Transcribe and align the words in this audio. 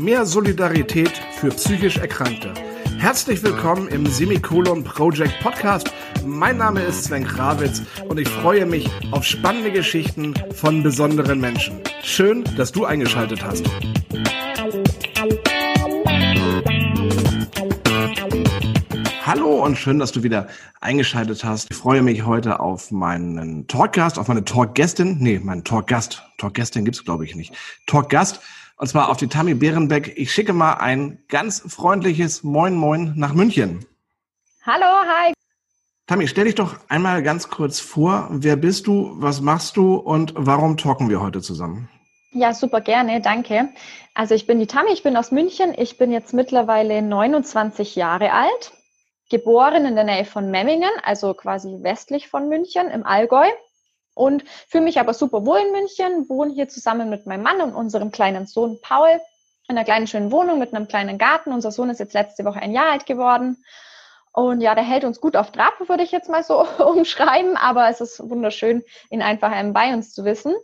Mehr 0.00 0.24
Solidarität 0.24 1.12
für 1.38 1.50
psychisch 1.50 1.98
Erkrankte. 1.98 2.54
Herzlich 2.98 3.42
willkommen 3.42 3.86
im 3.88 4.06
Semikolon 4.06 4.82
Project 4.82 5.38
Podcast. 5.42 5.92
Mein 6.24 6.56
Name 6.56 6.80
ist 6.80 7.04
Sven 7.04 7.24
Krawitz 7.24 7.82
und 8.08 8.18
ich 8.18 8.26
freue 8.26 8.64
mich 8.64 8.88
auf 9.10 9.26
spannende 9.26 9.70
Geschichten 9.70 10.32
von 10.54 10.82
besonderen 10.82 11.38
Menschen. 11.38 11.82
Schön, 12.02 12.44
dass 12.56 12.72
du 12.72 12.86
eingeschaltet 12.86 13.44
hast. 13.44 13.66
Hallo 19.26 19.62
und 19.62 19.76
schön, 19.76 19.98
dass 19.98 20.12
du 20.12 20.22
wieder 20.22 20.48
eingeschaltet 20.80 21.44
hast. 21.44 21.70
Ich 21.70 21.76
freue 21.76 22.00
mich 22.00 22.24
heute 22.24 22.60
auf 22.60 22.90
meinen 22.90 23.66
Talkgast, 23.66 24.18
auf 24.18 24.28
meine 24.28 24.46
Talkgästin. 24.46 25.18
Nee, 25.20 25.40
meinen 25.40 25.62
Talkgast. 25.62 26.22
Talkgästin 26.38 26.86
gibt's 26.86 27.04
glaube 27.04 27.26
ich 27.26 27.36
nicht. 27.36 27.54
Talkgast. 27.86 28.40
Und 28.80 28.86
zwar 28.86 29.10
auf 29.10 29.18
die 29.18 29.28
Tammy 29.28 29.52
Bärenbeck. 29.52 30.14
Ich 30.16 30.32
schicke 30.32 30.54
mal 30.54 30.72
ein 30.72 31.22
ganz 31.28 31.62
freundliches 31.68 32.42
Moin 32.42 32.74
Moin 32.74 33.12
nach 33.14 33.34
München. 33.34 33.84
Hallo, 34.64 34.86
hi. 34.86 35.34
Tammy, 36.06 36.26
stell 36.26 36.46
dich 36.46 36.54
doch 36.54 36.76
einmal 36.88 37.22
ganz 37.22 37.50
kurz 37.50 37.78
vor. 37.78 38.28
Wer 38.30 38.56
bist 38.56 38.86
du? 38.86 39.12
Was 39.16 39.42
machst 39.42 39.76
du? 39.76 39.96
Und 39.96 40.32
warum 40.34 40.78
talken 40.78 41.10
wir 41.10 41.20
heute 41.20 41.42
zusammen? 41.42 41.90
Ja, 42.32 42.54
super 42.54 42.80
gerne, 42.80 43.20
danke. 43.20 43.68
Also 44.14 44.34
ich 44.34 44.46
bin 44.46 44.58
die 44.58 44.66
Tammy, 44.66 44.94
ich 44.94 45.02
bin 45.02 45.14
aus 45.14 45.30
München. 45.30 45.74
Ich 45.76 45.98
bin 45.98 46.10
jetzt 46.10 46.32
mittlerweile 46.32 47.02
29 47.02 47.96
Jahre 47.96 48.32
alt 48.32 48.72
geboren 49.28 49.84
in 49.84 49.94
der 49.94 50.04
Nähe 50.04 50.24
von 50.24 50.50
Memmingen, 50.50 50.90
also 51.04 51.34
quasi 51.34 51.82
westlich 51.82 52.28
von 52.28 52.48
München 52.48 52.88
im 52.88 53.04
Allgäu. 53.04 53.46
Und 54.14 54.44
fühle 54.68 54.84
mich 54.84 54.98
aber 55.00 55.14
super 55.14 55.46
wohl 55.46 55.58
in 55.58 55.72
München, 55.72 56.28
wohne 56.28 56.52
hier 56.52 56.68
zusammen 56.68 57.10
mit 57.10 57.26
meinem 57.26 57.42
Mann 57.42 57.60
und 57.60 57.74
unserem 57.74 58.10
kleinen 58.10 58.46
Sohn 58.46 58.78
Paul 58.82 59.20
in 59.68 59.76
einer 59.76 59.84
kleinen 59.84 60.06
schönen 60.06 60.32
Wohnung 60.32 60.58
mit 60.58 60.74
einem 60.74 60.88
kleinen 60.88 61.16
Garten. 61.16 61.52
Unser 61.52 61.70
Sohn 61.70 61.90
ist 61.90 62.00
jetzt 62.00 62.14
letzte 62.14 62.44
Woche 62.44 62.60
ein 62.60 62.72
Jahr 62.72 62.90
alt 62.90 63.06
geworden. 63.06 63.64
Und 64.32 64.60
ja, 64.60 64.74
der 64.74 64.84
hält 64.84 65.04
uns 65.04 65.20
gut 65.20 65.36
auf 65.36 65.50
Trab, 65.50 65.88
würde 65.88 66.02
ich 66.02 66.12
jetzt 66.12 66.28
mal 66.28 66.42
so 66.42 66.66
umschreiben. 66.84 67.56
Aber 67.56 67.88
es 67.88 68.00
ist 68.00 68.20
wunderschön, 68.28 68.82
ihn 69.10 69.22
einfach 69.22 69.52
ähm, 69.54 69.72
bei 69.72 69.92
uns 69.94 70.12
zu 70.12 70.24
wissen. 70.24 70.54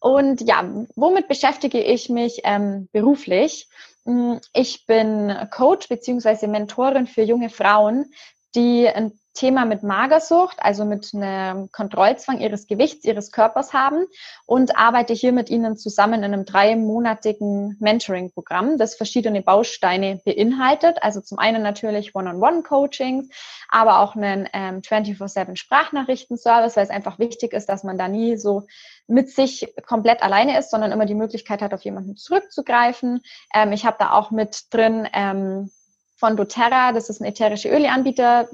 Und 0.00 0.40
ja, 0.40 0.64
womit 0.94 1.28
beschäftige 1.28 1.82
ich 1.82 2.08
mich 2.08 2.42
ähm, 2.44 2.88
beruflich? 2.92 3.68
Mm, 4.04 4.36
ich 4.52 4.86
bin 4.86 5.36
Coach 5.50 5.88
beziehungsweise 5.88 6.46
Mentorin 6.46 7.06
für 7.06 7.22
junge 7.22 7.50
Frauen, 7.50 8.12
die 8.54 8.88
ein 8.88 9.18
Thema 9.38 9.64
mit 9.64 9.84
Magersucht, 9.84 10.56
also 10.60 10.84
mit 10.84 11.14
einem 11.14 11.70
Kontrollzwang 11.70 12.40
ihres 12.40 12.66
Gewichts, 12.66 13.04
ihres 13.04 13.30
Körpers 13.30 13.72
haben 13.72 14.06
und 14.46 14.76
arbeite 14.76 15.12
hier 15.14 15.32
mit 15.32 15.48
ihnen 15.48 15.76
zusammen 15.76 16.24
in 16.24 16.32
einem 16.32 16.44
dreimonatigen 16.44 17.76
Mentoring-Programm, 17.78 18.78
das 18.78 18.96
verschiedene 18.96 19.40
Bausteine 19.40 20.20
beinhaltet. 20.24 21.00
Also 21.02 21.20
zum 21.20 21.38
einen 21.38 21.62
natürlich 21.62 22.16
One-on-One-Coachings, 22.16 23.28
aber 23.68 24.00
auch 24.00 24.16
einen 24.16 24.48
ähm, 24.52 24.80
24-7 24.80 25.54
Sprachnachrichten-Service, 25.54 26.76
weil 26.76 26.84
es 26.84 26.90
einfach 26.90 27.20
wichtig 27.20 27.52
ist, 27.52 27.68
dass 27.68 27.84
man 27.84 27.96
da 27.96 28.08
nie 28.08 28.36
so 28.36 28.66
mit 29.06 29.30
sich 29.30 29.72
komplett 29.86 30.20
alleine 30.20 30.58
ist, 30.58 30.72
sondern 30.72 30.90
immer 30.90 31.06
die 31.06 31.14
Möglichkeit 31.14 31.62
hat, 31.62 31.72
auf 31.72 31.82
jemanden 31.82 32.16
zurückzugreifen. 32.16 33.22
Ähm, 33.54 33.70
ich 33.70 33.86
habe 33.86 33.98
da 34.00 34.10
auch 34.10 34.32
mit 34.32 34.64
drin 34.70 35.06
ähm, 35.12 35.70
von 36.18 36.36
doTERRA, 36.36 36.90
das 36.92 37.08
ist 37.08 37.20
ein 37.20 37.26
ätherische 37.26 37.68
Öleanbieter, 37.68 38.48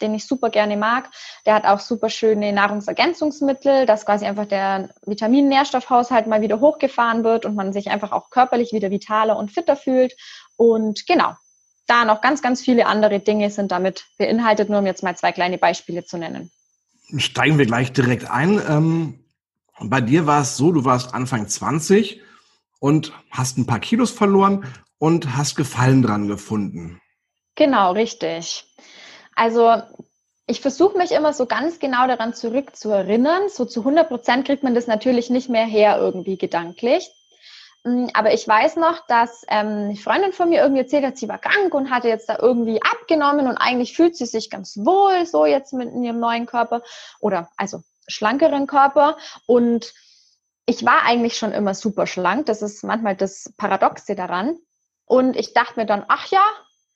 den 0.00 0.14
ich 0.14 0.26
super 0.26 0.50
gerne 0.50 0.76
mag. 0.76 1.10
Der 1.46 1.54
hat 1.54 1.64
auch 1.64 1.80
super 1.80 2.08
schöne 2.08 2.52
Nahrungsergänzungsmittel, 2.52 3.86
dass 3.86 4.06
quasi 4.06 4.26
einfach 4.26 4.46
der 4.46 4.90
Vitamin-Nährstoffhaushalt 5.06 6.26
mal 6.26 6.40
wieder 6.40 6.60
hochgefahren 6.60 7.24
wird 7.24 7.44
und 7.44 7.54
man 7.54 7.72
sich 7.72 7.90
einfach 7.90 8.12
auch 8.12 8.30
körperlich 8.30 8.72
wieder 8.72 8.90
vitaler 8.90 9.36
und 9.36 9.50
fitter 9.50 9.76
fühlt. 9.76 10.14
Und 10.56 11.06
genau, 11.06 11.34
da 11.86 12.04
noch 12.04 12.20
ganz, 12.20 12.42
ganz 12.42 12.60
viele 12.60 12.86
andere 12.86 13.20
Dinge 13.20 13.50
sind 13.50 13.72
damit 13.72 14.06
beinhaltet, 14.18 14.68
nur 14.68 14.80
um 14.80 14.86
jetzt 14.86 15.02
mal 15.02 15.16
zwei 15.16 15.32
kleine 15.32 15.58
Beispiele 15.58 16.04
zu 16.04 16.18
nennen. 16.18 16.50
Steigen 17.16 17.58
wir 17.58 17.66
gleich 17.66 17.92
direkt 17.92 18.30
ein. 18.30 18.60
Ähm, 18.68 19.24
bei 19.80 20.00
dir 20.00 20.26
war 20.26 20.42
es 20.42 20.56
so, 20.56 20.72
du 20.72 20.84
warst 20.84 21.14
Anfang 21.14 21.48
20 21.48 22.20
und 22.80 23.12
hast 23.30 23.58
ein 23.58 23.66
paar 23.66 23.80
Kilos 23.80 24.10
verloren 24.10 24.66
und 24.98 25.36
hast 25.36 25.56
Gefallen 25.56 26.02
dran 26.02 26.28
gefunden. 26.28 27.00
Genau, 27.54 27.92
richtig. 27.92 28.67
Also 29.38 29.80
ich 30.48 30.60
versuche 30.60 30.98
mich 30.98 31.12
immer 31.12 31.32
so 31.32 31.46
ganz 31.46 31.78
genau 31.78 32.08
daran 32.08 32.34
zurückzuerinnern. 32.34 33.48
So 33.48 33.64
zu 33.64 33.80
100 33.80 34.08
Prozent 34.08 34.46
kriegt 34.46 34.64
man 34.64 34.74
das 34.74 34.88
natürlich 34.88 35.30
nicht 35.30 35.48
mehr 35.48 35.64
her 35.64 35.96
irgendwie 35.98 36.36
gedanklich. 36.36 37.08
Mm, 37.84 38.06
aber 38.14 38.34
ich 38.34 38.48
weiß 38.48 38.76
noch, 38.76 39.06
dass 39.06 39.44
ähm, 39.48 39.68
eine 39.68 39.96
Freundin 39.96 40.32
von 40.32 40.48
mir 40.48 40.60
irgendwie 40.60 40.82
erzählt 40.82 41.04
hat, 41.04 41.18
sie 41.18 41.28
war 41.28 41.38
krank 41.38 41.72
und 41.72 41.90
hatte 41.90 42.08
jetzt 42.08 42.28
da 42.28 42.36
irgendwie 42.40 42.82
abgenommen 42.82 43.46
und 43.46 43.58
eigentlich 43.58 43.94
fühlt 43.94 44.16
sie 44.16 44.26
sich 44.26 44.50
ganz 44.50 44.76
wohl 44.76 45.24
so 45.24 45.46
jetzt 45.46 45.72
mit 45.72 45.94
ihrem 45.94 46.18
neuen 46.18 46.46
Körper 46.46 46.82
oder 47.20 47.48
also 47.56 47.82
schlankeren 48.08 48.66
Körper. 48.66 49.18
Und 49.46 49.94
ich 50.66 50.84
war 50.84 51.04
eigentlich 51.04 51.38
schon 51.38 51.52
immer 51.52 51.74
super 51.74 52.08
schlank. 52.08 52.46
Das 52.46 52.60
ist 52.60 52.82
manchmal 52.82 53.14
das 53.14 53.52
Paradoxe 53.56 54.16
daran. 54.16 54.58
Und 55.04 55.36
ich 55.36 55.54
dachte 55.54 55.78
mir 55.78 55.86
dann, 55.86 56.04
ach 56.08 56.26
ja, 56.26 56.44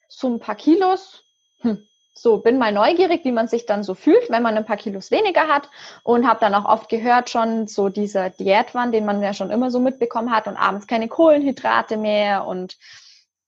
so 0.09 0.27
ein 0.27 0.41
paar 0.41 0.55
Kilos, 0.55 1.23
hm, 1.61 1.87
so 2.13 2.37
bin 2.37 2.57
mal 2.57 2.71
neugierig, 2.71 3.25
wie 3.25 3.31
man 3.31 3.47
sich 3.47 3.65
dann 3.65 3.83
so 3.83 3.95
fühlt, 3.95 4.29
wenn 4.29 4.43
man 4.43 4.55
ein 4.55 4.65
paar 4.65 4.77
Kilos 4.77 5.11
weniger 5.11 5.47
hat 5.47 5.69
und 6.03 6.27
habe 6.27 6.39
dann 6.39 6.53
auch 6.53 6.65
oft 6.65 6.89
gehört 6.89 7.29
schon 7.29 7.67
so 7.67 7.89
dieser 7.89 8.29
Diätwahn, 8.29 8.91
den 8.91 9.05
man 9.05 9.21
ja 9.21 9.33
schon 9.33 9.49
immer 9.49 9.71
so 9.71 9.79
mitbekommen 9.79 10.31
hat 10.31 10.47
und 10.47 10.55
abends 10.55 10.87
keine 10.87 11.07
Kohlenhydrate 11.07 11.97
mehr 11.97 12.45
und 12.45 12.77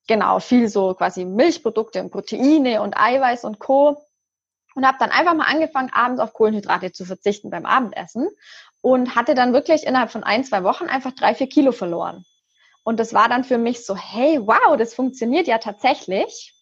genau 0.07 0.39
viel 0.39 0.67
so 0.67 0.93
quasi 0.93 1.25
Milchprodukte 1.25 2.01
und 2.01 2.11
Proteine 2.11 2.81
und 2.81 2.97
Eiweiß 2.97 3.43
und 3.45 3.59
Co. 3.59 4.01
Und 4.75 4.85
habe 4.85 4.97
dann 4.99 5.09
einfach 5.09 5.35
mal 5.35 5.47
angefangen, 5.47 5.89
abends 5.93 6.19
auf 6.19 6.33
Kohlenhydrate 6.33 6.91
zu 6.91 7.05
verzichten 7.05 7.49
beim 7.49 7.65
Abendessen 7.65 8.27
und 8.81 9.15
hatte 9.15 9.33
dann 9.33 9.53
wirklich 9.53 9.85
innerhalb 9.85 10.11
von 10.11 10.23
ein, 10.23 10.43
zwei 10.43 10.63
Wochen 10.63 10.85
einfach 10.85 11.13
drei, 11.13 11.33
vier 11.33 11.47
Kilo 11.47 11.71
verloren. 11.71 12.25
Und 12.83 12.99
das 12.99 13.13
war 13.13 13.29
dann 13.29 13.45
für 13.45 13.57
mich 13.57 13.85
so, 13.85 13.95
hey, 13.95 14.39
wow, 14.45 14.75
das 14.77 14.93
funktioniert 14.93 15.47
ja 15.47 15.59
tatsächlich. 15.59 16.54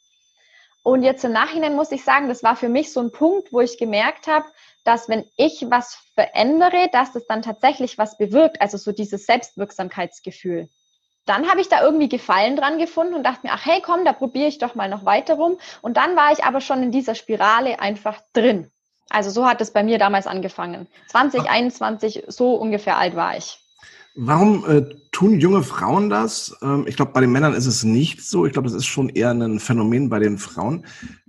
Und 0.83 1.03
jetzt 1.03 1.23
im 1.23 1.31
Nachhinein 1.31 1.75
muss 1.75 1.91
ich 1.91 2.03
sagen, 2.03 2.27
das 2.27 2.43
war 2.43 2.55
für 2.57 2.69
mich 2.69 2.91
so 2.91 2.99
ein 2.99 3.11
Punkt, 3.11 3.53
wo 3.53 3.61
ich 3.61 3.77
gemerkt 3.77 4.27
habe, 4.27 4.45
dass 4.83 5.07
wenn 5.07 5.25
ich 5.37 5.65
was 5.69 5.97
verändere, 6.13 6.89
dass 6.91 7.13
das 7.13 7.25
dann 7.25 7.41
tatsächlich 7.41 7.97
was 7.97 8.17
bewirkt, 8.17 8.61
also 8.61 8.77
so 8.77 8.91
dieses 8.91 9.25
Selbstwirksamkeitsgefühl. 9.25 10.67
Dann 11.25 11.49
habe 11.49 11.61
ich 11.61 11.69
da 11.69 11.81
irgendwie 11.81 12.09
Gefallen 12.09 12.57
dran 12.57 12.77
gefunden 12.77 13.13
und 13.13 13.23
dachte 13.23 13.47
mir, 13.47 13.53
ach 13.53 13.65
hey, 13.65 13.81
komm, 13.81 14.03
da 14.03 14.11
probiere 14.11 14.49
ich 14.49 14.57
doch 14.57 14.75
mal 14.75 14.89
noch 14.89 15.05
weiter 15.05 15.35
rum. 15.35 15.57
Und 15.81 15.95
dann 15.95 16.17
war 16.17 16.33
ich 16.33 16.43
aber 16.43 16.59
schon 16.59 16.83
in 16.83 16.91
dieser 16.91 17.15
Spirale 17.15 17.79
einfach 17.79 18.21
drin. 18.33 18.69
Also 19.09 19.29
so 19.29 19.45
hat 19.45 19.61
es 19.61 19.71
bei 19.71 19.83
mir 19.83 19.99
damals 19.99 20.27
angefangen. 20.27 20.87
2021, 21.07 22.25
so 22.27 22.55
ungefähr 22.55 22.97
alt 22.97 23.15
war 23.15 23.37
ich. 23.37 23.62
Warum 24.15 24.69
äh, 24.69 24.85
tun 25.11 25.39
junge 25.39 25.63
Frauen 25.63 26.09
das? 26.09 26.55
Ähm, 26.61 26.85
ich 26.87 26.95
glaube, 26.95 27.13
bei 27.13 27.21
den 27.21 27.31
Männern 27.31 27.53
ist 27.53 27.65
es 27.65 27.83
nicht 27.83 28.21
so. 28.21 28.45
Ich 28.45 28.53
glaube, 28.53 28.67
das 28.67 28.77
ist 28.77 28.85
schon 28.85 29.09
eher 29.09 29.31
ein 29.31 29.59
Phänomen 29.59 30.09
bei 30.09 30.19
den 30.19 30.37
Frauen. 30.37 30.85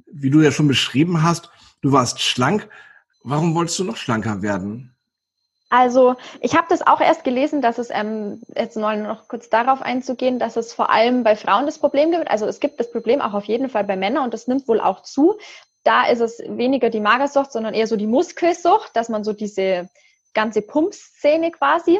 Wie 0.07 0.31
du 0.31 0.41
ja 0.41 0.53
schon 0.53 0.69
beschrieben 0.69 1.23
hast, 1.23 1.51
du 1.81 1.93
warst 1.93 2.21
schlank. 2.21 2.69
Warum 3.23 3.55
wolltest 3.55 3.79
du 3.79 3.85
noch 3.85 3.97
schlanker 3.97 4.43
werden? 4.43 4.95
Also 5.71 6.15
ich 6.41 6.55
habe 6.55 6.67
das 6.69 6.87
auch 6.87 7.01
erst 7.01 7.25
gelesen, 7.25 7.63
dass 7.63 7.79
es, 7.79 7.89
ähm, 7.91 8.43
jetzt 8.55 8.77
mal 8.77 9.03
noch 9.03 9.29
kurz 9.29 9.49
darauf 9.49 9.81
einzugehen, 9.83 10.39
dass 10.39 10.57
es 10.57 10.73
vor 10.73 10.91
allem 10.91 11.25
bei 11.25 11.35
Frauen 11.37 11.67
das 11.67 11.79
Problem 11.79 12.13
gibt. 12.13 12.31
Also 12.31 12.47
es 12.47 12.61
gibt 12.61 12.79
das 12.79 12.93
Problem 12.93 13.21
auch 13.21 13.33
auf 13.33 13.47
jeden 13.47 13.71
Fall 13.71 13.83
bei 13.83 13.97
Männern 13.97 14.25
und 14.25 14.35
das 14.35 14.47
nimmt 14.47 14.69
wohl 14.69 14.81
auch 14.81 15.03
zu. 15.03 15.37
Da 15.83 16.07
ist 16.07 16.21
es 16.21 16.39
weniger 16.47 16.91
die 16.91 17.01
Magersucht, 17.01 17.51
sondern 17.51 17.75
eher 17.75 17.87
so 17.87 17.97
die 17.97 18.07
Muskelsucht, 18.07 18.95
dass 18.95 19.09
man 19.09 19.25
so 19.25 19.33
diese 19.33 19.89
ganze 20.35 20.63
Pumpszene 20.63 21.51
quasi 21.51 21.99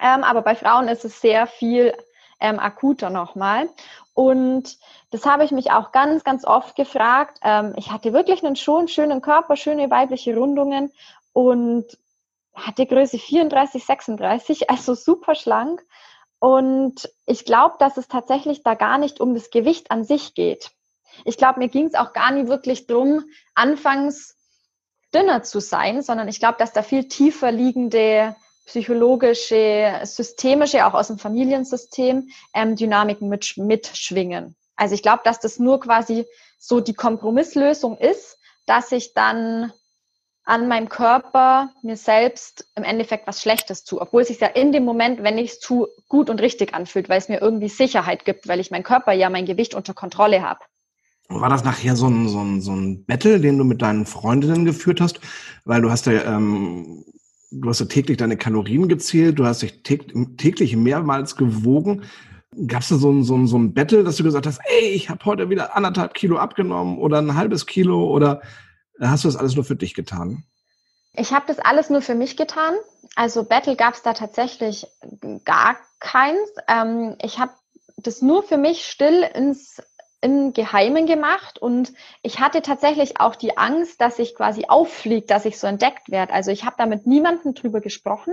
ähm, 0.00 0.24
aber 0.24 0.42
bei 0.42 0.54
Frauen 0.54 0.88
ist 0.88 1.04
es 1.04 1.20
sehr 1.20 1.46
viel 1.46 1.94
ähm, 2.40 2.58
akuter 2.58 3.10
nochmal. 3.10 3.68
Und 4.12 4.78
das 5.10 5.26
habe 5.26 5.44
ich 5.44 5.50
mich 5.50 5.72
auch 5.72 5.92
ganz, 5.92 6.24
ganz 6.24 6.44
oft 6.44 6.76
gefragt. 6.76 7.38
Ähm, 7.42 7.74
ich 7.76 7.90
hatte 7.90 8.12
wirklich 8.12 8.44
einen 8.44 8.56
schon 8.56 8.88
schönen 8.88 9.20
Körper, 9.20 9.56
schöne 9.56 9.90
weibliche 9.90 10.36
Rundungen 10.36 10.92
und 11.32 11.86
hatte 12.54 12.86
Größe 12.86 13.18
34, 13.18 13.84
36, 13.84 14.70
also 14.70 14.94
super 14.94 15.34
schlank. 15.34 15.84
Und 16.38 17.08
ich 17.26 17.44
glaube, 17.44 17.76
dass 17.78 17.96
es 17.96 18.08
tatsächlich 18.08 18.62
da 18.62 18.74
gar 18.74 18.98
nicht 18.98 19.20
um 19.20 19.34
das 19.34 19.50
Gewicht 19.50 19.90
an 19.90 20.04
sich 20.04 20.34
geht. 20.34 20.70
Ich 21.24 21.36
glaube, 21.36 21.60
mir 21.60 21.68
ging 21.68 21.86
es 21.86 21.94
auch 21.94 22.12
gar 22.12 22.32
nicht 22.32 22.48
wirklich 22.48 22.86
drum, 22.86 23.24
anfangs 23.54 24.36
dünner 25.14 25.42
zu 25.42 25.60
sein, 25.60 26.02
sondern 26.02 26.28
ich 26.28 26.40
glaube, 26.40 26.56
dass 26.58 26.72
da 26.72 26.82
viel 26.82 27.08
tiefer 27.08 27.52
liegende 27.52 28.36
psychologische, 28.66 30.00
systemische, 30.04 30.86
auch 30.86 30.94
aus 30.94 31.08
dem 31.08 31.18
Familiensystem, 31.18 32.28
ähm, 32.54 32.76
Dynamiken 32.76 33.28
mit, 33.28 33.56
mitschwingen. 33.56 34.56
Also 34.76 34.94
ich 34.94 35.02
glaube, 35.02 35.22
dass 35.24 35.40
das 35.40 35.58
nur 35.58 35.80
quasi 35.80 36.26
so 36.58 36.80
die 36.80 36.94
Kompromisslösung 36.94 37.96
ist, 37.98 38.38
dass 38.66 38.92
ich 38.92 39.14
dann 39.14 39.72
an 40.44 40.68
meinem 40.68 40.88
Körper 40.88 41.70
mir 41.82 41.96
selbst 41.96 42.66
im 42.74 42.84
Endeffekt 42.84 43.26
was 43.26 43.40
Schlechtes 43.40 43.84
zu, 43.84 44.00
obwohl 44.00 44.22
es 44.22 44.28
sich 44.28 44.40
ja 44.40 44.48
in 44.48 44.72
dem 44.72 44.84
Moment, 44.84 45.22
wenn 45.22 45.38
ich 45.38 45.52
es 45.52 45.60
tue, 45.60 45.88
gut 46.08 46.28
und 46.28 46.40
richtig 46.40 46.74
anfühlt, 46.74 47.08
weil 47.08 47.18
es 47.18 47.28
mir 47.28 47.40
irgendwie 47.40 47.68
Sicherheit 47.68 48.24
gibt, 48.24 48.46
weil 48.46 48.60
ich 48.60 48.70
mein 48.70 48.82
Körper 48.82 49.12
ja 49.12 49.30
mein 49.30 49.46
Gewicht 49.46 49.74
unter 49.74 49.94
Kontrolle 49.94 50.42
habe. 50.42 50.60
War 51.28 51.48
das 51.48 51.64
nachher 51.64 51.96
so 51.96 52.06
ein, 52.06 52.28
so, 52.28 52.40
ein, 52.40 52.60
so 52.60 52.72
ein 52.72 53.06
Battle, 53.06 53.40
den 53.40 53.56
du 53.56 53.64
mit 53.64 53.80
deinen 53.80 54.04
Freundinnen 54.04 54.66
geführt 54.66 55.00
hast? 55.00 55.20
Weil 55.64 55.80
du 55.80 55.90
hast 55.90 56.04
ja, 56.04 56.22
ähm, 56.24 57.06
du 57.54 57.68
hast 57.68 57.80
ja 57.80 57.86
täglich 57.86 58.16
deine 58.16 58.36
Kalorien 58.36 58.88
gezählt, 58.88 59.38
du 59.38 59.46
hast 59.46 59.62
dich 59.62 59.82
täglich 59.82 60.76
mehrmals 60.76 61.36
gewogen. 61.36 62.04
Gab 62.66 62.82
es 62.82 62.88
da 62.88 62.96
so 62.96 63.10
ein, 63.10 63.24
so, 63.24 63.36
ein, 63.36 63.46
so 63.46 63.58
ein 63.58 63.74
Battle, 63.74 64.04
dass 64.04 64.16
du 64.16 64.24
gesagt 64.24 64.46
hast, 64.46 64.60
ey, 64.64 64.90
ich 64.90 65.10
habe 65.10 65.24
heute 65.24 65.50
wieder 65.50 65.76
anderthalb 65.76 66.14
Kilo 66.14 66.38
abgenommen 66.38 66.98
oder 66.98 67.18
ein 67.18 67.34
halbes 67.34 67.66
Kilo 67.66 68.06
oder 68.10 68.42
hast 69.00 69.24
du 69.24 69.28
das 69.28 69.36
alles 69.36 69.56
nur 69.56 69.64
für 69.64 69.76
dich 69.76 69.94
getan? 69.94 70.44
Ich 71.16 71.32
habe 71.32 71.44
das 71.46 71.58
alles 71.58 71.90
nur 71.90 72.02
für 72.02 72.14
mich 72.14 72.36
getan. 72.36 72.74
Also 73.16 73.44
Battle 73.44 73.76
gab 73.76 73.94
es 73.94 74.02
da 74.02 74.14
tatsächlich 74.14 74.86
gar 75.44 75.76
keins. 76.00 76.48
Ähm, 76.68 77.16
ich 77.22 77.38
habe 77.38 77.52
das 77.96 78.22
nur 78.22 78.42
für 78.42 78.56
mich 78.56 78.86
still 78.86 79.24
ins 79.34 79.80
im 80.24 80.54
Geheimen 80.54 81.04
gemacht 81.04 81.58
und 81.58 81.92
ich 82.22 82.40
hatte 82.40 82.62
tatsächlich 82.62 83.20
auch 83.20 83.36
die 83.36 83.58
Angst, 83.58 84.00
dass 84.00 84.18
ich 84.18 84.34
quasi 84.34 84.64
auffliege, 84.66 85.26
dass 85.26 85.44
ich 85.44 85.58
so 85.58 85.66
entdeckt 85.66 86.10
werde. 86.10 86.32
Also 86.32 86.50
ich 86.50 86.64
habe 86.64 86.76
da 86.78 86.86
mit 86.86 87.06
niemandem 87.06 87.52
drüber 87.52 87.82
gesprochen, 87.82 88.32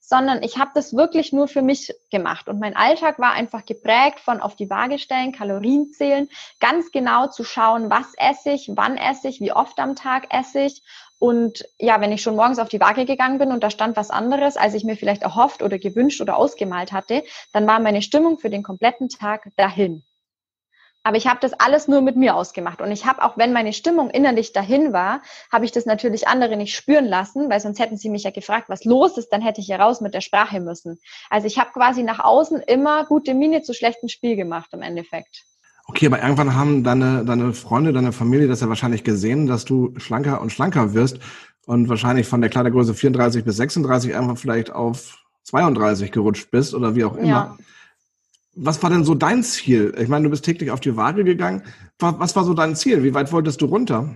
sondern 0.00 0.42
ich 0.42 0.58
habe 0.58 0.72
das 0.74 0.94
wirklich 0.94 1.32
nur 1.32 1.48
für 1.48 1.62
mich 1.62 1.94
gemacht 2.10 2.50
und 2.50 2.60
mein 2.60 2.76
Alltag 2.76 3.18
war 3.18 3.32
einfach 3.32 3.64
geprägt 3.64 4.20
von 4.20 4.40
auf 4.42 4.54
die 4.54 4.68
Waage 4.68 4.98
stellen, 4.98 5.32
Kalorien 5.32 5.90
zählen, 5.90 6.28
ganz 6.60 6.92
genau 6.92 7.28
zu 7.28 7.42
schauen, 7.42 7.88
was 7.88 8.12
esse 8.18 8.50
ich, 8.50 8.70
wann 8.74 8.98
esse 8.98 9.28
ich, 9.28 9.40
wie 9.40 9.52
oft 9.52 9.78
am 9.78 9.96
Tag 9.96 10.26
esse 10.28 10.60
ich 10.60 10.82
und 11.18 11.64
ja, 11.78 12.02
wenn 12.02 12.12
ich 12.12 12.20
schon 12.20 12.36
morgens 12.36 12.58
auf 12.58 12.68
die 12.68 12.80
Waage 12.80 13.06
gegangen 13.06 13.38
bin 13.38 13.50
und 13.50 13.64
da 13.64 13.70
stand 13.70 13.96
was 13.96 14.10
anderes, 14.10 14.58
als 14.58 14.74
ich 14.74 14.84
mir 14.84 14.96
vielleicht 14.96 15.22
erhofft 15.22 15.62
oder 15.62 15.78
gewünscht 15.78 16.20
oder 16.20 16.36
ausgemalt 16.36 16.92
hatte, 16.92 17.24
dann 17.54 17.66
war 17.66 17.80
meine 17.80 18.02
Stimmung 18.02 18.38
für 18.38 18.50
den 18.50 18.62
kompletten 18.62 19.08
Tag 19.08 19.48
dahin. 19.56 20.04
Aber 21.02 21.16
ich 21.16 21.26
habe 21.26 21.40
das 21.40 21.54
alles 21.54 21.88
nur 21.88 22.02
mit 22.02 22.16
mir 22.16 22.34
ausgemacht. 22.34 22.82
Und 22.82 22.92
ich 22.92 23.06
habe 23.06 23.22
auch, 23.22 23.38
wenn 23.38 23.52
meine 23.52 23.72
Stimmung 23.72 24.10
innerlich 24.10 24.52
dahin 24.52 24.92
war, 24.92 25.22
habe 25.50 25.64
ich 25.64 25.72
das 25.72 25.86
natürlich 25.86 26.28
andere 26.28 26.56
nicht 26.56 26.74
spüren 26.74 27.06
lassen, 27.06 27.48
weil 27.48 27.60
sonst 27.60 27.78
hätten 27.78 27.96
sie 27.96 28.10
mich 28.10 28.24
ja 28.24 28.30
gefragt, 28.30 28.68
was 28.68 28.84
los 28.84 29.16
ist, 29.16 29.30
dann 29.30 29.40
hätte 29.40 29.60
ich 29.60 29.68
ja 29.68 29.76
raus 29.76 30.00
mit 30.00 30.12
der 30.12 30.20
Sprache 30.20 30.60
müssen. 30.60 30.98
Also 31.30 31.46
ich 31.46 31.58
habe 31.58 31.70
quasi 31.72 32.02
nach 32.02 32.20
außen 32.20 32.60
immer 32.60 33.06
gute 33.06 33.34
Miene 33.34 33.62
zu 33.62 33.72
schlechtem 33.72 34.08
Spiel 34.08 34.36
gemacht 34.36 34.70
im 34.72 34.82
Endeffekt. 34.82 35.44
Okay, 35.86 36.06
aber 36.06 36.22
irgendwann 36.22 36.54
haben 36.54 36.84
deine, 36.84 37.24
deine 37.24 37.52
Freunde, 37.52 37.92
deine 37.92 38.12
Familie 38.12 38.46
das 38.46 38.60
ja 38.60 38.68
wahrscheinlich 38.68 39.02
gesehen, 39.02 39.46
dass 39.46 39.64
du 39.64 39.94
schlanker 39.96 40.40
und 40.40 40.52
schlanker 40.52 40.94
wirst 40.94 41.18
und 41.66 41.88
wahrscheinlich 41.88 42.28
von 42.28 42.40
der 42.40 42.50
Kleidergröße 42.50 42.94
34 42.94 43.44
bis 43.44 43.56
36 43.56 44.14
einfach 44.14 44.38
vielleicht 44.38 44.70
auf 44.70 45.18
32 45.44 46.12
gerutscht 46.12 46.50
bist 46.50 46.74
oder 46.74 46.94
wie 46.94 47.04
auch 47.04 47.16
immer. 47.16 47.26
Ja. 47.26 47.56
Was 48.54 48.82
war 48.82 48.90
denn 48.90 49.04
so 49.04 49.14
dein 49.14 49.42
Ziel? 49.44 49.94
Ich 49.98 50.08
meine, 50.08 50.24
du 50.24 50.30
bist 50.30 50.44
täglich 50.44 50.70
auf 50.70 50.80
die 50.80 50.96
Waage 50.96 51.24
gegangen. 51.24 51.62
Was 51.98 52.34
war 52.34 52.44
so 52.44 52.54
dein 52.54 52.74
Ziel? 52.74 53.04
Wie 53.04 53.14
weit 53.14 53.32
wolltest 53.32 53.60
du 53.60 53.66
runter? 53.66 54.08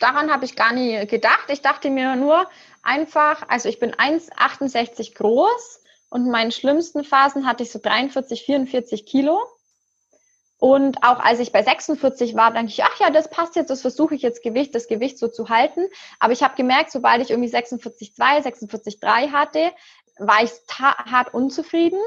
Daran 0.00 0.30
habe 0.30 0.44
ich 0.44 0.56
gar 0.56 0.72
nie 0.72 1.06
gedacht. 1.06 1.48
Ich 1.48 1.60
dachte 1.60 1.90
mir 1.90 2.16
nur 2.16 2.46
einfach, 2.82 3.48
also 3.48 3.68
ich 3.68 3.78
bin 3.78 3.92
1,68 3.92 5.14
groß 5.14 5.80
und 6.08 6.26
in 6.26 6.30
meinen 6.30 6.52
schlimmsten 6.52 7.04
Phasen 7.04 7.46
hatte 7.46 7.62
ich 7.62 7.70
so 7.70 7.78
43, 7.78 8.44
44 8.44 9.06
Kilo. 9.06 9.40
Und 10.58 11.02
auch 11.02 11.20
als 11.20 11.40
ich 11.40 11.52
bei 11.52 11.62
46 11.62 12.34
war, 12.34 12.52
dachte 12.52 12.68
ich, 12.68 12.82
ach 12.84 12.98
ja, 12.98 13.10
das 13.10 13.28
passt 13.28 13.56
jetzt, 13.56 13.68
das 13.68 13.82
versuche 13.82 14.14
ich 14.14 14.22
jetzt 14.22 14.42
Gewicht, 14.42 14.74
das 14.74 14.86
Gewicht 14.86 15.18
so 15.18 15.28
zu 15.28 15.48
halten. 15.50 15.86
Aber 16.20 16.32
ich 16.32 16.42
habe 16.42 16.56
gemerkt, 16.56 16.90
sobald 16.90 17.20
ich 17.20 17.30
irgendwie 17.30 17.54
46,2, 17.54 18.16
46,3 18.16 19.32
hatte, 19.32 19.72
war 20.18 20.42
ich 20.42 20.50
hart 20.78 21.34
unzufrieden. 21.34 22.00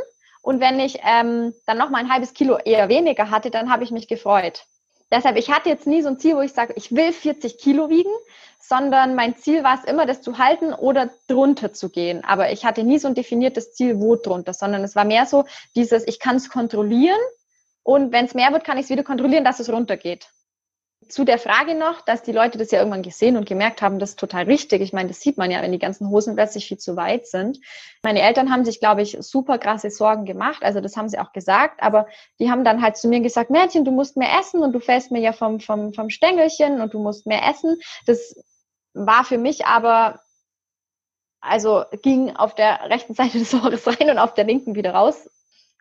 Und 0.47 0.61
wenn 0.61 0.79
ich 0.79 0.99
ähm, 1.03 1.53
dann 1.65 1.77
noch 1.77 1.89
mal 1.89 1.97
ein 1.97 2.09
halbes 2.09 2.33
Kilo 2.33 2.57
eher 2.57 2.87
weniger 2.87 3.31
hatte, 3.31 3.51
dann 3.51 3.69
habe 3.69 3.83
ich 3.83 3.91
mich 3.91 4.07
gefreut. 4.07 4.63
Deshalb, 5.11 5.35
ich 5.35 5.51
hatte 5.51 5.67
jetzt 5.67 5.87
nie 5.87 6.01
so 6.01 6.07
ein 6.07 6.19
Ziel, 6.19 6.37
wo 6.37 6.39
ich 6.39 6.53
sage, 6.53 6.71
ich 6.77 6.95
will 6.95 7.11
40 7.11 7.57
Kilo 7.57 7.89
wiegen, 7.89 8.13
sondern 8.57 9.13
mein 9.13 9.35
Ziel 9.35 9.65
war 9.65 9.77
es 9.77 9.83
immer, 9.83 10.05
das 10.05 10.21
zu 10.21 10.37
halten 10.37 10.73
oder 10.73 11.09
drunter 11.27 11.73
zu 11.73 11.89
gehen. 11.89 12.23
Aber 12.23 12.49
ich 12.49 12.63
hatte 12.63 12.85
nie 12.85 12.97
so 12.97 13.09
ein 13.09 13.13
definiertes 13.13 13.73
Ziel, 13.73 13.99
wo 13.99 14.15
drunter, 14.15 14.53
sondern 14.53 14.85
es 14.85 14.95
war 14.95 15.03
mehr 15.03 15.25
so 15.25 15.43
dieses, 15.75 16.07
ich 16.07 16.17
kann 16.17 16.37
es 16.37 16.49
kontrollieren 16.49 17.19
und 17.83 18.13
wenn 18.13 18.23
es 18.23 18.33
mehr 18.33 18.53
wird, 18.53 18.63
kann 18.63 18.77
ich 18.77 18.85
es 18.85 18.89
wieder 18.89 19.03
kontrollieren, 19.03 19.43
dass 19.43 19.59
es 19.59 19.69
runtergeht 19.69 20.29
zu 21.09 21.23
der 21.23 21.39
Frage 21.39 21.75
noch, 21.75 22.01
dass 22.01 22.23
die 22.23 22.31
Leute 22.31 22.57
das 22.57 22.71
ja 22.71 22.79
irgendwann 22.79 23.03
gesehen 23.03 23.37
und 23.37 23.47
gemerkt 23.47 23.81
haben, 23.81 23.99
das 23.99 24.11
ist 24.11 24.19
total 24.19 24.43
richtig. 24.43 24.81
Ich 24.81 24.93
meine, 24.93 25.07
das 25.07 25.21
sieht 25.21 25.37
man 25.37 25.51
ja, 25.51 25.61
wenn 25.61 25.71
die 25.71 25.79
ganzen 25.79 26.09
Hosen 26.09 26.35
plötzlich 26.35 26.67
viel 26.67 26.77
zu 26.77 26.95
weit 26.95 27.27
sind. 27.27 27.59
Meine 28.03 28.21
Eltern 28.21 28.51
haben 28.51 28.65
sich, 28.65 28.79
glaube 28.79 29.01
ich, 29.01 29.17
super 29.21 29.57
krasse 29.57 29.89
Sorgen 29.89 30.25
gemacht. 30.25 30.63
Also 30.63 30.81
das 30.81 30.97
haben 30.97 31.07
sie 31.07 31.19
auch 31.19 31.31
gesagt. 31.31 31.81
Aber 31.81 32.07
die 32.39 32.51
haben 32.51 32.63
dann 32.63 32.81
halt 32.81 32.97
zu 32.97 33.07
mir 33.07 33.21
gesagt, 33.21 33.49
Mädchen, 33.49 33.85
du 33.85 33.91
musst 33.91 34.17
mehr 34.17 34.37
essen 34.39 34.61
und 34.63 34.73
du 34.73 34.79
fällst 34.79 35.11
mir 35.11 35.21
ja 35.21 35.33
vom, 35.33 35.59
vom, 35.59 35.93
vom 35.93 36.09
Stängelchen 36.09 36.81
und 36.81 36.93
du 36.93 36.99
musst 36.99 37.25
mehr 37.25 37.47
essen. 37.47 37.79
Das 38.05 38.35
war 38.93 39.23
für 39.23 39.37
mich 39.37 39.65
aber, 39.65 40.19
also 41.39 41.85
ging 42.01 42.35
auf 42.35 42.53
der 42.55 42.89
rechten 42.89 43.13
Seite 43.13 43.37
des 43.39 43.53
Ohres 43.53 43.87
rein 43.87 44.09
und 44.09 44.17
auf 44.17 44.33
der 44.33 44.45
linken 44.45 44.75
wieder 44.75 44.93
raus. 44.93 45.29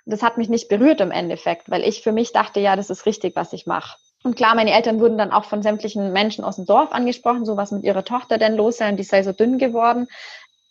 Das 0.04 0.22
hat 0.22 0.38
mich 0.38 0.48
nicht 0.48 0.68
berührt 0.68 1.00
im 1.00 1.10
Endeffekt, 1.10 1.68
weil 1.68 1.82
ich 1.82 2.02
für 2.02 2.12
mich 2.12 2.32
dachte, 2.32 2.60
ja, 2.60 2.76
das 2.76 2.90
ist 2.90 3.06
richtig, 3.06 3.34
was 3.34 3.52
ich 3.52 3.66
mache. 3.66 3.96
Und 4.26 4.34
klar, 4.34 4.56
meine 4.56 4.72
Eltern 4.72 4.98
wurden 4.98 5.18
dann 5.18 5.30
auch 5.30 5.44
von 5.44 5.62
sämtlichen 5.62 6.12
Menschen 6.12 6.42
aus 6.42 6.56
dem 6.56 6.66
Dorf 6.66 6.90
angesprochen, 6.90 7.44
so 7.44 7.56
was 7.56 7.70
mit 7.70 7.84
ihrer 7.84 8.04
Tochter 8.04 8.38
denn 8.38 8.56
los 8.56 8.78
sei 8.78 8.88
und 8.88 8.96
die 8.96 9.04
sei 9.04 9.22
so 9.22 9.30
dünn 9.30 9.56
geworden. 9.56 10.08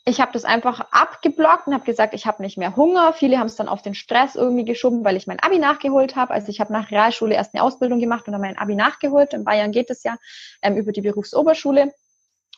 Ich 0.03 0.19
habe 0.19 0.33
das 0.33 0.43
einfach 0.43 0.81
abgeblockt 0.91 1.65
und 1.65 1.73
habe 1.73 1.85
gesagt, 1.85 2.13
ich 2.13 2.25
habe 2.25 2.43
nicht 2.43 2.57
mehr 2.57 2.75
Hunger. 2.75 3.13
Viele 3.13 3.39
haben 3.39 3.45
es 3.47 3.55
dann 3.55 3.69
auf 3.69 3.81
den 3.81 3.95
Stress 3.95 4.35
irgendwie 4.35 4.65
geschoben, 4.65 5.05
weil 5.05 5.15
ich 5.15 5.25
mein 5.25 5.39
Abi 5.39 5.57
nachgeholt 5.57 6.17
habe. 6.17 6.33
Also 6.33 6.49
ich 6.49 6.59
habe 6.59 6.73
nach 6.73 6.91
Realschule 6.91 7.33
erst 7.33 7.53
eine 7.53 7.63
Ausbildung 7.63 8.01
gemacht 8.01 8.27
und 8.27 8.33
dann 8.33 8.41
mein 8.41 8.57
Abi 8.57 8.75
nachgeholt. 8.75 9.33
In 9.33 9.45
Bayern 9.45 9.71
geht 9.71 9.89
es 9.89 10.03
ja 10.03 10.17
ähm, 10.61 10.75
über 10.75 10.91
die 10.91 10.99
Berufsoberschule. 10.99 11.93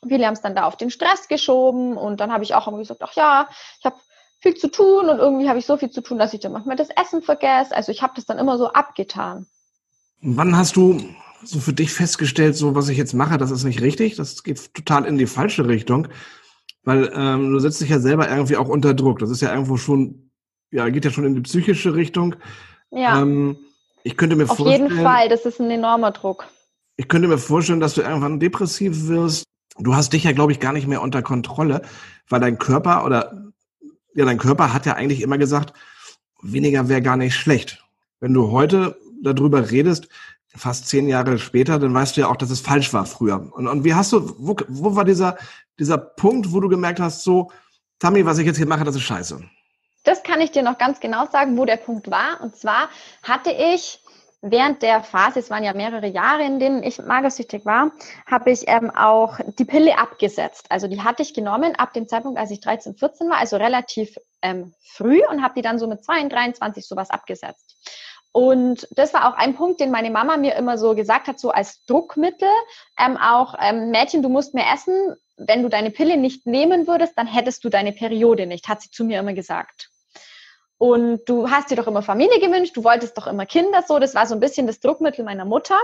Viele 0.07 0.25
haben 0.25 0.33
es 0.33 0.41
dann 0.41 0.55
da 0.55 0.63
auf 0.63 0.77
den 0.77 0.89
Stress 0.89 1.27
geschoben 1.27 1.95
und 1.95 2.19
dann 2.19 2.33
habe 2.33 2.43
ich 2.43 2.55
auch 2.55 2.67
immer 2.67 2.79
gesagt, 2.79 3.03
ach 3.03 3.13
ja, 3.13 3.47
ich 3.77 3.85
habe 3.85 3.97
viel 4.39 4.55
zu 4.55 4.71
tun 4.71 5.09
und 5.09 5.19
irgendwie 5.19 5.47
habe 5.47 5.59
ich 5.59 5.67
so 5.67 5.77
viel 5.77 5.91
zu 5.91 6.01
tun, 6.01 6.17
dass 6.17 6.33
ich 6.33 6.39
dann 6.39 6.53
manchmal 6.53 6.75
das 6.75 6.89
Essen 6.89 7.21
vergesse. 7.21 7.75
Also 7.75 7.91
ich 7.91 8.01
habe 8.01 8.13
das 8.15 8.25
dann 8.25 8.39
immer 8.39 8.57
so 8.57 8.69
abgetan. 8.69 9.45
Wann 10.21 10.57
hast 10.57 10.75
du 10.75 10.99
so 11.43 11.59
für 11.59 11.73
dich 11.73 11.91
festgestellt, 11.91 12.55
so 12.55 12.75
was 12.75 12.89
ich 12.89 12.97
jetzt 12.97 13.13
mache, 13.13 13.37
das 13.37 13.51
ist 13.51 13.63
nicht 13.63 13.81
richtig, 13.81 14.15
das 14.15 14.43
geht 14.43 14.73
total 14.73 15.05
in 15.05 15.17
die 15.17 15.27
falsche 15.27 15.67
Richtung, 15.67 16.07
weil 16.83 17.11
ähm, 17.13 17.51
du 17.51 17.59
setzt 17.59 17.81
dich 17.81 17.89
ja 17.89 17.99
selber 17.99 18.29
irgendwie 18.29 18.57
auch 18.57 18.67
unter 18.67 18.93
Druck. 18.93 19.19
Das 19.19 19.29
ist 19.29 19.41
ja 19.41 19.51
irgendwo 19.51 19.77
schon, 19.77 20.31
ja, 20.71 20.89
geht 20.89 21.05
ja 21.05 21.11
schon 21.11 21.25
in 21.25 21.35
die 21.35 21.41
psychische 21.41 21.93
Richtung. 21.95 22.36
Ja. 22.91 23.21
Ähm, 23.21 23.57
ich 24.03 24.17
könnte 24.17 24.36
mir 24.36 24.50
Auf 24.50 24.57
vorstellen. 24.57 24.86
Auf 24.86 24.91
jeden 24.91 25.03
Fall, 25.03 25.29
das 25.29 25.45
ist 25.45 25.59
ein 25.59 25.69
enormer 25.69 26.12
Druck. 26.12 26.47
Ich 26.95 27.07
könnte 27.07 27.27
mir 27.27 27.38
vorstellen, 27.38 27.79
dass 27.79 27.93
du 27.93 28.01
irgendwann 28.01 28.39
depressiv 28.39 29.07
wirst. 29.07 29.43
Du 29.77 29.95
hast 29.95 30.13
dich 30.13 30.24
ja, 30.24 30.31
glaube 30.31 30.51
ich, 30.51 30.59
gar 30.59 30.74
nicht 30.74 30.88
mehr 30.88 31.01
unter 31.01 31.21
Kontrolle, 31.21 31.83
weil 32.29 32.39
dein 32.39 32.57
Körper 32.57 33.05
oder 33.05 33.51
ja, 34.15 34.25
dein 34.25 34.39
Körper 34.39 34.74
hat 34.74 34.88
ja 34.88 34.93
eigentlich 34.93 35.21
immer 35.21 35.38
gesagt, 35.38 35.74
weniger 36.41 36.89
wäre 36.89 37.03
gar 37.03 37.17
nicht 37.17 37.36
schlecht. 37.36 37.83
Wenn 38.19 38.33
du 38.33 38.50
heute 38.51 38.97
darüber 39.21 39.69
redest, 39.71 40.07
fast 40.55 40.88
zehn 40.88 41.07
Jahre 41.07 41.38
später, 41.38 41.79
dann 41.79 41.93
weißt 41.93 42.17
du 42.17 42.21
ja 42.21 42.27
auch, 42.29 42.36
dass 42.36 42.50
es 42.50 42.62
falsch 42.62 42.93
war 42.93 43.05
früher. 43.05 43.51
Und, 43.53 43.67
und 43.67 43.83
wie 43.83 43.93
hast 43.93 44.12
du, 44.12 44.36
wo, 44.38 44.55
wo 44.67 44.95
war 44.95 45.05
dieser, 45.05 45.38
dieser 45.79 45.97
Punkt, 45.97 46.51
wo 46.51 46.59
du 46.59 46.69
gemerkt 46.69 47.00
hast, 47.00 47.24
so, 47.24 47.51
Tammy, 48.00 48.25
was 48.25 48.38
ich 48.38 48.45
jetzt 48.45 48.57
hier 48.57 48.67
mache, 48.67 48.83
das 48.83 48.95
ist 48.95 49.03
scheiße? 49.03 49.41
Das 50.03 50.24
kann 50.24 50.39
ich 50.39 50.51
dir 50.51 50.63
noch 50.63 50.77
ganz 50.77 51.00
genau 51.00 51.27
sagen, 51.29 51.57
wo 51.57 51.65
der 51.65 51.77
Punkt 51.77 52.09
war. 52.09 52.39
Und 52.41 52.55
zwar 52.55 52.89
hatte 53.24 53.51
ich 53.51 54.00
während 54.41 54.81
der 54.81 55.03
Phase, 55.03 55.39
es 55.39 55.50
waren 55.50 55.63
ja 55.63 55.74
mehrere 55.74 56.07
Jahre, 56.07 56.43
in 56.43 56.59
denen 56.59 56.83
ich 56.83 57.00
magersüchtig 57.00 57.65
war, 57.65 57.91
habe 58.25 58.51
ich 58.51 58.67
ähm, 58.67 58.91
auch 58.91 59.39
die 59.59 59.65
Pille 59.65 59.97
abgesetzt. 59.97 60.67
Also 60.69 60.88
die 60.88 61.01
hatte 61.01 61.24
ich 61.24 61.33
genommen 61.33 61.75
ab 61.75 61.93
dem 61.93 62.07
Zeitpunkt, 62.07 62.39
als 62.39 62.51
ich 62.51 62.62
13, 62.62 62.95
14 62.95 63.29
war, 63.29 63.38
also 63.38 63.57
relativ 63.57 64.15
ähm, 64.41 64.74
früh 64.79 65.21
und 65.29 65.43
habe 65.43 65.55
die 65.55 65.62
dann 65.62 65.79
so 65.79 65.88
mit 65.88 66.03
22, 66.03 66.31
23 66.31 66.88
sowas 66.88 67.09
abgesetzt. 67.09 67.75
Und 68.31 68.88
das 68.91 69.13
war 69.13 69.27
auch 69.27 69.38
ein 69.38 69.55
Punkt, 69.55 69.79
den 69.79 69.91
meine 69.91 70.12
Mama 70.12 70.38
mir 70.38 70.55
immer 70.55 70.77
so 70.77 70.96
gesagt 70.96 71.27
hat, 71.27 71.39
so 71.39 71.50
als 71.50 71.86
Druckmittel. 71.86 72.50
Ähm, 73.00 73.17
auch, 73.17 73.55
ähm, 73.60 73.89
Mädchen, 73.89 74.22
du 74.22 74.29
musst 74.29 74.53
mehr 74.53 74.72
essen. 74.74 75.15
Wenn 75.38 75.63
du 75.63 75.69
deine 75.69 75.91
Pille 75.91 76.17
nicht 76.17 76.46
nehmen 76.46 76.88
würdest, 76.88 77.17
dann 77.17 77.27
hättest 77.27 77.63
du 77.63 77.69
deine 77.69 77.93
Periode 77.93 78.46
nicht, 78.48 78.67
hat 78.67 78.81
sie 78.81 78.91
zu 78.91 79.05
mir 79.05 79.19
immer 79.19 79.34
gesagt. 79.34 79.89
Und 80.77 81.27
du 81.27 81.50
hast 81.50 81.72
dir 81.72 81.75
doch 81.75 81.88
immer 81.88 82.03
Familie 82.03 82.39
gewünscht, 82.39 82.77
du 82.77 82.84
wolltest 82.84 83.17
doch 83.17 83.27
immer 83.27 83.46
Kinder, 83.46 83.84
so. 83.88 83.98
Das 83.98 84.13
war 84.13 84.27
so 84.27 84.36
ein 84.36 84.39
bisschen 84.39 84.67
das 84.67 84.79
Druckmittel 84.79 85.25
meiner 85.25 85.46
Mutter. 85.46 85.77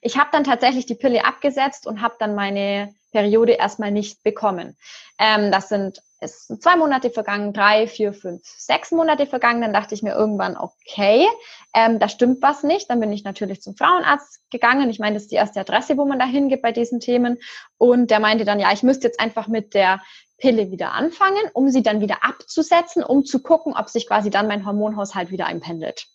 Ich 0.00 0.18
habe 0.18 0.30
dann 0.32 0.44
tatsächlich 0.44 0.86
die 0.86 0.94
Pille 0.94 1.24
abgesetzt 1.24 1.86
und 1.86 2.00
habe 2.00 2.14
dann 2.18 2.34
meine 2.34 2.94
Periode 3.12 3.52
erstmal 3.52 3.92
nicht 3.92 4.22
bekommen. 4.24 4.76
Ähm, 5.18 5.52
das 5.52 5.68
sind, 5.68 6.02
es 6.20 6.46
sind 6.46 6.62
zwei 6.62 6.76
Monate 6.76 7.10
vergangen, 7.10 7.52
drei, 7.52 7.86
vier, 7.86 8.12
fünf, 8.12 8.42
sechs 8.44 8.90
Monate 8.90 9.26
vergangen. 9.26 9.60
Dann 9.60 9.72
dachte 9.72 9.94
ich 9.94 10.02
mir 10.02 10.14
irgendwann, 10.14 10.56
okay, 10.56 11.26
ähm, 11.74 11.98
da 11.98 12.08
stimmt 12.08 12.42
was 12.42 12.62
nicht. 12.62 12.90
Dann 12.90 13.00
bin 13.00 13.12
ich 13.12 13.22
natürlich 13.22 13.62
zum 13.62 13.76
Frauenarzt 13.76 14.40
gegangen. 14.50 14.90
Ich 14.90 14.98
meine, 14.98 15.14
das 15.14 15.24
ist 15.24 15.32
die 15.32 15.36
erste 15.36 15.60
Adresse, 15.60 15.96
wo 15.96 16.04
man 16.04 16.18
da 16.18 16.26
hingeht 16.26 16.62
bei 16.62 16.72
diesen 16.72 17.00
Themen. 17.00 17.38
Und 17.78 18.10
der 18.10 18.20
meinte 18.20 18.44
dann, 18.44 18.58
ja, 18.58 18.72
ich 18.72 18.82
müsste 18.82 19.06
jetzt 19.06 19.20
einfach 19.20 19.46
mit 19.46 19.74
der 19.74 20.00
Pille 20.38 20.72
wieder 20.72 20.92
anfangen, 20.92 21.42
um 21.52 21.68
sie 21.68 21.84
dann 21.84 22.00
wieder 22.00 22.24
abzusetzen, 22.24 23.04
um 23.04 23.24
zu 23.24 23.42
gucken, 23.42 23.74
ob 23.76 23.88
sich 23.88 24.08
quasi 24.08 24.28
dann 24.28 24.48
mein 24.48 24.66
Hormonhaushalt 24.66 25.30
wieder 25.30 25.46
einpendelt. 25.46 26.06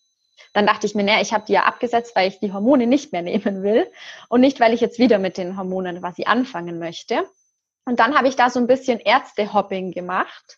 Dann 0.57 0.65
dachte 0.65 0.87
ich 0.87 0.95
mir, 0.95 1.03
naja, 1.03 1.21
ich 1.21 1.33
habe 1.33 1.45
die 1.45 1.53
ja 1.53 1.65
abgesetzt, 1.65 2.15
weil 2.15 2.29
ich 2.29 2.39
die 2.39 2.51
Hormone 2.51 2.87
nicht 2.87 3.11
mehr 3.11 3.21
nehmen 3.21 3.61
will 3.61 3.85
und 4.27 4.41
nicht, 4.41 4.59
weil 4.59 4.73
ich 4.73 4.81
jetzt 4.81 4.97
wieder 4.97 5.19
mit 5.19 5.37
den 5.37 5.55
Hormonen 5.55 5.99
quasi 5.99 6.23
anfangen 6.23 6.79
möchte. 6.79 7.29
Und 7.85 7.99
dann 7.99 8.17
habe 8.17 8.27
ich 8.27 8.37
da 8.37 8.49
so 8.49 8.59
ein 8.59 8.65
bisschen 8.65 8.99
Ärztehopping 8.99 9.91
gemacht. 9.91 10.57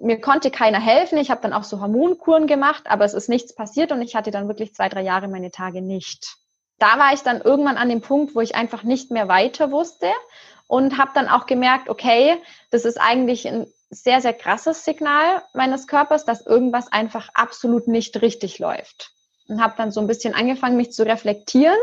Mir 0.00 0.18
konnte 0.18 0.50
keiner 0.50 0.80
helfen. 0.80 1.18
Ich 1.18 1.30
habe 1.30 1.42
dann 1.42 1.52
auch 1.52 1.64
so 1.64 1.82
Hormonkuren 1.82 2.46
gemacht, 2.46 2.84
aber 2.86 3.04
es 3.04 3.12
ist 3.12 3.28
nichts 3.28 3.54
passiert 3.54 3.92
und 3.92 4.00
ich 4.00 4.16
hatte 4.16 4.30
dann 4.30 4.48
wirklich 4.48 4.74
zwei, 4.74 4.88
drei 4.88 5.02
Jahre 5.02 5.28
meine 5.28 5.50
Tage 5.50 5.82
nicht. 5.82 6.36
Da 6.78 6.98
war 6.98 7.12
ich 7.12 7.20
dann 7.20 7.42
irgendwann 7.42 7.76
an 7.76 7.90
dem 7.90 8.00
Punkt, 8.00 8.34
wo 8.34 8.40
ich 8.40 8.54
einfach 8.54 8.82
nicht 8.82 9.10
mehr 9.10 9.28
weiter 9.28 9.70
wusste 9.70 10.08
und 10.68 10.96
habe 10.96 11.10
dann 11.12 11.28
auch 11.28 11.44
gemerkt, 11.44 11.90
okay, 11.90 12.38
das 12.70 12.86
ist 12.86 12.98
eigentlich 12.98 13.46
ein 13.46 13.66
sehr, 13.90 14.22
sehr 14.22 14.32
krasses 14.32 14.86
Signal 14.86 15.42
meines 15.52 15.86
Körpers, 15.86 16.24
dass 16.24 16.46
irgendwas 16.46 16.90
einfach 16.90 17.28
absolut 17.34 17.88
nicht 17.88 18.22
richtig 18.22 18.58
läuft 18.58 19.13
und 19.48 19.62
habe 19.62 19.74
dann 19.76 19.90
so 19.92 20.00
ein 20.00 20.06
bisschen 20.06 20.34
angefangen, 20.34 20.76
mich 20.76 20.92
zu 20.92 21.04
reflektieren 21.04 21.78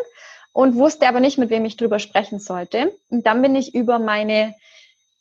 und 0.54 0.76
wusste 0.76 1.08
aber 1.08 1.20
nicht, 1.20 1.38
mit 1.38 1.50
wem 1.50 1.66
ich 1.66 1.78
drüber 1.78 2.00
sprechen 2.00 2.40
sollte. 2.40 2.94
Und 3.10 3.26
dann 3.26 3.42
bin 3.42 3.56
ich 3.56 3.74
über 3.74 4.00
meine 4.00 4.56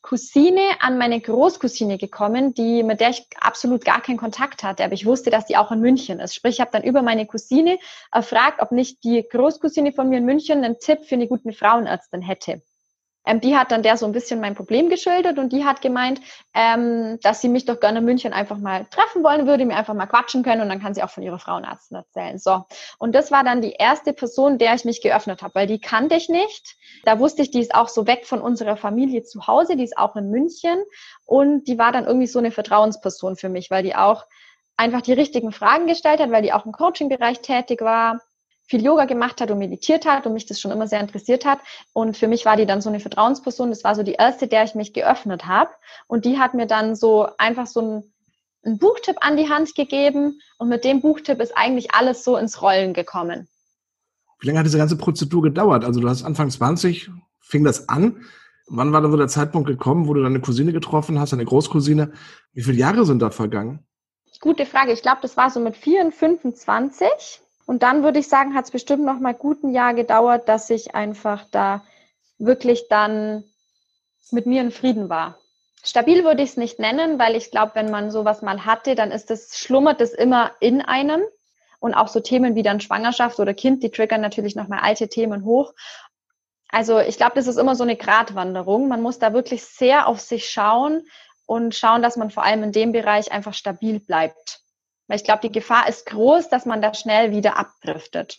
Cousine 0.02 0.62
an 0.80 0.96
meine 0.96 1.20
Großcousine 1.20 1.98
gekommen, 1.98 2.54
die 2.54 2.82
mit 2.82 3.00
der 3.00 3.10
ich 3.10 3.26
absolut 3.38 3.84
gar 3.84 4.00
keinen 4.00 4.16
Kontakt 4.16 4.62
hatte, 4.62 4.82
aber 4.82 4.94
ich 4.94 5.04
wusste, 5.04 5.30
dass 5.30 5.44
die 5.44 5.58
auch 5.58 5.70
in 5.72 5.80
München 5.80 6.20
ist. 6.20 6.34
Sprich, 6.34 6.54
ich 6.54 6.60
habe 6.60 6.70
dann 6.72 6.82
über 6.82 7.02
meine 7.02 7.26
Cousine 7.26 7.78
erfragt, 8.10 8.62
ob 8.62 8.72
nicht 8.72 9.04
die 9.04 9.22
Großcousine 9.28 9.92
von 9.92 10.08
mir 10.08 10.18
in 10.18 10.24
München 10.24 10.64
einen 10.64 10.78
Tipp 10.78 11.04
für 11.04 11.16
eine 11.16 11.28
gute 11.28 11.52
Frauenärztin 11.52 12.22
hätte. 12.22 12.62
Ähm, 13.26 13.40
die 13.40 13.56
hat 13.56 13.70
dann 13.70 13.82
der 13.82 13.96
so 13.96 14.06
ein 14.06 14.12
bisschen 14.12 14.40
mein 14.40 14.54
Problem 14.54 14.88
geschildert 14.88 15.38
und 15.38 15.52
die 15.52 15.64
hat 15.64 15.82
gemeint, 15.82 16.20
ähm, 16.54 17.18
dass 17.22 17.40
sie 17.40 17.48
mich 17.48 17.66
doch 17.66 17.78
gerne 17.78 17.98
in 17.98 18.04
München 18.04 18.32
einfach 18.32 18.56
mal 18.56 18.86
treffen 18.86 19.22
wollen 19.22 19.46
würde, 19.46 19.66
mir 19.66 19.76
einfach 19.76 19.94
mal 19.94 20.06
quatschen 20.06 20.42
können 20.42 20.62
und 20.62 20.68
dann 20.68 20.80
kann 20.80 20.94
sie 20.94 21.02
auch 21.02 21.10
von 21.10 21.22
ihrer 21.22 21.38
Frauenärztin 21.38 21.98
erzählen. 21.98 22.38
So. 22.38 22.64
Und 22.98 23.14
das 23.14 23.30
war 23.30 23.44
dann 23.44 23.60
die 23.60 23.72
erste 23.72 24.12
Person, 24.12 24.58
der 24.58 24.74
ich 24.74 24.84
mich 24.84 25.02
geöffnet 25.02 25.42
habe, 25.42 25.54
weil 25.54 25.66
die 25.66 25.80
kannte 25.80 26.14
ich 26.14 26.28
nicht. 26.28 26.76
Da 27.04 27.18
wusste 27.18 27.42
ich, 27.42 27.50
die 27.50 27.60
ist 27.60 27.74
auch 27.74 27.88
so 27.88 28.06
weg 28.06 28.26
von 28.26 28.40
unserer 28.40 28.76
Familie 28.76 29.22
zu 29.22 29.46
Hause, 29.46 29.76
die 29.76 29.84
ist 29.84 29.98
auch 29.98 30.16
in 30.16 30.30
München 30.30 30.82
und 31.26 31.64
die 31.64 31.78
war 31.78 31.92
dann 31.92 32.06
irgendwie 32.06 32.26
so 32.26 32.38
eine 32.38 32.50
Vertrauensperson 32.50 33.36
für 33.36 33.48
mich, 33.48 33.70
weil 33.70 33.82
die 33.82 33.94
auch 33.94 34.24
einfach 34.76 35.02
die 35.02 35.12
richtigen 35.12 35.52
Fragen 35.52 35.86
gestellt 35.86 36.20
hat, 36.20 36.30
weil 36.30 36.42
die 36.42 36.54
auch 36.54 36.64
im 36.64 36.72
Coaching-Bereich 36.72 37.40
tätig 37.40 37.82
war 37.82 38.20
viel 38.70 38.84
Yoga 38.84 39.04
gemacht 39.04 39.40
hat 39.40 39.50
und 39.50 39.58
meditiert 39.58 40.06
hat 40.06 40.26
und 40.26 40.32
mich 40.32 40.46
das 40.46 40.60
schon 40.60 40.70
immer 40.70 40.86
sehr 40.86 41.00
interessiert 41.00 41.44
hat. 41.44 41.58
Und 41.92 42.16
für 42.16 42.28
mich 42.28 42.44
war 42.44 42.56
die 42.56 42.66
dann 42.66 42.80
so 42.80 42.88
eine 42.88 43.00
Vertrauensperson. 43.00 43.70
Das 43.70 43.82
war 43.82 43.96
so 43.96 44.04
die 44.04 44.12
erste, 44.12 44.46
der 44.46 44.62
ich 44.62 44.76
mich 44.76 44.92
geöffnet 44.92 45.46
habe. 45.46 45.70
Und 46.06 46.24
die 46.24 46.38
hat 46.38 46.54
mir 46.54 46.66
dann 46.66 46.94
so 46.94 47.28
einfach 47.36 47.66
so 47.66 47.80
ein, 47.80 48.12
einen 48.64 48.78
Buchtipp 48.78 49.16
an 49.22 49.36
die 49.36 49.48
Hand 49.48 49.74
gegeben. 49.74 50.38
Und 50.58 50.68
mit 50.68 50.84
dem 50.84 51.00
Buchtipp 51.00 51.40
ist 51.40 51.56
eigentlich 51.56 51.92
alles 51.94 52.22
so 52.22 52.36
ins 52.36 52.62
Rollen 52.62 52.94
gekommen. 52.94 53.48
Wie 54.38 54.46
lange 54.46 54.60
hat 54.60 54.66
diese 54.66 54.78
ganze 54.78 54.96
Prozedur 54.96 55.42
gedauert? 55.42 55.84
Also 55.84 55.98
du 55.98 56.08
hast 56.08 56.22
Anfang 56.22 56.48
20, 56.48 57.10
fing 57.40 57.64
das 57.64 57.88
an. 57.88 58.24
Wann 58.68 58.92
war 58.92 59.00
da 59.00 59.10
wohl 59.10 59.18
der 59.18 59.26
Zeitpunkt 59.26 59.66
gekommen, 59.66 60.06
wo 60.06 60.14
du 60.14 60.22
deine 60.22 60.40
Cousine 60.40 60.72
getroffen 60.72 61.18
hast, 61.18 61.32
deine 61.32 61.44
Großcousine? 61.44 62.12
Wie 62.52 62.62
viele 62.62 62.78
Jahre 62.78 63.04
sind 63.04 63.20
da 63.20 63.30
vergangen? 63.30 63.84
Gute 64.40 64.64
Frage. 64.64 64.92
Ich 64.92 65.02
glaube, 65.02 65.18
das 65.22 65.36
war 65.36 65.50
so 65.50 65.58
mit 65.58 65.76
4 65.76 66.12
25. 66.12 67.40
Und 67.70 67.84
dann 67.84 68.02
würde 68.02 68.18
ich 68.18 68.26
sagen, 68.26 68.56
hat 68.56 68.64
es 68.64 68.72
bestimmt 68.72 69.04
noch 69.04 69.20
mal 69.20 69.32
gut 69.32 69.62
ein 69.62 69.70
Jahr 69.70 69.94
gedauert, 69.94 70.48
dass 70.48 70.70
ich 70.70 70.96
einfach 70.96 71.44
da 71.52 71.84
wirklich 72.36 72.88
dann 72.88 73.44
mit 74.32 74.44
mir 74.44 74.60
in 74.60 74.72
Frieden 74.72 75.08
war. 75.08 75.38
Stabil 75.84 76.24
würde 76.24 76.42
ich 76.42 76.50
es 76.50 76.56
nicht 76.56 76.80
nennen, 76.80 77.20
weil 77.20 77.36
ich 77.36 77.52
glaube, 77.52 77.76
wenn 77.76 77.88
man 77.88 78.10
sowas 78.10 78.42
mal 78.42 78.66
hatte, 78.66 78.96
dann 78.96 79.12
ist 79.12 79.30
es, 79.30 79.56
schlummert 79.56 80.00
es 80.00 80.12
immer 80.12 80.50
in 80.58 80.80
einem. 80.80 81.22
Und 81.78 81.94
auch 81.94 82.08
so 82.08 82.18
Themen 82.18 82.56
wie 82.56 82.64
dann 82.64 82.80
Schwangerschaft 82.80 83.38
oder 83.38 83.54
Kind, 83.54 83.84
die 83.84 83.92
triggern 83.92 84.20
natürlich 84.20 84.56
nochmal 84.56 84.80
alte 84.80 85.06
Themen 85.06 85.44
hoch. 85.44 85.72
Also 86.70 86.98
ich 86.98 87.18
glaube, 87.18 87.36
das 87.36 87.46
ist 87.46 87.56
immer 87.56 87.76
so 87.76 87.84
eine 87.84 87.94
Gratwanderung. 87.94 88.88
Man 88.88 89.00
muss 89.00 89.20
da 89.20 89.32
wirklich 89.32 89.64
sehr 89.64 90.08
auf 90.08 90.18
sich 90.18 90.50
schauen 90.50 91.06
und 91.46 91.76
schauen, 91.76 92.02
dass 92.02 92.16
man 92.16 92.32
vor 92.32 92.42
allem 92.42 92.64
in 92.64 92.72
dem 92.72 92.90
Bereich 92.90 93.30
einfach 93.30 93.54
stabil 93.54 94.00
bleibt. 94.00 94.60
Weil 95.10 95.16
ich 95.16 95.24
glaube, 95.24 95.40
die 95.42 95.50
Gefahr 95.50 95.88
ist 95.88 96.06
groß, 96.06 96.50
dass 96.50 96.66
man 96.66 96.80
da 96.80 96.94
schnell 96.94 97.32
wieder 97.32 97.58
abdriftet. 97.58 98.38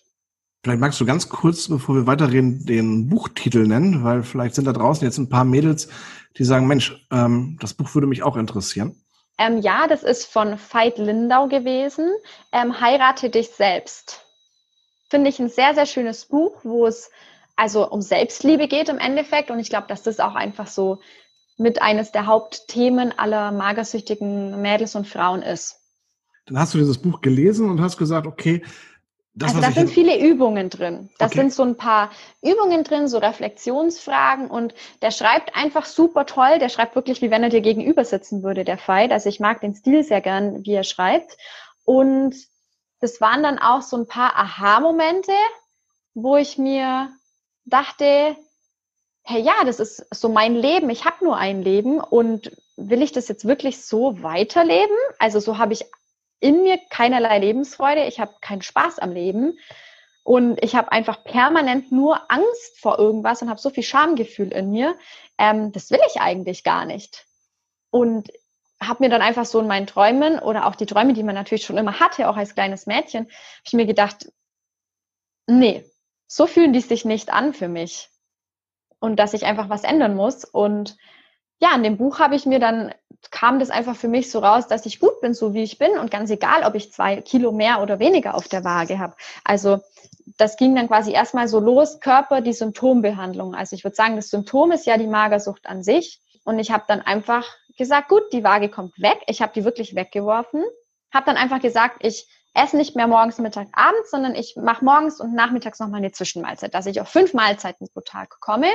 Vielleicht 0.63 0.79
magst 0.79 1.01
du 1.01 1.05
ganz 1.05 1.27
kurz, 1.27 1.67
bevor 1.67 1.95
wir 1.95 2.07
weiterreden, 2.07 2.65
den 2.65 3.09
Buchtitel 3.09 3.67
nennen, 3.67 4.05
weil 4.05 4.23
vielleicht 4.23 4.55
sind 4.55 4.67
da 4.67 4.71
draußen 4.71 5.05
jetzt 5.05 5.17
ein 5.17 5.27
paar 5.27 5.43
Mädels, 5.43 5.89
die 6.37 6.45
sagen, 6.45 6.67
Mensch, 6.67 7.05
ähm, 7.11 7.57
das 7.59 7.73
Buch 7.73 7.93
würde 7.93 8.07
mich 8.07 8.23
auch 8.23 8.37
interessieren. 8.37 8.95
Ähm, 9.37 9.57
ja, 9.57 9.87
das 9.89 10.03
ist 10.03 10.27
von 10.27 10.57
Veit 10.57 10.97
Lindau 10.97 11.49
gewesen. 11.49 12.09
Ähm, 12.53 12.79
Heirate 12.79 13.29
dich 13.29 13.49
selbst. 13.49 14.23
Finde 15.09 15.29
ich 15.29 15.39
ein 15.39 15.49
sehr, 15.49 15.73
sehr 15.75 15.85
schönes 15.85 16.23
Buch, 16.23 16.53
wo 16.63 16.87
es 16.87 17.11
also 17.57 17.85
um 17.91 18.01
Selbstliebe 18.01 18.69
geht 18.69 18.87
im 18.87 18.97
Endeffekt. 18.97 19.51
Und 19.51 19.59
ich 19.59 19.69
glaube, 19.69 19.87
dass 19.87 20.03
das 20.03 20.21
auch 20.21 20.35
einfach 20.35 20.67
so 20.67 21.01
mit 21.57 21.81
eines 21.81 22.13
der 22.13 22.27
Hauptthemen 22.27 23.11
aller 23.19 23.51
magersüchtigen 23.51 24.61
Mädels 24.61 24.95
und 24.95 25.05
Frauen 25.05 25.41
ist. 25.41 25.80
Dann 26.45 26.59
hast 26.59 26.73
du 26.73 26.77
dieses 26.77 26.97
Buch 26.97 27.21
gelesen 27.21 27.69
und 27.69 27.81
hast 27.81 27.97
gesagt, 27.97 28.27
okay, 28.27 28.63
das, 29.33 29.55
also 29.55 29.61
da 29.61 29.71
sind 29.71 29.89
viele 29.89 30.19
Übungen 30.19 30.69
drin. 30.69 31.09
Das 31.17 31.31
okay. 31.31 31.39
sind 31.39 31.53
so 31.53 31.63
ein 31.63 31.77
paar 31.77 32.11
Übungen 32.41 32.83
drin, 32.83 33.07
so 33.07 33.17
Reflexionsfragen 33.17 34.51
und 34.51 34.73
der 35.01 35.11
schreibt 35.11 35.55
einfach 35.55 35.85
super 35.85 36.25
toll. 36.25 36.59
Der 36.59 36.67
schreibt 36.67 36.95
wirklich, 36.95 37.21
wie 37.21 37.31
wenn 37.31 37.43
er 37.43 37.49
dir 37.49 37.61
gegenüber 37.61 38.03
sitzen 38.03 38.43
würde, 38.43 38.65
der 38.65 38.77
Veit. 38.77 39.11
Also 39.13 39.29
ich 39.29 39.39
mag 39.39 39.61
den 39.61 39.73
Stil 39.73 40.03
sehr 40.03 40.19
gern, 40.19 40.65
wie 40.65 40.73
er 40.73 40.83
schreibt. 40.83 41.37
Und 41.85 42.35
das 42.99 43.21
waren 43.21 43.41
dann 43.41 43.57
auch 43.57 43.81
so 43.81 43.95
ein 43.95 44.07
paar 44.07 44.35
Aha-Momente, 44.35 45.31
wo 46.13 46.35
ich 46.35 46.57
mir 46.57 47.09
dachte, 47.63 48.35
hey 49.23 49.41
ja, 49.41 49.63
das 49.65 49.79
ist 49.79 50.05
so 50.11 50.27
mein 50.27 50.55
Leben. 50.55 50.89
Ich 50.89 51.05
habe 51.05 51.23
nur 51.23 51.37
ein 51.37 51.61
Leben 51.61 52.01
und 52.01 52.51
will 52.75 53.01
ich 53.01 53.13
das 53.13 53.29
jetzt 53.29 53.45
wirklich 53.45 53.81
so 53.81 54.21
weiterleben? 54.21 54.95
Also 55.19 55.39
so 55.39 55.57
habe 55.57 55.71
ich 55.71 55.85
in 56.41 56.63
mir 56.63 56.79
keinerlei 56.89 57.39
Lebensfreude, 57.39 58.05
ich 58.05 58.19
habe 58.19 58.33
keinen 58.41 58.63
Spaß 58.63 58.99
am 58.99 59.11
Leben 59.11 59.57
und 60.23 60.61
ich 60.63 60.75
habe 60.75 60.91
einfach 60.91 61.23
permanent 61.23 61.91
nur 61.91 62.29
Angst 62.29 62.79
vor 62.79 62.99
irgendwas 62.99 63.41
und 63.41 63.49
habe 63.49 63.59
so 63.59 63.69
viel 63.69 63.83
Schamgefühl 63.83 64.51
in 64.51 64.71
mir. 64.71 64.97
Ähm, 65.37 65.71
das 65.71 65.91
will 65.91 65.99
ich 66.09 66.19
eigentlich 66.19 66.63
gar 66.63 66.85
nicht. 66.85 67.25
Und 67.91 68.31
habe 68.81 69.03
mir 69.03 69.09
dann 69.09 69.21
einfach 69.21 69.45
so 69.45 69.59
in 69.59 69.67
meinen 69.67 69.87
Träumen 69.87 70.39
oder 70.39 70.65
auch 70.65 70.75
die 70.75 70.87
Träume, 70.87 71.13
die 71.13 71.23
man 71.23 71.35
natürlich 71.35 71.65
schon 71.65 71.77
immer 71.77 71.99
hatte, 71.99 72.27
auch 72.27 72.37
als 72.37 72.55
kleines 72.55 72.87
Mädchen, 72.87 73.25
habe 73.25 73.33
ich 73.65 73.73
mir 73.73 73.85
gedacht, 73.85 74.31
nee, 75.47 75.85
so 76.27 76.47
fühlen 76.47 76.73
die 76.73 76.81
sich 76.81 77.05
nicht 77.05 77.31
an 77.31 77.53
für 77.53 77.67
mich. 77.67 78.09
Und 78.99 79.17
dass 79.17 79.33
ich 79.33 79.45
einfach 79.45 79.69
was 79.69 79.83
ändern 79.83 80.15
muss. 80.15 80.45
Und 80.45 80.97
ja, 81.59 81.75
in 81.75 81.83
dem 81.83 81.97
Buch 81.97 82.19
habe 82.19 82.35
ich 82.35 82.45
mir 82.45 82.59
dann 82.59 82.93
kam 83.29 83.59
das 83.59 83.69
einfach 83.69 83.95
für 83.95 84.07
mich 84.07 84.31
so 84.31 84.39
raus, 84.39 84.67
dass 84.67 84.85
ich 84.85 84.99
gut 84.99 85.21
bin, 85.21 85.33
so 85.33 85.53
wie 85.53 85.63
ich 85.63 85.77
bin 85.77 85.91
und 85.99 86.09
ganz 86.09 86.29
egal, 86.31 86.63
ob 86.63 86.75
ich 86.75 86.91
zwei 86.91 87.21
Kilo 87.21 87.51
mehr 87.51 87.81
oder 87.81 87.99
weniger 87.99 88.35
auf 88.35 88.47
der 88.47 88.63
Waage 88.63 88.97
habe. 88.97 89.15
Also 89.43 89.81
das 90.37 90.57
ging 90.57 90.75
dann 90.75 90.87
quasi 90.87 91.11
erstmal 91.11 91.47
so 91.47 91.59
los, 91.59 91.99
Körper, 91.99 92.41
die 92.41 92.53
Symptombehandlung. 92.53 93.53
Also 93.53 93.75
ich 93.75 93.83
würde 93.83 93.95
sagen, 93.95 94.15
das 94.15 94.29
Symptom 94.29 94.71
ist 94.71 94.85
ja 94.85 94.97
die 94.97 95.07
Magersucht 95.07 95.67
an 95.67 95.83
sich. 95.83 96.19
Und 96.43 96.57
ich 96.57 96.71
habe 96.71 96.85
dann 96.87 97.01
einfach 97.01 97.45
gesagt, 97.77 98.09
gut, 98.09 98.23
die 98.33 98.43
Waage 98.43 98.69
kommt 98.69 98.99
weg. 98.99 99.19
Ich 99.27 99.41
habe 99.41 99.53
die 99.53 99.63
wirklich 99.63 99.95
weggeworfen. 99.95 100.63
Habe 101.13 101.25
dann 101.27 101.37
einfach 101.37 101.61
gesagt, 101.61 101.97
ich 101.99 102.27
esse 102.53 102.75
nicht 102.75 102.95
mehr 102.95 103.07
morgens, 103.07 103.37
Mittag, 103.37 103.67
abends, 103.73 104.11
sondern 104.11 104.35
ich 104.35 104.55
mache 104.55 104.83
morgens 104.83 105.19
und 105.21 105.33
nachmittags 105.33 105.79
nochmal 105.79 105.99
eine 105.99 106.11
Zwischenmahlzeit, 106.11 106.73
dass 106.73 106.85
ich 106.85 106.99
auf 106.99 107.07
fünf 107.07 107.33
Mahlzeiten 107.33 107.87
pro 107.93 108.01
Tag 108.01 108.39
komme, 108.39 108.67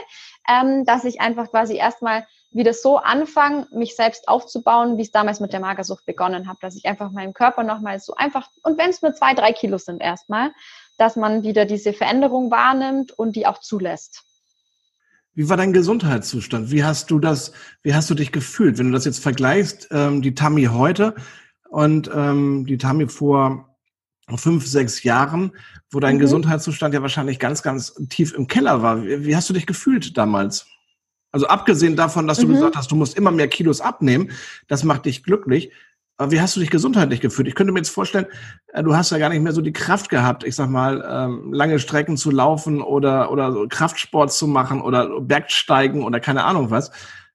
ähm, 0.48 0.84
dass 0.84 1.04
ich 1.04 1.20
einfach 1.20 1.50
quasi 1.50 1.76
erstmal 1.76 2.26
wieder 2.50 2.72
so 2.72 2.98
anfange, 2.98 3.66
mich 3.70 3.96
selbst 3.96 4.28
aufzubauen, 4.28 4.96
wie 4.96 5.02
es 5.02 5.10
damals 5.10 5.40
mit 5.40 5.52
der 5.52 5.60
Magersucht 5.60 6.06
begonnen 6.06 6.48
habe, 6.48 6.58
dass 6.62 6.76
ich 6.76 6.86
einfach 6.86 7.10
meinem 7.10 7.34
Körper 7.34 7.64
nochmal 7.64 8.00
so 8.00 8.14
einfach, 8.14 8.48
und 8.62 8.78
wenn 8.78 8.90
es 8.90 9.02
nur 9.02 9.14
zwei, 9.14 9.34
drei 9.34 9.52
Kilo 9.52 9.78
sind 9.78 10.00
erstmal, 10.00 10.52
dass 10.98 11.16
man 11.16 11.42
wieder 11.42 11.66
diese 11.66 11.92
Veränderung 11.92 12.50
wahrnimmt 12.50 13.12
und 13.12 13.36
die 13.36 13.46
auch 13.46 13.60
zulässt. 13.60 14.22
Wie 15.34 15.50
war 15.50 15.58
dein 15.58 15.74
Gesundheitszustand? 15.74 16.70
Wie 16.70 16.82
hast 16.82 17.10
du 17.10 17.18
das, 17.18 17.52
wie 17.82 17.94
hast 17.94 18.08
du 18.08 18.14
dich 18.14 18.32
gefühlt? 18.32 18.78
Wenn 18.78 18.86
du 18.86 18.92
das 18.92 19.04
jetzt 19.04 19.22
vergleichst, 19.22 19.88
ähm, 19.90 20.22
die 20.22 20.34
Tammy 20.34 20.64
heute, 20.64 21.14
und 21.68 22.10
ähm, 22.14 22.64
die 22.66 22.78
Tami 22.78 23.08
vor 23.08 23.76
fünf, 24.36 24.66
sechs 24.66 25.02
Jahren, 25.02 25.52
wo 25.90 26.00
dein 26.00 26.16
mhm. 26.16 26.20
Gesundheitszustand 26.20 26.94
ja 26.94 27.02
wahrscheinlich 27.02 27.38
ganz, 27.38 27.62
ganz 27.62 27.94
tief 28.08 28.34
im 28.34 28.46
Keller 28.46 28.82
war. 28.82 29.04
Wie, 29.04 29.24
wie 29.26 29.36
hast 29.36 29.48
du 29.50 29.54
dich 29.54 29.66
gefühlt 29.66 30.16
damals? 30.16 30.66
Also 31.32 31.46
abgesehen 31.46 31.96
davon, 31.96 32.26
dass 32.26 32.38
du 32.38 32.46
mhm. 32.46 32.54
gesagt 32.54 32.76
hast, 32.76 32.90
du 32.90 32.96
musst 32.96 33.16
immer 33.16 33.30
mehr 33.30 33.48
Kilos 33.48 33.80
abnehmen, 33.80 34.30
das 34.68 34.84
macht 34.84 35.04
dich 35.06 35.22
glücklich. 35.22 35.70
Aber 36.18 36.32
wie 36.32 36.40
hast 36.40 36.56
du 36.56 36.60
dich 36.60 36.70
gesundheitlich 36.70 37.20
gefühlt? 37.20 37.46
Ich 37.46 37.54
könnte 37.54 37.72
mir 37.72 37.80
jetzt 37.80 37.90
vorstellen, 37.90 38.26
äh, 38.68 38.82
du 38.82 38.96
hast 38.96 39.10
ja 39.10 39.18
gar 39.18 39.28
nicht 39.28 39.42
mehr 39.42 39.52
so 39.52 39.60
die 39.60 39.72
Kraft 39.72 40.08
gehabt, 40.08 40.44
ich 40.44 40.54
sag 40.54 40.70
mal, 40.70 41.04
ähm, 41.08 41.52
lange 41.52 41.78
Strecken 41.78 42.16
zu 42.16 42.30
laufen 42.30 42.80
oder, 42.80 43.30
oder 43.30 43.52
so 43.52 43.66
Kraftsport 43.68 44.32
zu 44.32 44.46
machen 44.46 44.80
oder 44.80 45.20
Bergsteigen 45.20 46.02
oder 46.02 46.20
keine 46.20 46.44
Ahnung 46.44 46.70
was, 46.70 46.90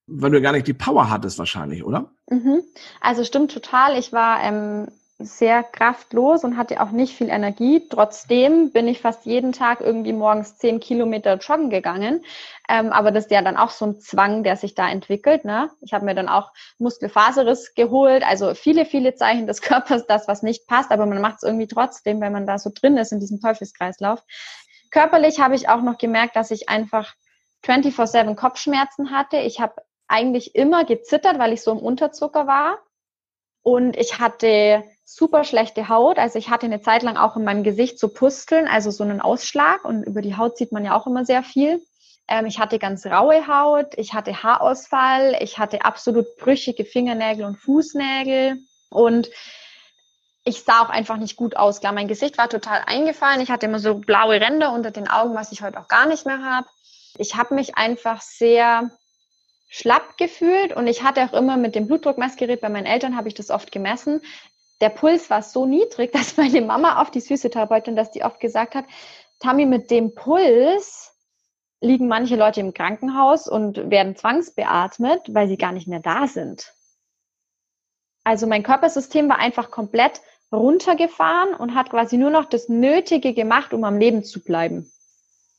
weil 0.08 0.32
du 0.32 0.42
gar 0.42 0.54
nicht 0.54 0.68
die 0.68 0.74
Power 0.74 1.10
hattest 1.10 1.38
wahrscheinlich, 1.38 1.84
oder? 1.84 2.12
Mhm. 2.30 2.64
Also 3.02 3.24
stimmt 3.24 3.52
total. 3.52 3.98
Ich 3.98 4.12
war 4.14 4.42
ähm, 4.42 4.88
sehr 5.26 5.64
kraftlos 5.64 6.44
und 6.44 6.58
hatte 6.58 6.82
auch 6.82 6.92
nicht 6.92 7.16
viel 7.16 7.30
Energie. 7.30 7.88
Trotzdem 7.90 8.72
bin 8.72 8.88
ich 8.88 9.02
fast 9.02 9.26
jeden 9.26 9.52
Tag 9.52 9.82
irgendwie 9.82 10.14
morgens 10.14 10.58
zehn 10.58 10.80
Kilometer 10.80 11.38
joggen 11.38 11.70
gegangen. 11.70 12.24
Ähm, 12.70 12.92
aber 12.92 13.12
das 13.12 13.26
ist 13.26 13.32
ja 13.32 13.42
dann 13.42 13.58
auch 13.58 13.70
so 13.70 13.86
ein 13.86 14.00
Zwang, 14.00 14.44
der 14.44 14.56
sich 14.56 14.76
da 14.76 14.90
entwickelt. 14.90 15.46
Ne? 15.46 15.70
Ich 15.82 15.94
habe 15.94 16.06
mir 16.06 16.16
dann 16.16 16.30
auch 16.30 16.52
Muskelfaserriss 16.80 17.74
geholt. 17.76 18.24
Also 18.24 18.54
viele, 18.54 18.86
viele 18.86 19.16
Zeichen 19.16 19.48
des 19.48 19.62
Körpers, 19.64 20.06
das, 20.08 20.28
was 20.28 20.44
nicht 20.44 20.68
passt. 20.68 20.92
Aber 20.92 21.06
man 21.06 21.22
macht 21.22 21.38
es 21.38 21.44
irgendwie 21.44 21.68
trotzdem, 21.68 22.22
wenn 22.22 22.34
man 22.34 22.46
da 22.46 22.60
so 22.60 22.72
drin 22.74 22.98
ist 22.98 23.12
in 23.12 23.20
diesem 23.20 23.40
Teufelskreislauf. 23.40 24.24
Körperlich 24.90 25.40
habe 25.40 25.56
ich 25.56 25.70
auch 25.70 25.82
noch 25.82 25.98
gemerkt, 25.98 26.36
dass 26.36 26.52
ich 26.52 26.70
einfach 26.70 27.14
24-7 27.66 28.36
Kopfschmerzen 28.36 29.12
hatte. 29.12 29.38
Ich 29.38 29.60
habe 29.60 29.76
eigentlich 30.08 30.56
immer 30.56 30.84
gezittert, 30.84 31.40
weil 31.40 31.54
ich 31.54 31.62
so 31.62 31.72
im 31.72 31.80
Unterzucker 31.80 32.46
war. 32.48 32.80
Und 33.64 33.96
ich 33.96 34.20
hatte 34.20 34.84
super 35.16 35.44
schlechte 35.44 35.90
Haut. 35.90 36.18
Also 36.18 36.40
ich 36.40 36.50
hatte 36.50 36.66
eine 36.66 36.82
Zeit 36.82 37.04
lang 37.04 37.18
auch 37.18 37.36
in 37.36 37.44
meinem 37.44 37.64
Gesicht 37.64 38.00
so 38.00 38.08
Pusteln, 38.08 38.68
also 38.68 38.92
so 38.92 39.04
einen 39.04 39.22
Ausschlag. 39.22 39.86
Und 39.86 40.04
über 40.04 40.22
die 40.22 40.38
Haut 40.38 40.58
sieht 40.58 40.72
man 40.72 40.86
ja 40.86 40.96
auch 40.96 41.08
immer 41.08 41.26
sehr 41.26 41.44
viel. 41.44 41.82
Ähm, 42.28 42.46
ich 42.46 42.60
hatte 42.60 42.80
ganz 42.80 43.06
raue 43.06 43.48
Haut, 43.48 43.94
ich 43.98 44.14
hatte 44.14 44.44
Haarausfall, 44.44 45.38
ich 45.42 45.58
hatte 45.58 45.84
absolut 45.84 46.26
brüchige 46.38 46.86
Fingernägel 46.86 47.46
und 47.46 47.58
Fußnägel. 47.58 48.60
Und 48.90 49.30
ich 50.44 50.64
sah 50.64 50.82
auch 50.82 50.90
einfach 50.90 51.18
nicht 51.18 51.36
gut 51.36 51.56
aus. 51.56 51.82
Klar, 51.82 51.94
mein 51.94 52.08
Gesicht 52.08 52.38
war 52.38 52.50
total 52.50 52.82
eingefallen. 52.86 53.42
Ich 53.42 53.52
hatte 53.52 53.68
immer 53.68 53.80
so 53.80 53.96
blaue 53.96 54.40
Ränder 54.42 54.72
unter 54.72 54.92
den 54.92 55.08
Augen, 55.08 55.36
was 55.36 55.52
ich 55.52 55.62
heute 55.62 55.80
auch 55.80 55.88
gar 55.88 56.08
nicht 56.08 56.26
mehr 56.26 56.44
habe. 56.44 56.68
Ich 57.18 57.36
habe 57.36 57.54
mich 57.54 57.76
einfach 57.76 58.22
sehr 58.22 58.90
schlapp 59.70 60.18
gefühlt 60.18 60.74
und 60.74 60.88
ich 60.88 61.04
hatte 61.04 61.24
auch 61.24 61.34
immer 61.34 61.56
mit 61.56 61.76
dem 61.76 61.88
Blutdruckmessgerät 61.88 62.60
bei 62.60 62.68
meinen 62.70 62.86
Eltern 62.86 63.16
habe 63.16 63.30
ich 63.30 63.34
das 63.34 63.50
oft 63.50 63.72
gemessen 63.72 64.22
der 64.82 64.90
Puls 64.90 65.30
war 65.30 65.42
so 65.42 65.66
niedrig, 65.66 66.12
dass 66.14 66.38
meine 66.38 66.62
Mama 66.62 67.02
auf 67.02 67.12
die 67.12 67.22
Physiotherapeutin, 67.22 67.96
dass 67.96 68.12
die 68.12 68.24
oft 68.24 68.40
gesagt 68.40 68.76
hat, 68.76 68.86
Tammy, 69.40 69.66
mit 69.66 69.90
dem 69.90 70.14
Puls 70.14 71.14
liegen 71.82 72.08
manche 72.08 72.36
Leute 72.36 72.60
im 72.60 72.74
Krankenhaus 72.74 73.48
und 73.48 73.90
werden 73.90 74.16
zwangsbeatmet, 74.16 75.34
weil 75.34 75.48
sie 75.48 75.58
gar 75.58 75.72
nicht 75.72 75.88
mehr 75.88 76.00
da 76.00 76.28
sind. 76.28 76.74
Also 78.24 78.46
mein 78.46 78.62
Körpersystem 78.62 79.28
war 79.30 79.40
einfach 79.40 79.72
komplett 79.72 80.22
runtergefahren 80.52 81.56
und 81.56 81.74
hat 81.74 81.90
quasi 81.90 82.18
nur 82.18 82.30
noch 82.30 82.46
das 82.46 82.70
Nötige 82.70 83.34
gemacht, 83.34 83.74
um 83.74 83.84
am 83.84 83.98
Leben 83.98 84.24
zu 84.24 84.42
bleiben. 84.42 84.92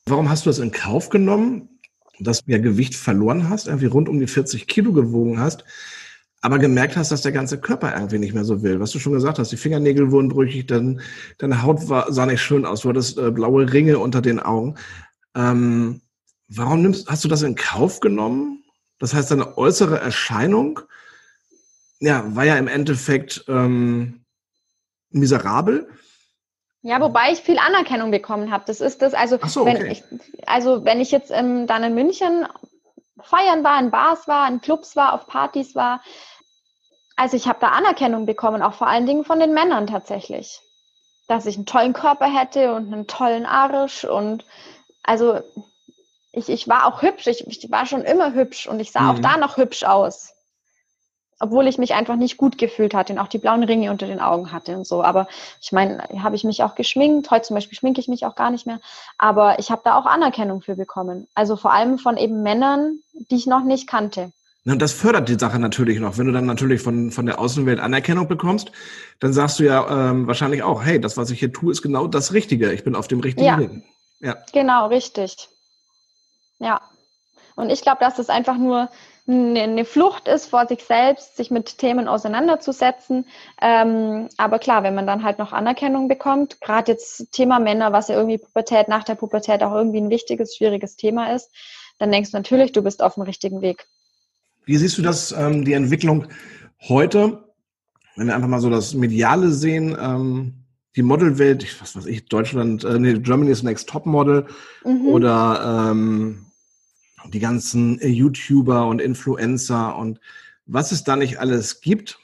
Warum 0.05 0.29
hast 0.29 0.45
du 0.45 0.49
das 0.49 0.59
in 0.59 0.71
Kauf 0.71 1.09
genommen, 1.09 1.79
dass 2.19 2.43
du 2.43 2.51
ja 2.51 2.57
Gewicht 2.57 2.95
verloren 2.95 3.49
hast, 3.49 3.67
irgendwie 3.67 3.87
rund 3.87 4.07
um 4.07 4.19
die 4.19 4.27
40 4.27 4.67
Kilo 4.67 4.93
gewogen 4.93 5.39
hast? 5.39 5.65
Aber 6.43 6.59
gemerkt 6.59 6.97
hast, 6.97 7.09
dass 7.09 7.21
der 7.21 7.31
ganze 7.31 7.57
Körper 7.57 7.93
irgendwie 7.95 8.19
nicht 8.19 8.33
mehr 8.33 8.43
so 8.43 8.61
will. 8.61 8.81
Was 8.81 8.91
du 8.91 8.99
schon 8.99 9.13
gesagt 9.13 9.39
hast, 9.39 9.53
die 9.53 9.57
Fingernägel 9.57 10.11
wurden 10.11 10.27
brüchig, 10.27 10.67
dann 10.67 10.99
deine 11.37 11.63
Haut 11.63 11.87
war, 11.87 12.11
sah 12.11 12.25
nicht 12.25 12.41
schön 12.41 12.65
aus, 12.65 12.81
du 12.81 12.89
hattest 12.89 13.17
äh, 13.17 13.31
blaue 13.31 13.71
Ringe 13.71 13.97
unter 13.97 14.21
den 14.21 14.41
Augen. 14.41 14.75
Ähm, 15.35 16.01
warum 16.49 16.81
nimmst, 16.81 17.09
hast 17.09 17.23
du 17.23 17.29
das 17.29 17.43
in 17.43 17.55
Kauf 17.55 18.01
genommen? 18.01 18.61
Das 18.99 19.13
heißt, 19.13 19.31
deine 19.31 19.57
äußere 19.57 19.97
Erscheinung, 20.01 20.81
ja, 22.01 22.35
war 22.35 22.43
ja 22.43 22.57
im 22.57 22.67
Endeffekt 22.67 23.45
ähm, 23.47 24.25
miserabel. 25.11 25.87
Ja, 26.81 26.99
wobei 26.99 27.31
ich 27.31 27.39
viel 27.39 27.57
Anerkennung 27.57 28.11
bekommen 28.11 28.51
habe. 28.51 28.65
Das 28.67 28.81
ist 28.81 29.01
das, 29.01 29.13
also 29.13 29.39
so, 29.47 29.61
okay. 29.61 29.79
wenn 29.79 29.91
ich, 29.91 30.03
also 30.45 30.83
wenn 30.83 30.99
ich 30.99 31.11
jetzt 31.11 31.31
ähm, 31.31 31.67
dann 31.67 31.85
in 31.85 31.95
München 31.95 32.45
feiern 33.21 33.63
war, 33.63 33.79
in 33.79 33.91
Bars 33.91 34.27
war, 34.27 34.45
in 34.49 34.59
Clubs 34.59 34.97
war, 34.97 35.13
auf 35.13 35.25
Partys 35.27 35.73
war, 35.73 36.01
also 37.15 37.37
ich 37.37 37.47
habe 37.47 37.59
da 37.59 37.69
Anerkennung 37.69 38.25
bekommen, 38.25 38.61
auch 38.61 38.73
vor 38.73 38.87
allen 38.87 39.05
Dingen 39.05 39.23
von 39.23 39.39
den 39.39 39.53
Männern 39.53 39.87
tatsächlich. 39.87 40.61
Dass 41.27 41.45
ich 41.45 41.55
einen 41.55 41.65
tollen 41.65 41.93
Körper 41.93 42.25
hätte 42.25 42.73
und 42.73 42.91
einen 42.91 43.07
tollen 43.07 43.45
Arsch 43.45 44.03
und 44.03 44.45
also 45.03 45.39
ich, 46.31 46.49
ich 46.49 46.67
war 46.67 46.87
auch 46.87 47.01
hübsch, 47.01 47.27
ich, 47.27 47.47
ich 47.47 47.71
war 47.71 47.85
schon 47.85 48.01
immer 48.01 48.33
hübsch 48.33 48.67
und 48.67 48.79
ich 48.79 48.91
sah 48.91 49.01
mhm. 49.01 49.09
auch 49.09 49.19
da 49.19 49.37
noch 49.37 49.57
hübsch 49.57 49.83
aus 49.83 50.33
obwohl 51.43 51.67
ich 51.67 51.77
mich 51.77 51.93
einfach 51.93 52.15
nicht 52.15 52.37
gut 52.37 52.57
gefühlt 52.57 52.93
hatte 52.93 53.11
und 53.11 53.19
auch 53.19 53.27
die 53.27 53.37
blauen 53.37 53.63
Ringe 53.63 53.91
unter 53.91 54.07
den 54.07 54.21
Augen 54.21 54.53
hatte 54.53 54.77
und 54.77 54.87
so. 54.87 55.03
Aber 55.03 55.27
ich 55.61 55.73
meine, 55.73 56.01
habe 56.23 56.37
ich 56.37 56.45
mich 56.45 56.63
auch 56.63 56.73
geschminkt. 56.73 57.29
Heute 57.31 57.47
zum 57.47 57.55
Beispiel 57.55 57.77
schminke 57.77 57.99
ich 57.99 58.07
mich 58.07 58.25
auch 58.25 58.35
gar 58.35 58.49
nicht 58.49 58.65
mehr. 58.65 58.79
Aber 59.17 59.59
ich 59.59 59.69
habe 59.69 59.81
da 59.83 59.97
auch 59.97 60.05
Anerkennung 60.05 60.61
für 60.61 60.77
bekommen. 60.77 61.27
Also 61.35 61.57
vor 61.57 61.73
allem 61.73 61.97
von 61.97 62.15
eben 62.15 62.43
Männern, 62.43 62.99
die 63.29 63.35
ich 63.35 63.45
noch 63.45 63.63
nicht 63.63 63.87
kannte. 63.87 64.31
Und 64.65 64.81
das 64.81 64.93
fördert 64.93 65.27
die 65.27 65.37
Sache 65.37 65.59
natürlich 65.59 65.99
noch. 65.99 66.17
Wenn 66.17 66.27
du 66.27 66.31
dann 66.31 66.45
natürlich 66.45 66.81
von, 66.81 67.11
von 67.11 67.25
der 67.25 67.39
Außenwelt 67.39 67.79
Anerkennung 67.79 68.29
bekommst, 68.29 68.71
dann 69.19 69.33
sagst 69.33 69.59
du 69.59 69.63
ja 69.63 70.09
ähm, 70.09 70.25
wahrscheinlich 70.25 70.63
auch, 70.63 70.83
hey, 70.83 71.01
das, 71.01 71.17
was 71.17 71.31
ich 71.31 71.39
hier 71.39 71.51
tue, 71.51 71.71
ist 71.71 71.81
genau 71.81 72.07
das 72.07 72.31
Richtige. 72.31 72.71
Ich 72.71 72.85
bin 72.85 72.95
auf 72.95 73.09
dem 73.09 73.19
richtigen 73.19 73.45
ja. 73.45 73.59
Weg. 73.59 73.71
Ja, 74.21 74.37
genau, 74.53 74.87
richtig. 74.87 75.49
Ja. 76.59 76.81
Und 77.55 77.69
ich 77.69 77.81
glaube, 77.81 77.97
dass 77.99 78.15
das 78.15 78.29
einfach 78.29 78.57
nur 78.57 78.89
eine 79.27 79.85
Flucht 79.85 80.27
ist 80.27 80.47
vor 80.47 80.67
sich 80.67 80.83
selbst, 80.83 81.37
sich 81.37 81.49
mit 81.49 81.77
Themen 81.77 82.07
auseinanderzusetzen. 82.07 83.25
Ähm, 83.61 84.27
aber 84.37 84.59
klar, 84.59 84.83
wenn 84.83 84.95
man 84.95 85.07
dann 85.07 85.23
halt 85.23 85.39
noch 85.39 85.53
Anerkennung 85.53 86.07
bekommt, 86.09 86.59
gerade 86.59 86.91
jetzt 86.91 87.31
Thema 87.31 87.59
Männer, 87.59 87.93
was 87.93 88.09
ja 88.09 88.15
irgendwie 88.15 88.37
Pubertät, 88.37 88.89
nach 88.89 89.03
der 89.03 89.15
Pubertät 89.15 89.63
auch 89.63 89.73
irgendwie 89.73 89.99
ein 90.01 90.09
wichtiges, 90.09 90.55
schwieriges 90.55 90.97
Thema 90.97 91.33
ist, 91.33 91.51
dann 91.99 92.11
denkst 92.11 92.31
du 92.31 92.37
natürlich, 92.37 92.73
du 92.73 92.81
bist 92.81 93.01
auf 93.01 93.13
dem 93.13 93.23
richtigen 93.23 93.61
Weg. 93.61 93.87
Wie 94.65 94.77
siehst 94.77 94.97
du 94.97 95.01
das, 95.01 95.33
ähm, 95.37 95.65
die 95.65 95.73
Entwicklung 95.73 96.27
heute, 96.79 97.43
wenn 98.15 98.27
wir 98.27 98.35
einfach 98.35 98.47
mal 98.47 98.61
so 98.61 98.69
das 98.69 98.93
Mediale 98.93 99.51
sehen, 99.51 99.97
ähm, 99.99 100.53
die 100.95 101.01
Modelwelt, 101.01 101.65
was 101.81 101.95
weiß 101.95 102.05
ich, 102.05 102.25
Deutschland, 102.25 102.83
äh, 102.83 102.99
nee, 102.99 103.13
Germany's 103.13 103.63
Next 103.63 103.89
Top 103.89 104.05
Model 104.05 104.45
mhm. 104.85 105.07
oder 105.07 105.89
ähm, 105.91 106.45
die 107.31 107.39
ganzen 107.39 107.99
YouTuber 107.99 108.87
und 108.87 109.01
Influencer 109.01 109.95
und 109.97 110.19
was 110.65 110.91
es 110.91 111.03
da 111.03 111.15
nicht 111.15 111.39
alles 111.39 111.81
gibt. 111.81 112.19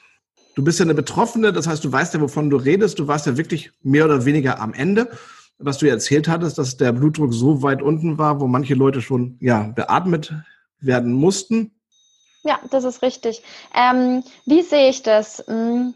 Du 0.55 0.63
bist 0.63 0.79
ja 0.79 0.85
eine 0.85 0.93
Betroffene, 0.93 1.53
das 1.53 1.67
heißt, 1.67 1.83
du 1.83 1.91
weißt 1.91 2.13
ja, 2.13 2.21
wovon 2.21 2.49
du 2.49 2.57
redest. 2.57 2.99
Du 2.99 3.07
warst 3.07 3.25
ja 3.25 3.37
wirklich 3.37 3.71
mehr 3.81 4.05
oder 4.05 4.25
weniger 4.25 4.59
am 4.59 4.73
Ende. 4.73 5.09
Was 5.57 5.77
du 5.77 5.87
ja 5.87 5.93
erzählt 5.93 6.27
hattest, 6.27 6.57
dass 6.57 6.77
der 6.77 6.93
Blutdruck 6.93 7.33
so 7.33 7.61
weit 7.63 7.81
unten 7.81 8.17
war, 8.17 8.39
wo 8.39 8.47
manche 8.47 8.75
Leute 8.75 9.01
schon 9.01 9.37
ja, 9.39 9.63
beatmet 9.75 10.33
werden 10.79 11.11
mussten. 11.13 11.71
Ja, 12.43 12.59
das 12.69 12.83
ist 12.83 13.01
richtig. 13.01 13.43
Ähm, 13.73 14.23
wie 14.45 14.61
sehe 14.61 14.89
ich 14.89 15.03
das? 15.03 15.43
Hm, 15.47 15.93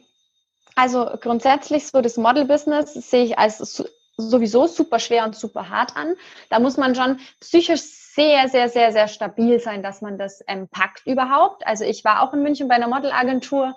also 0.76 1.06
grundsätzlich 1.22 1.88
so 1.88 2.02
das 2.02 2.18
Model-Business 2.18 2.94
sehe 2.94 3.26
ich 3.26 3.38
als 3.38 3.84
sowieso 4.18 4.68
super 4.68 5.00
schwer 5.00 5.26
und 5.26 5.36
super 5.36 5.70
hart 5.70 5.96
an. 5.96 6.16
Da 6.50 6.60
muss 6.60 6.78
man 6.78 6.96
schon 6.96 7.20
psychisch 7.40 7.82
sehr, 7.82 8.48
sehr, 8.50 8.70
sehr, 8.70 8.92
sehr 8.92 9.08
stabil 9.08 9.60
sein, 9.60 9.82
dass 9.82 10.02
man 10.02 10.18
das 10.18 10.44
ähm, 10.48 10.68
packt 10.68 11.06
überhaupt. 11.08 11.66
Also 11.66 11.84
ich 11.84 12.04
war 12.04 12.22
auch 12.22 12.34
in 12.34 12.44
München 12.44 12.68
bei 12.68 12.76
einer 12.76 12.88
Modelagentur 12.88 13.76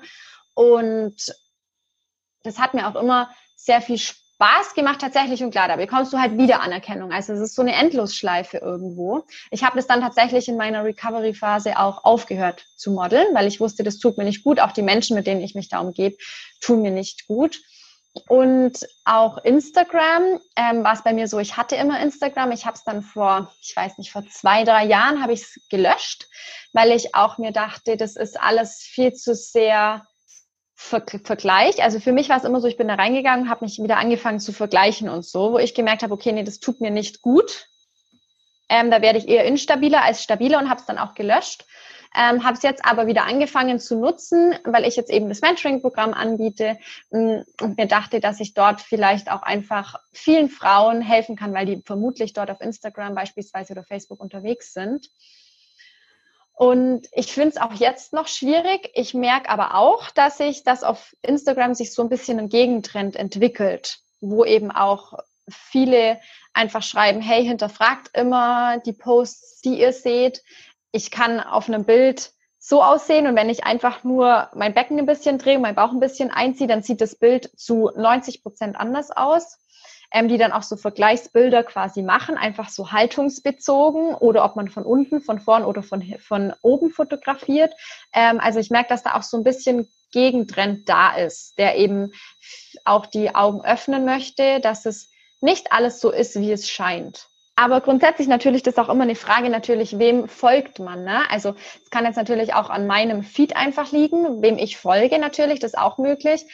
und 0.55 1.15
das 2.43 2.59
hat 2.59 2.75
mir 2.75 2.89
auch 2.89 2.97
immer 2.97 3.31
sehr 3.57 3.81
viel 3.81 3.99
Spaß 3.99 4.26
gemacht 4.75 5.01
tatsächlich 5.01 5.43
und 5.43 5.51
klar, 5.51 5.69
da 5.69 5.77
bekommst 5.77 6.13
du 6.13 6.19
halt 6.19 6.39
wieder 6.39 6.61
Anerkennung. 6.61 7.13
Also 7.13 7.33
es 7.33 7.41
ist 7.41 7.55
so 7.55 7.63
eine 7.63 7.75
Endlosschleife 7.75 8.59
irgendwo. 8.59 9.25
Ich 9.51 9.65
habe 9.65 9.77
das 9.77 9.87
dann 9.87 10.01
tatsächlich 10.01 10.49
in 10.49 10.57
meiner 10.57 10.85
Recovery-Phase 10.85 11.79
auch 11.79 12.05
aufgehört 12.05 12.67
zu 12.77 12.93
modeln, 12.93 13.35
weil 13.35 13.47
ich 13.47 13.61
wusste, 13.61 13.83
das 13.83 13.99
tut 13.99 14.19
mir 14.19 14.25
nicht 14.25 14.45
gut. 14.45 14.61
Auch 14.61 14.73
die 14.73 14.83
Menschen, 14.83 15.17
mit 15.17 15.27
denen 15.27 15.41
ich 15.41 15.55
mich 15.55 15.69
da 15.69 15.81
umgebe, 15.81 16.17
tun 16.61 16.83
mir 16.83 16.91
nicht 16.91 17.27
gut. 17.27 17.61
Und 18.29 18.87
auch 19.05 19.39
Instagram 19.45 20.41
ähm, 20.57 20.85
war 20.85 20.95
es 20.95 21.03
bei 21.03 21.13
mir 21.13 21.29
so, 21.29 21.39
ich 21.39 21.57
hatte 21.57 21.77
immer 21.77 22.01
Instagram. 22.01 22.53
Ich 22.53 22.65
habe 22.65 22.77
es 22.77 22.85
dann 22.85 23.03
vor, 23.03 23.53
ich 23.61 23.77
weiß 23.77 23.99
nicht, 23.99 24.11
vor 24.11 24.27
zwei, 24.27 24.65
drei 24.65 24.85
Jahren 24.87 25.23
habe 25.23 25.33
ich 25.33 25.43
es 25.43 25.61
gelöscht, 25.69 26.27
weil 26.73 26.93
ich 26.93 27.15
auch 27.15 27.39
mir 27.39 27.53
dachte, 27.53 27.97
das 27.97 28.17
ist 28.17 28.41
alles 28.41 28.79
viel 28.81 29.13
zu 29.13 29.35
sehr 29.35 30.07
Ver 30.79 31.03
Vergleich. 31.25 31.83
Also 31.83 32.01
für 32.01 32.13
mich 32.13 32.29
war 32.29 32.37
es 32.37 32.45
immer 32.45 32.61
so, 32.61 32.69
ich 32.69 32.77
bin 32.77 32.87
da 32.87 32.95
reingegangen, 32.95 33.49
habe 33.49 33.65
mich 33.65 33.83
wieder 33.83 33.97
angefangen 33.97 34.41
zu 34.41 34.53
vergleichen 34.53 35.09
und 35.09 35.25
so, 35.25 35.53
wo 35.53 35.59
ich 35.59 35.75
gemerkt 35.75 36.03
habe, 36.03 36.13
okay, 36.13 36.33
nee, 36.33 36.45
das 36.45 36.61
tut 36.61 36.83
mir 36.83 36.91
nicht 36.91 37.23
gut. 37.23 37.67
Ähm, 38.69 38.91
da 38.91 39.01
werde 39.01 39.19
ich 39.19 39.27
eher 39.27 39.45
instabiler 39.47 40.03
als 40.03 40.23
stabiler 40.23 40.59
und 40.59 40.69
habe 40.69 40.81
es 40.81 40.87
dann 40.87 40.99
auch 40.99 41.15
gelöscht. 41.15 41.65
Ähm, 42.15 42.45
habe 42.45 42.57
es 42.57 42.63
jetzt 42.63 42.85
aber 42.85 43.07
wieder 43.07 43.25
angefangen 43.25 43.79
zu 43.79 43.97
nutzen, 43.97 44.55
weil 44.65 44.85
ich 44.85 44.97
jetzt 44.97 45.11
eben 45.11 45.29
das 45.29 45.41
Mentoring-Programm 45.41 46.15
anbiete 46.15 46.79
mm, 47.11 47.41
und 47.63 47.79
mir 47.79 47.87
dachte, 47.87 48.21
dass 48.21 48.41
ich 48.41 48.55
dort 48.55 48.81
vielleicht 48.81 49.31
auch 49.31 49.43
einfach 49.43 49.97
vielen 50.13 50.49
Frauen 50.51 51.01
helfen 51.01 51.37
kann, 51.37 51.55
weil 51.55 51.67
die 51.67 51.83
vermutlich 51.85 52.33
dort 52.33 52.51
auf 52.51 52.61
Instagram 52.61 53.15
beispielsweise 53.15 53.73
oder 53.73 53.85
Facebook 53.85 54.21
unterwegs 54.21 54.73
sind. 54.73 55.09
Und 56.57 57.07
ich 57.13 57.35
finde 57.35 57.51
es 57.51 57.57
auch 57.59 57.75
jetzt 57.75 58.15
noch 58.15 58.29
schwierig. 58.29 58.91
Ich 58.95 59.13
merke 59.13 59.51
aber 59.51 59.75
auch, 59.75 60.11
dass 60.11 60.39
sich 60.39 60.65
das 60.65 60.85
auf 60.85 61.15
Instagram 61.21 61.75
sich 61.75 61.93
so 61.93 62.01
ein 62.01 62.09
bisschen 62.09 62.39
ein 62.39 62.49
Gegentrend 62.49 63.15
entwickelt, 63.15 63.99
wo 64.23 64.43
eben 64.43 64.71
auch 64.71 65.13
viele 65.51 66.19
einfach 66.55 66.83
schreiben, 66.83 67.21
hey, 67.21 67.45
hinterfragt 67.45 68.17
immer 68.17 68.79
die 68.79 68.95
Posts, 68.95 69.61
die 69.61 69.79
ihr 69.79 69.93
seht. 69.93 70.43
Ich 70.93 71.11
kann 71.11 71.41
auf 71.41 71.69
einem 71.69 71.85
Bild 71.85 72.33
so 72.59 72.83
aussehen 72.83 73.27
und 73.27 73.37
wenn 73.37 73.51
ich 73.51 73.65
einfach 73.65 74.03
nur 74.03 74.49
mein 74.55 74.73
Becken 74.73 74.99
ein 74.99 75.05
bisschen 75.05 75.37
drehe, 75.37 75.59
mein 75.59 75.75
Bauch 75.75 75.93
ein 75.93 76.01
bisschen 76.01 76.31
einziehe, 76.31 76.67
dann 76.67 76.83
sieht 76.83 77.03
das 77.03 77.17
Bild 77.17 77.51
zu 77.55 77.91
90 77.95 78.43
Prozent 78.43 78.77
anders 78.77 79.11
aus 79.11 79.59
ähm, 80.13 80.29
die 80.29 80.39
dann 80.39 80.53
auch 80.53 80.63
so 80.63 80.77
Vergleichsbilder 80.77 81.63
quasi 81.63 82.03
machen, 82.03 82.37
einfach 82.37 82.69
so 82.69 82.93
haltungsbezogen 82.93 84.15
oder 84.15 84.45
ob 84.45 84.57
man 84.57 84.69
von 84.69 84.85
unten, 84.85 85.21
von 85.21 85.41
vorn 85.41 85.65
oder 85.65 85.83
von, 85.83 86.03
von 86.19 86.53
oben 86.63 86.91
fotografiert. 86.91 87.73
Ähm, 88.13 88.41
also 88.41 88.59
ich 88.59 88.71
merke, 88.71 88.89
dass 88.89 89.03
da 89.03 89.15
auch 89.15 89.23
so 89.23 89.37
ein 89.37 89.45
bisschen 89.45 89.89
Gegentrend 90.13 90.89
da 90.89 91.17
ist, 91.17 91.59
der 91.59 91.77
eben 91.77 92.13
auch 92.85 93.07
die 93.07 93.35
Augen 93.35 93.65
öffnen 93.65 94.05
möchte, 94.05 94.61
dass 94.61 94.87
es 94.87 95.11
nicht 95.41 95.73
alles 95.73 96.01
so 96.01 96.11
ist, 96.11 96.41
wie 96.41 96.53
es 96.53 96.71
scheint. 96.71 97.29
Aber 97.59 97.81
grundsätzlich 97.81 98.29
natürlich 98.29 98.63
das 98.63 98.75
ist 98.75 98.79
auch 98.79 98.91
immer 98.91 99.05
eine 99.05 99.15
Frage 99.15 99.49
natürlich, 99.49 99.99
wem 99.99 100.29
folgt 100.29 100.79
man? 100.79 101.05
Ne? 101.05 101.23
Also 101.31 101.55
es 101.83 101.91
kann 101.91 102.05
jetzt 102.05 102.17
natürlich 102.17 102.53
auch 102.53 102.69
an 102.69 102.87
meinem 102.87 103.23
Feed 103.23 103.57
einfach 103.57 103.93
liegen, 103.93 104.43
wem 104.43 104.59
ich 104.59 104.77
folge 104.77 105.19
natürlich, 105.19 105.59
das 105.59 105.73
ist 105.73 105.79
auch 105.79 105.97
möglich. 105.97 106.45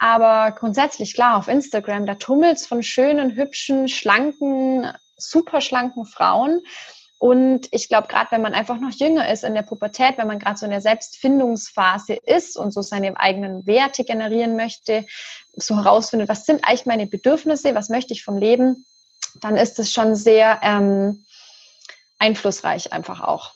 Aber 0.00 0.52
grundsätzlich, 0.52 1.12
klar, 1.12 1.36
auf 1.36 1.46
Instagram, 1.46 2.06
da 2.06 2.14
tummelt's 2.14 2.66
von 2.66 2.82
schönen, 2.82 3.36
hübschen, 3.36 3.86
schlanken, 3.86 4.90
super 5.18 5.60
schlanken 5.60 6.06
Frauen. 6.06 6.62
Und 7.18 7.68
ich 7.70 7.90
glaube, 7.90 8.08
gerade 8.08 8.30
wenn 8.30 8.40
man 8.40 8.54
einfach 8.54 8.80
noch 8.80 8.92
jünger 8.92 9.30
ist 9.30 9.44
in 9.44 9.52
der 9.52 9.60
Pubertät, 9.60 10.16
wenn 10.16 10.26
man 10.26 10.38
gerade 10.38 10.56
so 10.56 10.64
in 10.64 10.70
der 10.70 10.80
Selbstfindungsphase 10.80 12.14
ist 12.14 12.56
und 12.56 12.72
so 12.72 12.80
seine 12.80 13.14
eigenen 13.20 13.66
Werte 13.66 14.04
generieren 14.04 14.56
möchte, 14.56 15.04
so 15.52 15.76
herausfindet, 15.76 16.30
was 16.30 16.46
sind 16.46 16.64
eigentlich 16.64 16.86
meine 16.86 17.06
Bedürfnisse, 17.06 17.74
was 17.74 17.90
möchte 17.90 18.14
ich 18.14 18.24
vom 18.24 18.38
Leben, 18.38 18.86
dann 19.42 19.58
ist 19.58 19.78
es 19.78 19.92
schon 19.92 20.14
sehr 20.14 20.60
ähm, 20.62 21.26
einflussreich 22.18 22.94
einfach 22.94 23.20
auch. 23.20 23.52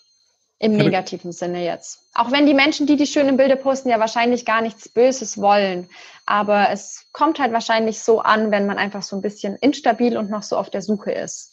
Im 0.64 0.76
negativen 0.76 1.30
Sinne 1.30 1.62
jetzt. 1.62 1.98
Auch 2.14 2.32
wenn 2.32 2.46
die 2.46 2.54
Menschen, 2.54 2.86
die 2.86 2.96
die 2.96 3.06
schönen 3.06 3.36
Bilder 3.36 3.56
posten, 3.56 3.90
ja 3.90 4.00
wahrscheinlich 4.00 4.46
gar 4.46 4.62
nichts 4.62 4.88
Böses 4.88 5.36
wollen. 5.36 5.90
Aber 6.24 6.70
es 6.70 7.04
kommt 7.12 7.38
halt 7.38 7.52
wahrscheinlich 7.52 8.00
so 8.00 8.20
an, 8.20 8.50
wenn 8.50 8.66
man 8.66 8.78
einfach 8.78 9.02
so 9.02 9.14
ein 9.14 9.20
bisschen 9.20 9.56
instabil 9.56 10.16
und 10.16 10.30
noch 10.30 10.42
so 10.42 10.56
auf 10.56 10.70
der 10.70 10.80
Suche 10.80 11.12
ist. 11.12 11.50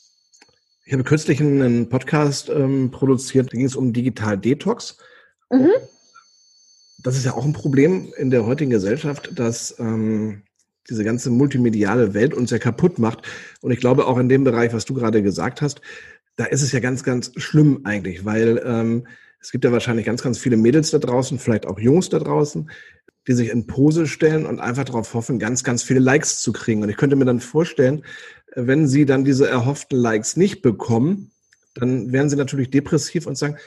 Ich 0.85 0.93
habe 0.93 1.03
kürzlich 1.03 1.41
einen 1.41 1.89
Podcast 1.89 2.47
ähm, 2.47 2.89
produziert, 2.91 3.51
da 3.51 3.57
ging 3.57 3.65
es 3.65 3.75
um 3.75 3.91
Digital 3.91 4.37
Detox. 4.37 4.97
Mhm. 5.49 5.71
Das 6.99 7.17
ist 7.17 7.25
ja 7.25 7.33
auch 7.33 7.43
ein 7.43 7.53
Problem 7.53 8.13
in 8.15 8.31
der 8.31 8.45
heutigen 8.45 8.71
Gesellschaft, 8.71 9.31
dass 9.37 9.77
ähm, 9.77 10.43
diese 10.89 11.03
ganze 11.03 11.31
multimediale 11.31 12.13
Welt 12.13 12.33
uns 12.33 12.49
ja 12.49 12.59
kaputt 12.59 12.97
macht. 12.97 13.27
Und 13.59 13.71
ich 13.71 13.79
glaube 13.79 14.07
auch 14.07 14.17
in 14.17 14.29
dem 14.29 14.45
Bereich, 14.45 14.71
was 14.71 14.85
du 14.85 14.93
gerade 14.93 15.21
gesagt 15.21 15.61
hast, 15.61 15.81
da 16.41 16.47
ist 16.47 16.63
es 16.63 16.71
ja 16.71 16.79
ganz, 16.79 17.03
ganz 17.03 17.31
schlimm 17.35 17.81
eigentlich, 17.83 18.25
weil 18.25 18.59
ähm, 18.65 19.05
es 19.39 19.51
gibt 19.51 19.63
ja 19.63 19.71
wahrscheinlich 19.71 20.07
ganz, 20.07 20.23
ganz 20.23 20.39
viele 20.39 20.57
Mädels 20.57 20.89
da 20.89 20.97
draußen, 20.97 21.37
vielleicht 21.37 21.67
auch 21.67 21.77
Jungs 21.77 22.09
da 22.09 22.17
draußen, 22.17 22.71
die 23.27 23.33
sich 23.33 23.51
in 23.51 23.67
Pose 23.67 24.07
stellen 24.07 24.47
und 24.47 24.59
einfach 24.59 24.85
darauf 24.85 25.13
hoffen, 25.13 25.37
ganz, 25.37 25.63
ganz 25.63 25.83
viele 25.83 25.99
Likes 25.99 26.41
zu 26.41 26.51
kriegen. 26.51 26.81
Und 26.81 26.89
ich 26.89 26.97
könnte 26.97 27.15
mir 27.15 27.25
dann 27.25 27.41
vorstellen, 27.41 28.03
wenn 28.55 28.87
sie 28.87 29.05
dann 29.05 29.23
diese 29.23 29.47
erhofften 29.47 29.99
Likes 29.99 30.35
nicht 30.35 30.63
bekommen, 30.63 31.29
dann 31.75 32.11
werden 32.11 32.31
sie 32.31 32.37
natürlich 32.37 32.71
depressiv 32.71 33.27
und 33.27 33.37
sagen, 33.37 33.57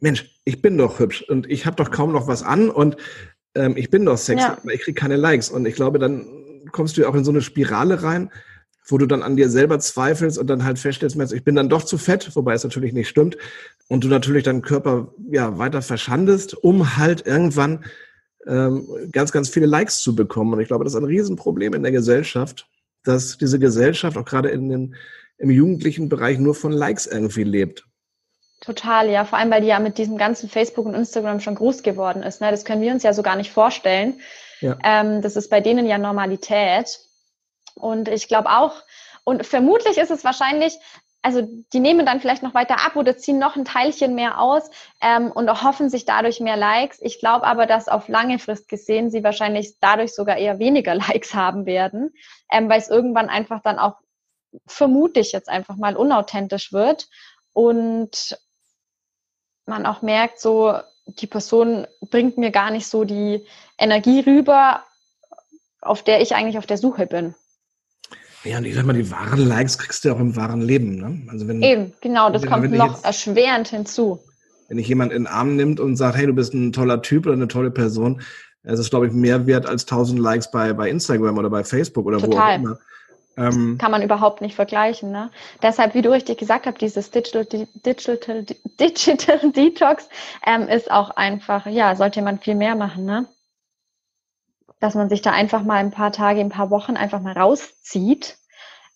Mensch, 0.00 0.40
ich 0.44 0.62
bin 0.62 0.78
doch 0.78 1.00
hübsch 1.00 1.20
und 1.28 1.50
ich 1.50 1.66
habe 1.66 1.76
doch 1.76 1.90
kaum 1.90 2.12
noch 2.12 2.28
was 2.28 2.42
an 2.42 2.70
und 2.70 2.96
ähm, 3.54 3.76
ich 3.76 3.90
bin 3.90 4.06
doch 4.06 4.16
sexy, 4.16 4.46
ja. 4.46 4.56
aber 4.58 4.72
ich 4.72 4.80
kriege 4.80 4.98
keine 4.98 5.16
Likes. 5.16 5.50
Und 5.50 5.66
ich 5.66 5.74
glaube, 5.74 5.98
dann 5.98 6.26
kommst 6.72 6.96
du 6.96 7.02
ja 7.02 7.08
auch 7.08 7.14
in 7.14 7.24
so 7.24 7.30
eine 7.30 7.42
Spirale 7.42 8.02
rein, 8.02 8.30
wo 8.92 8.98
du 8.98 9.06
dann 9.06 9.22
an 9.22 9.36
dir 9.36 9.48
selber 9.48 9.78
zweifelst 9.78 10.38
und 10.38 10.48
dann 10.48 10.64
halt 10.64 10.78
feststellst, 10.78 11.16
ich 11.32 11.44
bin 11.44 11.56
dann 11.56 11.68
doch 11.68 11.82
zu 11.82 11.98
fett, 11.98 12.30
wobei 12.36 12.52
es 12.52 12.62
natürlich 12.62 12.92
nicht 12.92 13.08
stimmt, 13.08 13.36
und 13.88 14.04
du 14.04 14.08
natürlich 14.08 14.44
deinen 14.44 14.62
Körper 14.62 15.12
ja 15.30 15.58
weiter 15.58 15.82
verschandest, 15.82 16.54
um 16.54 16.96
halt 16.96 17.26
irgendwann 17.26 17.84
ähm, 18.46 18.86
ganz, 19.10 19.32
ganz 19.32 19.48
viele 19.48 19.66
Likes 19.66 20.00
zu 20.00 20.14
bekommen. 20.14 20.54
Und 20.54 20.60
ich 20.60 20.68
glaube, 20.68 20.84
das 20.84 20.94
ist 20.94 20.98
ein 20.98 21.04
Riesenproblem 21.04 21.74
in 21.74 21.82
der 21.82 21.92
Gesellschaft, 21.92 22.66
dass 23.04 23.38
diese 23.38 23.58
Gesellschaft 23.58 24.16
auch 24.16 24.24
gerade 24.24 24.50
in 24.50 24.68
den, 24.68 24.94
im 25.38 25.50
jugendlichen 25.50 26.08
Bereich 26.08 26.38
nur 26.38 26.54
von 26.54 26.72
Likes 26.72 27.06
irgendwie 27.06 27.44
lebt. 27.44 27.86
Total, 28.60 29.10
ja. 29.10 29.24
Vor 29.24 29.38
allem, 29.38 29.50
weil 29.50 29.62
die 29.62 29.68
ja 29.68 29.80
mit 29.80 29.98
diesem 29.98 30.16
ganzen 30.16 30.48
Facebook 30.48 30.86
und 30.86 30.94
Instagram 30.94 31.40
schon 31.40 31.56
groß 31.56 31.82
geworden 31.82 32.22
ist. 32.22 32.40
Ne? 32.40 32.50
Das 32.50 32.64
können 32.64 32.80
wir 32.80 32.92
uns 32.92 33.02
ja 33.02 33.12
so 33.12 33.22
gar 33.22 33.36
nicht 33.36 33.50
vorstellen. 33.50 34.20
Ja. 34.60 34.78
Ähm, 34.84 35.20
das 35.20 35.34
ist 35.34 35.50
bei 35.50 35.60
denen 35.60 35.86
ja 35.86 35.98
Normalität. 35.98 37.00
Und 37.74 38.08
ich 38.08 38.28
glaube 38.28 38.50
auch, 38.50 38.74
und 39.24 39.46
vermutlich 39.46 39.98
ist 39.98 40.10
es 40.10 40.24
wahrscheinlich, 40.24 40.78
also 41.22 41.42
die 41.72 41.80
nehmen 41.80 42.04
dann 42.04 42.20
vielleicht 42.20 42.42
noch 42.42 42.54
weiter 42.54 42.84
ab 42.84 42.96
oder 42.96 43.16
ziehen 43.16 43.38
noch 43.38 43.54
ein 43.54 43.64
Teilchen 43.64 44.14
mehr 44.14 44.40
aus 44.40 44.68
ähm, 45.00 45.30
und 45.30 45.46
erhoffen 45.46 45.88
sich 45.88 46.04
dadurch 46.04 46.40
mehr 46.40 46.56
Likes. 46.56 46.98
Ich 47.00 47.20
glaube 47.20 47.46
aber, 47.46 47.66
dass 47.66 47.88
auf 47.88 48.08
lange 48.08 48.40
Frist 48.40 48.68
gesehen 48.68 49.10
sie 49.10 49.22
wahrscheinlich 49.22 49.76
dadurch 49.80 50.14
sogar 50.14 50.36
eher 50.36 50.58
weniger 50.58 50.94
Likes 50.96 51.34
haben 51.34 51.64
werden, 51.66 52.12
ähm, 52.50 52.68
weil 52.68 52.80
es 52.80 52.88
irgendwann 52.88 53.28
einfach 53.28 53.62
dann 53.62 53.78
auch 53.78 53.94
vermute 54.66 55.20
ich 55.20 55.32
jetzt 55.32 55.48
einfach 55.48 55.76
mal 55.76 55.96
unauthentisch 55.96 56.72
wird 56.72 57.08
und 57.52 58.38
man 59.66 59.86
auch 59.86 60.02
merkt, 60.02 60.40
so 60.40 60.76
die 61.06 61.26
Person 61.26 61.86
bringt 62.00 62.38
mir 62.38 62.50
gar 62.50 62.70
nicht 62.70 62.86
so 62.86 63.04
die 63.04 63.46
Energie 63.78 64.20
rüber, 64.20 64.84
auf 65.80 66.02
der 66.02 66.20
ich 66.20 66.34
eigentlich 66.34 66.58
auf 66.58 66.66
der 66.66 66.78
Suche 66.78 67.06
bin. 67.06 67.34
Ja, 68.44 68.58
und 68.58 68.64
ich 68.64 68.74
sag 68.74 68.84
mal, 68.84 68.92
die 68.92 69.10
wahren 69.10 69.46
Likes 69.46 69.78
kriegst 69.78 70.04
du 70.04 70.08
ja 70.08 70.14
auch 70.14 70.20
im 70.20 70.34
wahren 70.34 70.62
Leben. 70.62 70.96
Ne? 70.96 71.22
Also 71.30 71.46
wenn, 71.46 71.62
Eben, 71.62 71.92
genau, 72.00 72.30
das 72.30 72.42
wenn, 72.42 72.50
kommt 72.50 72.62
wenn 72.64 72.72
noch 72.72 72.94
jetzt, 72.94 73.04
erschwerend 73.04 73.68
hinzu. 73.68 74.18
Wenn 74.68 74.78
dich 74.78 74.88
jemand 74.88 75.12
in 75.12 75.24
den 75.24 75.26
Arm 75.26 75.56
nimmt 75.56 75.80
und 75.80 75.96
sagt, 75.96 76.16
hey, 76.16 76.26
du 76.26 76.32
bist 76.32 76.54
ein 76.54 76.72
toller 76.72 77.02
Typ 77.02 77.26
oder 77.26 77.34
eine 77.34 77.48
tolle 77.48 77.70
Person, 77.70 78.20
es 78.64 78.78
ist, 78.78 78.90
glaube 78.90 79.06
ich, 79.06 79.12
mehr 79.12 79.46
wert 79.46 79.66
als 79.66 79.82
1000 79.82 80.18
Likes 80.18 80.50
bei, 80.50 80.72
bei 80.72 80.88
Instagram 80.88 81.38
oder 81.38 81.50
bei 81.50 81.64
Facebook 81.64 82.06
oder 82.06 82.18
Total. 82.18 82.32
wo 82.32 82.42
auch 82.42 82.54
immer. 82.54 82.78
Ähm, 83.36 83.78
kann 83.78 83.90
man 83.90 84.02
überhaupt 84.02 84.42
nicht 84.42 84.54
vergleichen. 84.54 85.10
Ne? 85.10 85.30
Deshalb, 85.62 85.94
wie 85.94 86.02
du 86.02 86.10
richtig 86.12 86.38
gesagt 86.38 86.66
hast, 86.66 86.80
dieses 86.80 87.10
Digital, 87.10 87.46
Digital, 87.86 88.44
Digital 88.80 89.52
Detox 89.52 90.08
ähm, 90.46 90.68
ist 90.68 90.90
auch 90.90 91.10
einfach, 91.10 91.66
ja, 91.66 91.96
sollte 91.96 92.20
man 92.22 92.38
viel 92.38 92.54
mehr 92.54 92.74
machen. 92.74 93.04
Ne? 93.04 93.26
Dass 94.82 94.96
man 94.96 95.08
sich 95.08 95.22
da 95.22 95.30
einfach 95.30 95.62
mal 95.62 95.76
ein 95.76 95.92
paar 95.92 96.10
Tage, 96.10 96.40
ein 96.40 96.48
paar 96.48 96.70
Wochen 96.70 96.96
einfach 96.96 97.20
mal 97.20 97.38
rauszieht. 97.38 98.36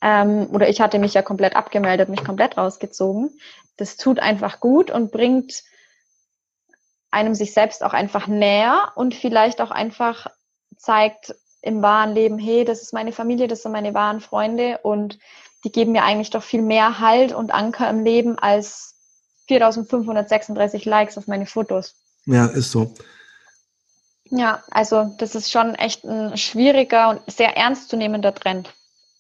Ähm, 0.03 0.49
oder 0.51 0.69
ich 0.69 0.81
hatte 0.81 0.99
mich 0.99 1.15
ja 1.15 1.23
komplett 1.23 1.55
abgemeldet, 1.55 2.09
mich 2.09 2.25
komplett 2.25 2.59
rausgezogen. 2.59 3.31
Das 3.77 3.97
tut 3.97 4.19
einfach 4.19 4.59
gut 4.59 4.91
und 4.91 5.13
bringt 5.13 5.63
einem 7.13 7.37
sich 7.37 7.55
selbst 7.55 7.85
auch 7.85 7.93
einfach 7.93 8.27
näher 8.27 8.93
und 8.97 9.15
vielleicht 9.15 9.61
auch 9.61 9.71
einfach 9.71 10.27
zeigt 10.77 11.37
im 11.63 11.83
wahren 11.83 12.15
Leben, 12.15 12.37
hey, 12.37 12.65
das 12.65 12.83
ist 12.83 12.93
meine 12.93 13.13
Familie, 13.13 13.47
das 13.47 13.63
sind 13.63 13.71
meine 13.71 13.95
wahren 13.95 14.21
Freunde 14.21 14.81
und 14.83 15.21
die 15.63 15.71
geben 15.71 15.93
mir 15.93 16.03
eigentlich 16.03 16.31
doch 16.31 16.43
viel 16.43 16.63
mehr 16.63 16.99
Halt 16.99 17.33
und 17.33 17.55
Anker 17.55 17.89
im 17.89 18.03
Leben 18.03 18.41
als 18.41 18.97
4536 19.47 20.85
Likes 20.85 21.17
auf 21.17 21.29
meine 21.29 21.47
Fotos. 21.47 21.95
Ja, 22.25 22.47
ist 22.47 22.73
so. 22.73 22.93
Ja, 24.31 24.63
also 24.71 25.15
das 25.19 25.35
ist 25.35 25.51
schon 25.51 25.75
echt 25.75 26.05
ein 26.05 26.37
schwieriger 26.37 27.11
und 27.11 27.21
sehr 27.27 27.57
ernstzunehmender 27.57 28.35
Trend. 28.35 28.73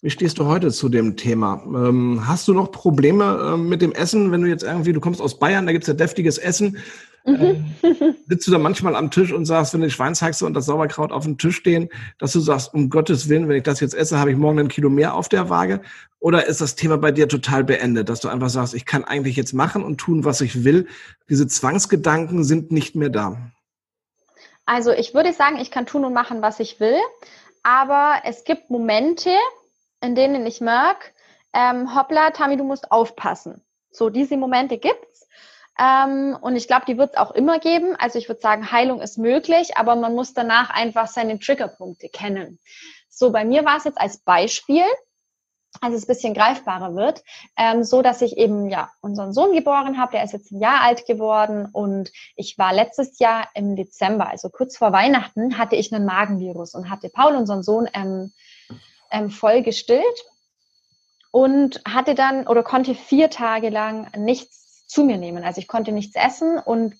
Wie 0.02 0.10
stehst 0.10 0.38
du 0.38 0.46
heute 0.46 0.70
zu 0.70 0.88
dem 0.88 1.16
Thema? 1.16 1.62
Ähm, 1.66 2.22
hast 2.26 2.46
du 2.48 2.54
noch 2.54 2.70
Probleme 2.70 3.54
äh, 3.54 3.56
mit 3.56 3.82
dem 3.82 3.92
Essen, 3.92 4.30
wenn 4.30 4.42
du 4.42 4.48
jetzt 4.48 4.62
irgendwie, 4.62 4.92
du 4.92 5.00
kommst 5.00 5.20
aus 5.20 5.38
Bayern, 5.38 5.66
da 5.66 5.72
gibt's 5.72 5.88
ja 5.88 5.94
deftiges 5.94 6.38
Essen. 6.38 6.78
Mhm. 7.24 7.64
Ähm, 7.82 8.14
sitzt 8.28 8.46
du 8.46 8.52
da 8.52 8.58
manchmal 8.58 8.94
am 8.94 9.10
Tisch 9.10 9.32
und 9.32 9.46
sagst, 9.46 9.74
wenn 9.74 9.80
die 9.80 9.90
Schweinshaxe 9.90 10.46
und 10.46 10.54
das 10.54 10.66
Sauerkraut 10.66 11.12
auf 11.12 11.24
dem 11.24 11.38
Tisch 11.38 11.56
stehen, 11.56 11.88
dass 12.18 12.32
du 12.32 12.40
sagst, 12.40 12.72
um 12.72 12.88
Gottes 12.88 13.28
Willen, 13.28 13.48
wenn 13.48 13.56
ich 13.56 13.62
das 13.64 13.80
jetzt 13.80 13.94
esse, 13.94 14.18
habe 14.18 14.30
ich 14.30 14.36
morgen 14.36 14.60
ein 14.60 14.68
Kilo 14.68 14.90
mehr 14.90 15.14
auf 15.14 15.28
der 15.28 15.48
Waage? 15.48 15.80
Oder 16.20 16.46
ist 16.46 16.60
das 16.60 16.76
Thema 16.76 16.98
bei 16.98 17.10
dir 17.10 17.26
total 17.26 17.64
beendet, 17.64 18.08
dass 18.08 18.20
du 18.20 18.28
einfach 18.28 18.50
sagst, 18.50 18.74
ich 18.74 18.84
kann 18.84 19.02
eigentlich 19.02 19.36
jetzt 19.36 19.54
machen 19.54 19.82
und 19.82 19.98
tun, 19.98 20.24
was 20.24 20.40
ich 20.40 20.62
will? 20.62 20.86
Diese 21.28 21.48
Zwangsgedanken 21.48 22.44
sind 22.44 22.70
nicht 22.70 22.94
mehr 22.94 23.10
da. 23.10 23.50
Also 24.66 24.90
ich 24.92 25.14
würde 25.14 25.32
sagen, 25.32 25.58
ich 25.58 25.70
kann 25.70 25.86
tun 25.86 26.04
und 26.04 26.12
machen, 26.12 26.42
was 26.42 26.60
ich 26.60 26.80
will, 26.80 26.98
aber 27.62 28.20
es 28.24 28.44
gibt 28.44 28.68
Momente, 28.68 29.30
in 30.00 30.14
denen 30.14 30.44
ich 30.44 30.60
merke, 30.60 31.12
ähm, 31.52 31.94
hoppla, 31.94 32.30
Tami, 32.30 32.56
du 32.56 32.64
musst 32.64 32.90
aufpassen. 32.90 33.64
So, 33.90 34.10
diese 34.10 34.36
Momente 34.36 34.76
gibt's. 34.76 35.28
Ähm, 35.78 36.36
und 36.40 36.56
ich 36.56 36.66
glaube, 36.68 36.84
die 36.86 36.98
wird 36.98 37.10
es 37.12 37.16
auch 37.16 37.30
immer 37.30 37.58
geben. 37.58 37.96
Also 37.96 38.18
ich 38.18 38.28
würde 38.28 38.40
sagen, 38.40 38.72
Heilung 38.72 39.00
ist 39.00 39.18
möglich, 39.18 39.76
aber 39.76 39.94
man 39.96 40.14
muss 40.14 40.34
danach 40.34 40.70
einfach 40.70 41.06
seine 41.06 41.38
Triggerpunkte 41.38 42.08
kennen. 42.08 42.58
So, 43.08 43.30
bei 43.30 43.44
mir 43.44 43.64
war 43.64 43.76
es 43.76 43.84
jetzt 43.84 44.00
als 44.00 44.18
Beispiel, 44.18 44.84
also 45.80 45.96
es 45.96 46.04
ein 46.04 46.08
bisschen 46.08 46.34
greifbarer 46.34 46.94
wird, 46.94 47.22
ähm, 47.56 47.84
so 47.84 48.02
dass 48.02 48.22
ich 48.22 48.36
eben 48.36 48.70
ja 48.70 48.90
unseren 49.00 49.32
Sohn 49.32 49.52
geboren 49.52 49.98
habe, 49.98 50.12
der 50.12 50.24
ist 50.24 50.32
jetzt 50.32 50.52
ein 50.52 50.60
Jahr 50.60 50.82
alt 50.82 51.06
geworden 51.06 51.68
und 51.72 52.12
ich 52.34 52.58
war 52.58 52.72
letztes 52.72 53.18
Jahr 53.18 53.48
im 53.54 53.76
Dezember, 53.76 54.28
also 54.28 54.48
kurz 54.48 54.76
vor 54.76 54.92
Weihnachten, 54.92 55.58
hatte 55.58 55.76
ich 55.76 55.92
einen 55.92 56.06
Magenvirus 56.06 56.74
und 56.74 56.90
hatte 56.90 57.08
Paul, 57.08 57.34
unseren 57.34 57.62
Sohn, 57.62 57.88
ähm, 57.94 58.32
ähm, 59.10 59.30
voll 59.30 59.62
gestillt 59.62 60.24
und 61.30 61.80
hatte 61.86 62.14
dann 62.14 62.46
oder 62.46 62.62
konnte 62.62 62.94
vier 62.94 63.30
Tage 63.30 63.70
lang 63.70 64.10
nichts 64.16 64.86
zu 64.86 65.04
mir 65.04 65.18
nehmen. 65.18 65.44
Also 65.44 65.60
ich 65.60 65.68
konnte 65.68 65.92
nichts 65.92 66.16
essen 66.16 66.58
und 66.58 66.94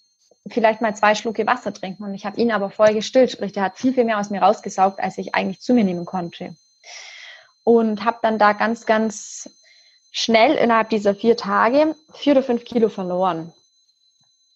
vielleicht 0.48 0.81
mal 0.81 0.94
zwei 0.94 1.14
Schlucke 1.14 1.46
Wasser 1.46 1.72
trinken 1.72 2.05
und 2.05 2.14
ich 2.14 2.26
habe 2.26 2.40
ihn 2.40 2.52
aber 2.52 2.70
voll 2.70 2.94
gestillt, 2.94 3.33
sprich, 3.33 3.52
der 3.52 3.64
hat 3.64 3.79
viel, 3.79 3.94
viel 3.94 4.05
mehr 4.05 4.20
aus 4.20 4.31
mir 4.31 4.42
rausgesaugt, 4.42 5.00
als 5.00 5.18
ich 5.18 5.35
eigentlich 5.35 5.61
zu 5.61 5.74
mir 5.74 5.85
nehmen 5.85 6.05
konnte 6.05 6.55
und 7.66 8.05
habe 8.05 8.18
dann 8.22 8.38
da 8.38 8.52
ganz, 8.52 8.87
ganz 8.87 9.50
schnell 10.12 10.55
innerhalb 10.55 10.88
dieser 10.88 11.16
vier 11.16 11.37
Tage 11.37 11.96
vier 12.14 12.35
oder 12.35 12.44
fünf 12.44 12.64
Kilo 12.64 12.88
verloren. 12.88 13.52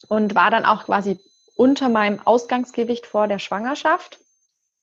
Und 0.07 0.37
war 0.37 0.53
dann 0.53 0.65
auch 0.65 0.85
quasi 0.85 1.19
unter 1.57 1.89
meinem 1.89 2.25
Ausgangsgewicht 2.25 3.07
vor 3.07 3.27
der 3.27 3.41
Schwangerschaft 3.41 4.21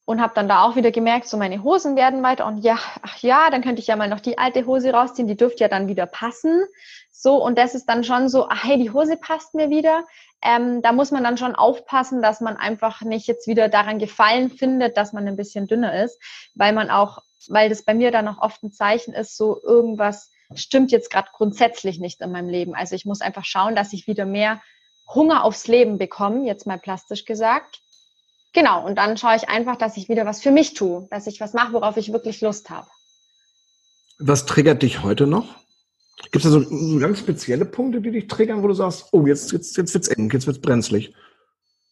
und 0.08 0.22
habe 0.22 0.34
dann 0.34 0.48
da 0.48 0.64
auch 0.64 0.78
wieder 0.78 0.92
gemerkt, 0.92 1.28
so 1.28 1.36
meine 1.36 1.64
Hosen 1.64 1.98
werden 1.98 2.24
weiter 2.24 2.46
und 2.46 2.60
ja, 2.60 2.80
ach 3.02 3.18
ja, 3.20 3.50
dann 3.50 3.62
könnte 3.62 3.82
ich 3.82 3.88
ja 3.88 3.98
mal 3.98 4.08
noch 4.08 4.22
die 4.22 4.38
alte 4.38 4.66
Hose 4.66 4.92
rausziehen, 4.92 5.28
die 5.28 5.36
dürfte 5.36 5.66
ja 5.66 5.68
dann 5.68 5.90
wieder 5.90 6.06
passen. 6.06 6.64
So 7.12 7.44
und 7.44 7.58
das 7.58 7.76
ist 7.76 7.88
dann 7.88 8.06
schon 8.06 8.30
so, 8.30 8.48
ach 8.48 8.64
hey, 8.64 8.78
die 8.78 8.92
Hose 8.92 9.18
passt 9.18 9.54
mir 9.54 9.70
wieder. 9.70 10.06
Ähm, 10.42 10.82
da 10.82 10.94
muss 10.94 11.12
man 11.12 11.26
dann 11.26 11.38
schon 11.38 11.56
aufpassen, 11.56 12.22
dass 12.22 12.40
man 12.40 12.56
einfach 12.56 13.02
nicht 13.02 13.28
jetzt 13.28 13.48
wieder 13.48 13.68
daran 13.68 14.00
gefallen 14.00 14.50
findet, 14.50 14.96
dass 14.96 15.12
man 15.12 15.28
ein 15.28 15.36
bisschen 15.36 15.68
dünner 15.68 16.02
ist, 16.04 16.22
weil 16.56 16.72
man 16.72 16.90
auch 16.90 17.22
weil 17.50 17.70
das 17.70 17.84
bei 17.84 17.94
mir 17.94 18.12
dann 18.12 18.28
auch 18.28 18.42
oft 18.42 18.64
ein 18.64 18.72
Zeichen 18.72 19.14
ist, 19.14 19.38
so 19.38 19.62
irgendwas 19.62 20.32
stimmt 20.56 20.92
jetzt 20.92 21.10
gerade 21.10 21.30
grundsätzlich 21.34 22.00
nicht 22.00 22.22
in 22.22 22.32
meinem 22.32 22.50
Leben. 22.50 22.76
Also 22.76 22.96
ich 22.96 23.06
muss 23.06 23.22
einfach 23.22 23.46
schauen, 23.46 23.76
dass 23.76 23.94
ich 23.94 24.08
wieder 24.08 24.26
mehr 24.26 24.62
Hunger 25.14 25.44
aufs 25.44 25.68
Leben 25.68 25.98
bekomme, 25.98 26.46
jetzt 26.46 26.66
mal 26.66 26.80
plastisch 26.80 27.26
gesagt. 27.26 27.82
Genau, 28.58 28.84
und 28.84 28.96
dann 28.96 29.18
schaue 29.18 29.36
ich 29.36 29.50
einfach, 29.50 29.76
dass 29.76 29.98
ich 29.98 30.10
wieder 30.10 30.26
was 30.26 30.42
für 30.42 30.50
mich 30.50 30.74
tue, 30.74 31.08
dass 31.12 31.28
ich 31.28 31.40
was 31.40 31.54
mache, 31.54 31.74
worauf 31.74 31.96
ich 31.96 32.12
wirklich 32.12 32.42
Lust 32.42 32.72
habe. 32.72 32.88
Was 34.18 34.48
triggert 34.48 34.82
dich 34.82 35.04
heute 35.04 35.28
noch? 35.28 35.58
Gibt 36.32 36.44
es 36.44 36.52
da 36.52 36.60
so 36.60 37.00
ganz 37.00 37.20
spezielle 37.20 37.66
Punkte, 37.66 38.02
die 38.02 38.10
dich 38.10 38.26
triggern, 38.26 38.64
wo 38.64 38.68
du 38.68 38.74
sagst, 38.74 39.10
oh, 39.12 39.28
jetzt, 39.28 39.52
jetzt, 39.52 39.78
jetzt 39.78 39.94
wird's 39.94 40.08
eng, 40.08 40.32
jetzt 40.34 40.48
wird's 40.48 40.60
brenzlig? 40.60 41.14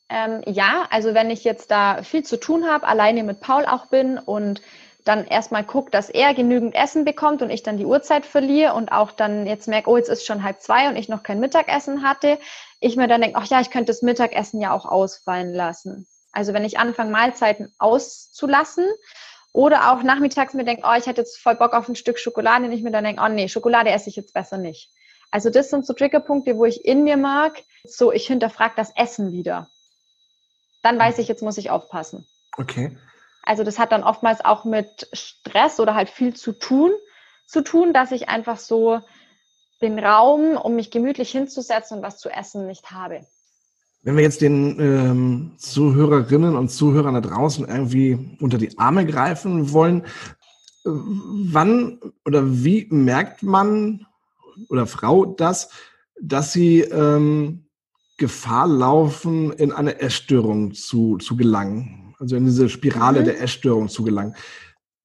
Ähm, 0.09 0.41
ja, 0.47 0.87
also 0.89 1.13
wenn 1.13 1.29
ich 1.29 1.43
jetzt 1.43 1.69
da 1.69 2.01
viel 2.01 2.23
zu 2.23 2.39
tun 2.39 2.65
habe, 2.65 2.87
alleine 2.87 3.23
mit 3.23 3.41
Paul 3.41 3.67
auch 3.67 3.85
bin 3.91 4.17
und 4.17 4.63
dann 5.03 5.23
erstmal 5.23 5.63
guckt, 5.63 5.93
dass 5.93 6.09
er 6.09 6.33
genügend 6.33 6.73
Essen 6.73 7.05
bekommt 7.05 7.43
und 7.43 7.51
ich 7.51 7.61
dann 7.61 7.77
die 7.77 7.85
Uhrzeit 7.85 8.25
verliere 8.25 8.73
und 8.73 8.91
auch 8.91 9.11
dann 9.11 9.45
jetzt 9.45 9.67
merke, 9.67 9.87
oh, 9.87 9.97
jetzt 9.97 10.09
ist 10.09 10.25
schon 10.25 10.41
halb 10.41 10.63
zwei 10.63 10.89
und 10.89 10.95
ich 10.95 11.09
noch 11.09 11.21
kein 11.21 11.39
Mittagessen 11.39 12.01
hatte, 12.01 12.39
ich 12.79 12.95
mir 12.95 13.07
dann 13.07 13.21
denke, 13.21 13.37
ach 13.37 13.45
ja, 13.45 13.61
ich 13.61 13.69
könnte 13.69 13.91
das 13.91 14.01
Mittagessen 14.01 14.59
ja 14.59 14.73
auch 14.73 14.85
ausfallen 14.85 15.53
lassen. 15.53 16.07
Also 16.35 16.53
wenn 16.53 16.65
ich 16.65 16.77
anfange, 16.77 17.11
Mahlzeiten 17.11 17.73
auszulassen 17.79 18.85
oder 19.53 19.93
auch 19.93 20.03
nachmittags 20.03 20.53
mir 20.53 20.65
denke, 20.65 20.83
oh, 20.85 20.93
ich 20.97 21.05
hätte 21.05 21.21
jetzt 21.21 21.39
voll 21.39 21.55
Bock 21.55 21.71
auf 21.73 21.87
ein 21.87 21.95
Stück 21.95 22.19
Schokolade 22.19 22.65
und 22.65 22.73
ich 22.73 22.83
mir 22.83 22.91
dann 22.91 23.05
denke, 23.05 23.23
oh 23.25 23.29
nee, 23.29 23.47
Schokolade 23.47 23.89
esse 23.89 24.09
ich 24.09 24.17
jetzt 24.17 24.33
besser 24.33 24.57
nicht. 24.57 24.91
Also 25.31 25.49
das 25.49 25.69
sind 25.69 25.85
so 25.85 25.93
Triggerpunkte, 25.93 26.57
wo 26.57 26.65
ich 26.65 26.83
in 26.83 27.05
mir 27.05 27.15
mag, 27.15 27.63
so 27.85 28.11
ich 28.11 28.27
hinterfrage 28.27 28.73
das 28.75 28.91
Essen 28.97 29.31
wieder. 29.31 29.69
Dann 30.83 30.99
weiß 30.99 31.19
ich, 31.19 31.29
jetzt 31.29 31.41
muss 31.41 31.57
ich 31.57 31.69
aufpassen. 31.69 32.27
Okay. 32.57 32.97
Also 33.43 33.63
das 33.63 33.79
hat 33.79 33.93
dann 33.93 34.03
oftmals 34.03 34.43
auch 34.43 34.65
mit 34.65 35.07
Stress 35.13 35.79
oder 35.79 35.95
halt 35.95 36.09
viel 36.09 36.35
zu 36.35 36.51
tun, 36.51 36.91
zu 37.47 37.61
tun, 37.61 37.93
dass 37.93 38.11
ich 38.11 38.27
einfach 38.27 38.57
so 38.57 38.99
den 39.81 39.97
Raum, 39.99 40.57
um 40.57 40.75
mich 40.75 40.91
gemütlich 40.91 41.31
hinzusetzen 41.31 41.97
und 41.97 42.03
was 42.03 42.17
zu 42.17 42.29
essen, 42.29 42.67
nicht 42.67 42.91
habe. 42.91 43.25
Wenn 44.05 44.15
wir 44.15 44.23
jetzt 44.23 44.39
den 44.39 44.79
ähm, 44.79 45.51
Zuhörerinnen 45.57 46.55
und 46.55 46.69
Zuhörern 46.69 47.15
da 47.15 47.21
draußen 47.21 47.67
irgendwie 47.67 48.17
unter 48.39 48.57
die 48.57 48.77
Arme 48.77 49.05
greifen 49.05 49.73
wollen, 49.73 50.01
äh, 50.01 50.05
wann 50.85 51.99
oder 52.23 52.63
wie 52.63 52.87
merkt 52.89 53.43
man 53.43 54.05
oder 54.69 54.87
Frau 54.87 55.25
das, 55.25 55.69
dass 56.21 56.53
sie 56.53 56.79
ähm, 56.79 57.65
Gefahr 58.17 58.67
laufen, 58.67 59.51
in 59.51 59.73
eine 59.73 59.99
Essstörung 59.99 60.73
zu, 60.73 61.17
zu 61.17 61.35
gelangen? 61.35 62.05
also 62.19 62.35
in 62.35 62.45
diese 62.45 62.69
Spirale 62.69 63.21
mhm. 63.21 63.25
der 63.25 63.41
Essstörung 63.41 63.89
zu 63.89 64.03
gelangen. 64.03 64.35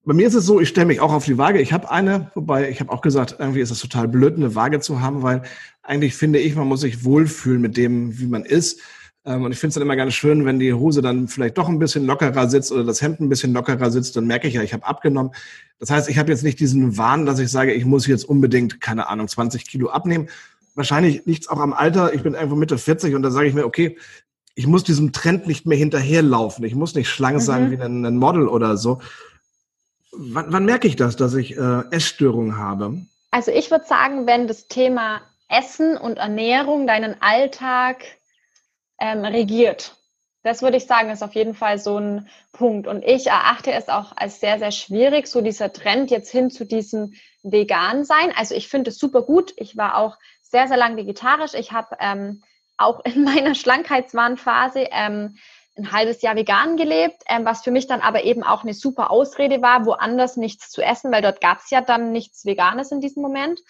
Bei 0.05 0.15
mir 0.15 0.27
ist 0.27 0.35
es 0.35 0.47
so, 0.47 0.61
ich 0.61 0.69
stelle 0.69 0.87
mich 0.87 1.01
auch 1.01 1.13
auf 1.13 1.27
die 1.27 1.37
Waage. 1.37 1.61
Ich 1.61 1.73
habe 1.73 1.91
eine, 1.91 2.31
wobei 2.35 2.71
ich 2.71 2.81
habe 2.81 2.91
auch 2.91 3.03
gesagt, 3.03 3.37
irgendwie 3.39 3.61
ist 3.61 3.71
es 3.71 3.81
total 3.81 4.09
blöd, 4.09 4.37
eine 4.37 4.55
Waage 4.55 4.81
zu 4.81 5.01
haben, 5.01 5.23
weil 5.23 5.43
eigentlich 5.83 6.15
finde 6.15 6.39
ich, 6.39 6.55
man 6.55 6.69
muss 6.69 6.81
sich 6.81 7.05
wohlfühlen 7.05 7.61
mit 7.61 7.77
dem, 7.77 8.19
wie 8.19 8.27
man 8.27 8.45
ist. 8.45 8.81
Ähm, 9.25 9.45
und 9.45 9.53
ich 9.53 9.59
finde 9.59 9.69
es 9.69 9.75
dann 9.75 9.83
immer 9.83 9.97
ganz 9.97 10.15
schön, 10.15 10.45
wenn 10.45 10.59
die 10.59 10.73
Hose 10.73 11.03
dann 11.03 11.29
vielleicht 11.29 11.59
doch 11.59 11.69
ein 11.69 11.79
bisschen 11.79 12.07
lockerer 12.07 12.49
sitzt 12.49 12.73
oder 12.73 12.85
das 12.85 13.03
Hemd 13.03 13.21
ein 13.21 13.29
bisschen 13.29 13.53
lockerer 13.53 13.91
sitzt, 13.91 14.17
dann 14.17 14.27
merke 14.27 14.49
ich 14.49 14.55
ja, 14.55 14.63
ich 14.63 14.73
habe 14.73 14.87
abgenommen. 14.87 15.33
Das 15.79 15.91
heißt, 15.91 16.09
ich 16.09 16.19
habe 16.19 16.31
jetzt 16.31 16.43
nicht 16.43 16.61
diesen 16.61 16.97
Wahn, 16.97 17.27
dass 17.27 17.39
ich 17.39 17.51
sage, 17.51 17.73
ich 17.73 17.85
muss 17.85 18.07
jetzt 18.07 18.25
unbedingt, 18.25 18.81
keine 18.81 19.09
Ahnung, 19.09 19.29
20 19.29 19.67
Kilo 19.67 19.91
abnehmen. 19.91 20.29
Wahrscheinlich 20.75 21.23
liegt 21.27 21.43
es 21.43 21.49
auch 21.49 21.61
am 21.61 21.73
Alter. 21.73 22.15
Ich 22.15 22.23
bin 22.23 22.35
irgendwo 22.35 22.57
Mitte 22.57 22.79
40 22.79 23.15
und 23.15 23.23
da 23.23 23.31
sage 23.31 23.49
ich 23.49 23.55
mir, 23.55 23.67
okay, 23.67 23.99
ich 24.55 24.67
muss 24.67 24.85
diesem 24.85 25.13
Trend 25.13 25.47
nicht 25.47 25.67
mehr 25.67 25.79
hinterherlaufen. 25.79 26.65
Ich 26.65 26.75
muss 26.75 26.95
nicht 26.95 27.09
schlank 27.09 27.37
mhm. 27.37 27.41
sein 27.41 27.71
wie 27.71 27.79
ein, 27.81 28.05
ein, 28.05 28.17
Model 28.17 28.49
oder 28.49 28.77
so. 28.77 29.01
Wann, 30.13 30.47
wann 30.49 30.65
merke 30.65 30.89
ich 30.89 30.97
das, 30.97 31.17
dass 31.17 31.35
ich 31.35 31.57
äh, 31.57 31.83
Essstörungen 31.91 32.57
habe? 32.57 33.01
Also 33.31 33.53
ich 33.53 33.71
würde 33.71 33.85
sagen, 33.87 34.27
wenn 34.27 34.49
das 34.49 34.67
Thema 34.67 35.21
Essen 35.51 35.97
und 35.97 36.19
Ernährung 36.19 36.87
deinen 36.87 37.21
Alltag 37.21 38.05
ähm, 39.01 39.25
regiert. 39.25 39.97
Das 40.43 40.63
würde 40.63 40.79
ich 40.79 40.87
sagen, 40.87 41.11
ist 41.11 41.23
auf 41.23 41.35
jeden 41.35 41.55
Fall 41.55 41.79
so 41.79 41.99
ein 41.99 42.29
Punkt. 42.53 42.87
Und 42.87 43.05
ich 43.05 43.27
erachte 43.27 43.73
es 43.73 43.89
auch 43.89 44.17
als 44.17 44.41
sehr, 44.41 44.59
sehr 44.59 44.73
schwierig, 44.73 45.27
so 45.27 45.43
dieser 45.43 45.73
Trend 45.73 46.11
jetzt 46.11 46.31
hin 46.31 46.51
zu 46.51 46.65
diesem 46.65 47.13
Vegan 47.43 48.05
sein. 48.05 48.33
Also 48.37 48.55
ich 48.55 48.69
finde 48.69 48.91
es 48.91 48.99
super 48.99 49.23
gut. 49.23 49.53
Ich 49.57 49.77
war 49.77 49.99
auch 49.99 50.17
sehr, 50.43 50.67
sehr 50.67 50.79
lang 50.79 50.97
vegetarisch. 50.97 51.53
Ich 51.55 51.73
habe 51.73 51.97
ähm, 52.01 52.43
auch 52.79 53.05
in 53.05 53.25
meiner 53.25 53.55
Schlankheitswahnphase 53.55 54.89
ähm, 54.91 55.37
ein 55.77 55.93
halbes 55.93 56.23
Jahr 56.23 56.37
vegan 56.37 56.77
gelebt, 56.77 57.23
ähm, 57.29 57.45
was 57.45 57.63
für 57.63 57.71
mich 57.71 57.87
dann 57.87 58.01
aber 58.01 58.25
eben 58.25 58.43
auch 58.43 58.63
eine 58.63 58.75
super 58.75 59.11
Ausrede 59.11 59.63
war, 59.63 59.85
woanders 59.87 60.37
nichts 60.37 60.71
zu 60.71 60.83
essen, 60.83 61.13
weil 61.13 61.23
dort 61.23 61.41
gab 61.41 61.59
es 61.59 61.71
ja 61.71 61.81
dann 61.81 62.13
nichts 62.13 62.45
Veganes 62.45 62.93
in 62.93 63.01
diesem 63.01 63.23
Moment. 63.23 63.61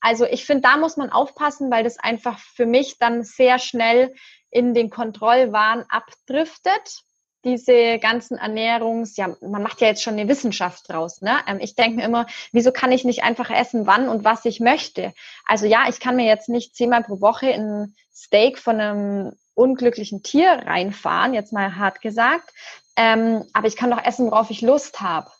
Also 0.00 0.24
ich 0.24 0.44
finde, 0.46 0.62
da 0.62 0.76
muss 0.76 0.96
man 0.96 1.10
aufpassen, 1.10 1.70
weil 1.70 1.84
das 1.84 1.98
einfach 1.98 2.38
für 2.38 2.66
mich 2.66 2.98
dann 2.98 3.22
sehr 3.22 3.58
schnell 3.58 4.14
in 4.50 4.74
den 4.74 4.90
Kontrollwahn 4.90 5.84
abdriftet 5.88 7.04
diese 7.44 7.98
ganzen 7.98 8.36
Ernährungs, 8.36 9.16
ja, 9.16 9.34
man 9.40 9.62
macht 9.62 9.80
ja 9.80 9.88
jetzt 9.88 10.02
schon 10.02 10.14
eine 10.14 10.28
Wissenschaft 10.28 10.88
draus, 10.88 11.22
ne? 11.22 11.38
Ähm, 11.46 11.58
ich 11.60 11.74
denke 11.74 11.96
mir 11.96 12.04
immer, 12.04 12.26
wieso 12.52 12.70
kann 12.70 12.92
ich 12.92 13.04
nicht 13.04 13.22
einfach 13.22 13.50
essen, 13.50 13.86
wann 13.86 14.08
und 14.08 14.24
was 14.24 14.44
ich 14.44 14.60
möchte? 14.60 15.14
Also 15.46 15.66
ja, 15.66 15.84
ich 15.88 16.00
kann 16.00 16.16
mir 16.16 16.26
jetzt 16.26 16.48
nicht 16.48 16.74
zehnmal 16.74 17.02
pro 17.02 17.20
Woche 17.20 17.46
ein 17.46 17.94
Steak 18.12 18.58
von 18.58 18.80
einem 18.80 19.32
unglücklichen 19.54 20.22
Tier 20.22 20.50
reinfahren, 20.50 21.34
jetzt 21.34 21.52
mal 21.52 21.76
hart 21.76 22.02
gesagt, 22.02 22.50
ähm, 22.96 23.44
aber 23.54 23.68
ich 23.68 23.76
kann 23.76 23.90
doch 23.90 24.04
essen, 24.04 24.30
worauf 24.30 24.50
ich 24.50 24.60
Lust 24.60 25.00
habe. 25.00 25.30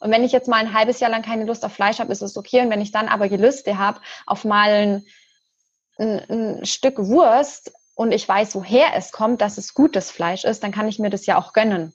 Und 0.00 0.10
wenn 0.10 0.24
ich 0.24 0.32
jetzt 0.32 0.48
mal 0.48 0.56
ein 0.56 0.74
halbes 0.74 0.98
Jahr 1.00 1.10
lang 1.10 1.22
keine 1.22 1.44
Lust 1.44 1.64
auf 1.64 1.72
Fleisch 1.72 1.98
habe, 1.98 2.12
ist 2.12 2.22
es 2.22 2.36
okay. 2.36 2.62
Und 2.62 2.70
wenn 2.70 2.80
ich 2.80 2.90
dann 2.90 3.08
aber 3.08 3.28
Gelüste 3.28 3.78
habe 3.78 4.00
auf 4.26 4.44
mal 4.44 4.70
ein, 4.70 5.04
ein, 5.98 6.58
ein 6.58 6.66
Stück 6.66 6.98
Wurst, 6.98 7.72
und 8.00 8.12
ich 8.12 8.26
weiß, 8.26 8.54
woher 8.54 8.96
es 8.96 9.12
kommt, 9.12 9.42
dass 9.42 9.58
es 9.58 9.74
gutes 9.74 10.10
Fleisch 10.10 10.44
ist, 10.44 10.62
dann 10.62 10.72
kann 10.72 10.88
ich 10.88 10.98
mir 10.98 11.10
das 11.10 11.26
ja 11.26 11.36
auch 11.36 11.52
gönnen. 11.52 11.92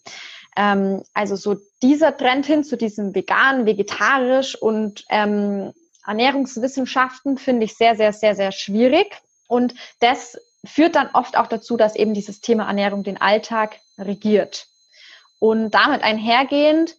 Ähm, 0.55 1.01
also 1.15 1.35
so 1.35 1.55
dieser 1.81 2.15
Trend 2.15 2.45
hin 2.45 2.63
zu 2.63 2.77
diesem 2.77 3.15
vegan, 3.15 3.65
vegetarisch 3.65 4.55
und 4.55 5.03
ähm, 5.09 5.73
Ernährungswissenschaften 6.05 7.39
finde 7.39 7.65
ich 7.65 7.75
sehr, 7.75 7.95
sehr, 7.95 8.13
sehr, 8.13 8.35
sehr 8.35 8.51
schwierig. 8.51 9.19
Und 9.47 9.73
das 9.99 10.37
führt 10.63 10.95
dann 10.95 11.09
oft 11.13 11.37
auch 11.37 11.47
dazu, 11.47 11.75
dass 11.75 11.95
eben 11.95 12.13
dieses 12.13 12.39
Thema 12.39 12.67
Ernährung 12.67 13.03
den 13.03 13.19
Alltag 13.19 13.79
regiert. 13.97 14.67
Und 15.39 15.71
damit 15.71 16.03
einhergehend 16.03 16.97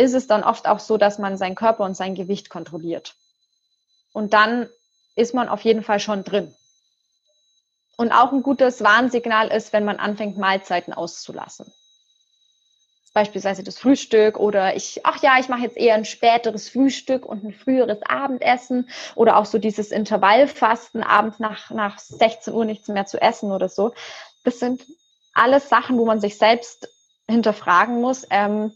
ist 0.00 0.14
es 0.14 0.26
dann 0.26 0.42
oft 0.42 0.66
auch 0.66 0.78
so, 0.80 0.96
dass 0.96 1.18
man 1.18 1.36
seinen 1.36 1.54
Körper 1.54 1.84
und 1.84 1.94
sein 1.94 2.14
Gewicht 2.14 2.48
kontrolliert. 2.48 3.14
Und 4.12 4.32
dann 4.32 4.68
ist 5.14 5.34
man 5.34 5.48
auf 5.48 5.60
jeden 5.62 5.82
Fall 5.82 6.00
schon 6.00 6.24
drin. 6.24 6.54
Und 7.98 8.12
auch 8.12 8.32
ein 8.32 8.42
gutes 8.42 8.82
Warnsignal 8.82 9.48
ist, 9.48 9.74
wenn 9.74 9.84
man 9.84 9.98
anfängt, 9.98 10.38
Mahlzeiten 10.38 10.94
auszulassen. 10.94 11.70
Beispielsweise 13.12 13.62
das 13.62 13.78
Frühstück 13.78 14.38
oder 14.38 14.74
ich, 14.74 15.04
ach 15.04 15.20
ja, 15.20 15.38
ich 15.38 15.48
mache 15.48 15.62
jetzt 15.62 15.76
eher 15.76 15.96
ein 15.96 16.04
späteres 16.04 16.70
Frühstück 16.70 17.26
und 17.26 17.44
ein 17.44 17.52
früheres 17.52 17.98
Abendessen 18.02 18.88
oder 19.16 19.36
auch 19.36 19.44
so 19.44 19.58
dieses 19.58 19.90
Intervallfasten, 19.90 21.02
abends 21.02 21.40
nach, 21.40 21.70
nach 21.70 21.98
16 21.98 22.54
Uhr 22.54 22.64
nichts 22.64 22.88
mehr 22.88 23.04
zu 23.04 23.20
essen 23.20 23.52
oder 23.52 23.68
so. 23.68 23.92
Das 24.44 24.60
sind 24.60 24.86
alles 25.34 25.68
Sachen, 25.68 25.98
wo 25.98 26.06
man 26.06 26.20
sich 26.20 26.38
selbst 26.38 26.88
hinterfragen 27.28 28.00
muss. 28.00 28.26
Ähm, 28.30 28.72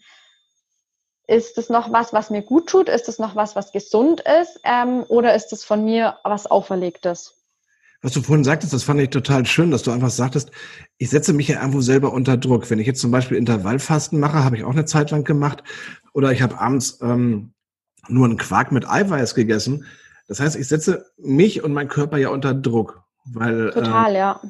ist 1.26 1.58
es 1.58 1.70
noch 1.70 1.92
was, 1.92 2.12
was 2.12 2.30
mir 2.30 2.42
gut 2.42 2.68
tut? 2.68 2.88
Ist 2.88 3.08
es 3.08 3.18
noch 3.18 3.34
was, 3.36 3.56
was 3.56 3.72
gesund 3.72 4.22
ist? 4.42 4.60
Ähm, 4.64 5.04
oder 5.08 5.34
ist 5.34 5.52
es 5.52 5.64
von 5.64 5.84
mir 5.84 6.18
was 6.22 6.46
Auferlegtes? 6.46 7.34
Was 8.02 8.12
du 8.12 8.20
vorhin 8.20 8.44
sagtest, 8.44 8.74
das 8.74 8.84
fand 8.84 9.00
ich 9.00 9.08
total 9.08 9.46
schön, 9.46 9.70
dass 9.70 9.82
du 9.82 9.90
einfach 9.90 10.10
sagtest, 10.10 10.50
ich 10.98 11.08
setze 11.08 11.32
mich 11.32 11.48
ja 11.48 11.60
irgendwo 11.60 11.80
selber 11.80 12.12
unter 12.12 12.36
Druck. 12.36 12.68
Wenn 12.68 12.78
ich 12.78 12.86
jetzt 12.86 13.00
zum 13.00 13.10
Beispiel 13.10 13.38
Intervallfasten 13.38 14.20
mache, 14.20 14.44
habe 14.44 14.56
ich 14.56 14.64
auch 14.64 14.72
eine 14.72 14.84
Zeit 14.84 15.10
lang 15.10 15.24
gemacht, 15.24 15.64
oder 16.12 16.30
ich 16.30 16.42
habe 16.42 16.60
abends 16.60 16.98
ähm, 17.00 17.54
nur 18.08 18.26
einen 18.26 18.36
Quark 18.36 18.72
mit 18.72 18.86
Eiweiß 18.86 19.34
gegessen. 19.34 19.86
Das 20.28 20.38
heißt, 20.38 20.56
ich 20.56 20.68
setze 20.68 21.06
mich 21.16 21.64
und 21.64 21.72
meinen 21.72 21.88
Körper 21.88 22.18
ja 22.18 22.28
unter 22.28 22.52
Druck. 22.52 23.02
Weil, 23.24 23.70
Total, 23.70 24.14
äh, 24.14 24.18
ja. 24.18 24.40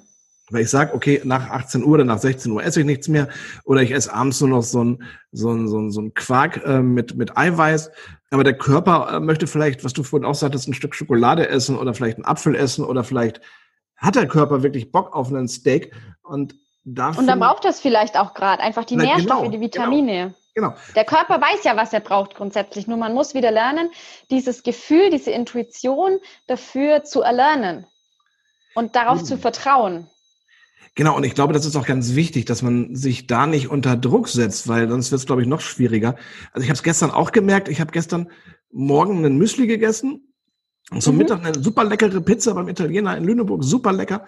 Weil 0.50 0.62
ich 0.62 0.70
sage, 0.70 0.94
okay, 0.94 1.22
nach 1.24 1.50
18 1.50 1.82
Uhr 1.82 1.94
oder 1.94 2.04
nach 2.04 2.18
16 2.18 2.52
Uhr 2.52 2.62
esse 2.62 2.80
ich 2.80 2.86
nichts 2.86 3.08
mehr. 3.08 3.28
Oder 3.64 3.80
ich 3.80 3.92
esse 3.92 4.12
abends 4.12 4.40
nur 4.40 4.50
noch 4.50 4.62
so 4.62 4.84
ein, 4.84 5.02
so 5.32 5.50
ein, 5.50 5.68
so 5.68 5.78
ein, 5.78 5.90
so 5.90 6.02
ein 6.02 6.12
Quark 6.12 6.62
äh, 6.64 6.80
mit, 6.80 7.16
mit 7.16 7.36
Eiweiß. 7.36 7.90
Aber 8.30 8.44
der 8.44 8.58
Körper 8.58 9.08
äh, 9.10 9.20
möchte 9.20 9.46
vielleicht, 9.46 9.84
was 9.84 9.94
du 9.94 10.02
vorhin 10.02 10.26
auch 10.26 10.34
sagtest, 10.34 10.68
ein 10.68 10.74
Stück 10.74 10.94
Schokolade 10.94 11.48
essen 11.48 11.78
oder 11.78 11.94
vielleicht 11.94 12.18
einen 12.18 12.26
Apfel 12.26 12.54
essen 12.54 12.84
oder 12.84 13.04
vielleicht 13.04 13.40
hat 13.96 14.16
der 14.16 14.28
Körper 14.28 14.62
wirklich 14.62 14.92
Bock 14.92 15.14
auf 15.14 15.28
einen 15.28 15.48
Steak. 15.48 15.94
Und, 16.22 16.54
dafür, 16.84 17.20
und 17.20 17.26
dann 17.26 17.40
braucht 17.40 17.64
das 17.64 17.80
vielleicht 17.80 18.18
auch 18.18 18.34
gerade 18.34 18.62
einfach 18.62 18.84
die 18.84 18.96
na, 18.96 19.04
Nährstoffe, 19.04 19.42
genau, 19.42 19.50
die 19.50 19.60
Vitamine. 19.60 20.34
Genau. 20.54 20.70
genau. 20.70 20.80
Der 20.94 21.04
Körper 21.04 21.40
weiß 21.40 21.64
ja, 21.64 21.76
was 21.76 21.92
er 21.92 22.00
braucht 22.00 22.34
grundsätzlich. 22.34 22.86
Nur 22.86 22.98
man 22.98 23.14
muss 23.14 23.32
wieder 23.32 23.50
lernen, 23.50 23.90
dieses 24.30 24.62
Gefühl, 24.62 25.08
diese 25.08 25.30
Intuition 25.30 26.18
dafür 26.46 27.04
zu 27.04 27.22
erlernen 27.22 27.86
und 28.74 28.94
darauf 28.94 29.20
mhm. 29.20 29.24
zu 29.24 29.38
vertrauen. 29.38 30.10
Genau, 30.96 31.16
und 31.16 31.24
ich 31.24 31.34
glaube, 31.34 31.52
das 31.52 31.66
ist 31.66 31.74
auch 31.74 31.86
ganz 31.86 32.14
wichtig, 32.14 32.44
dass 32.44 32.62
man 32.62 32.94
sich 32.94 33.26
da 33.26 33.46
nicht 33.46 33.68
unter 33.68 33.96
Druck 33.96 34.28
setzt, 34.28 34.68
weil 34.68 34.88
sonst 34.88 35.10
wird 35.10 35.20
es, 35.20 35.26
glaube 35.26 35.42
ich, 35.42 35.48
noch 35.48 35.60
schwieriger. 35.60 36.14
Also 36.52 36.62
ich 36.62 36.68
habe 36.68 36.76
es 36.76 36.84
gestern 36.84 37.10
auch 37.10 37.32
gemerkt, 37.32 37.68
ich 37.68 37.80
habe 37.80 37.90
gestern 37.90 38.30
morgen 38.70 39.18
einen 39.18 39.36
Müsli 39.36 39.66
gegessen 39.66 40.34
und 40.90 41.02
zum 41.02 41.14
mhm. 41.14 41.18
Mittag 41.18 41.44
eine 41.44 41.60
super 41.60 41.82
leckere 41.82 42.20
Pizza 42.20 42.54
beim 42.54 42.68
Italiener 42.68 43.16
in 43.16 43.24
Lüneburg, 43.24 43.64
super 43.64 43.92
lecker. 43.92 44.26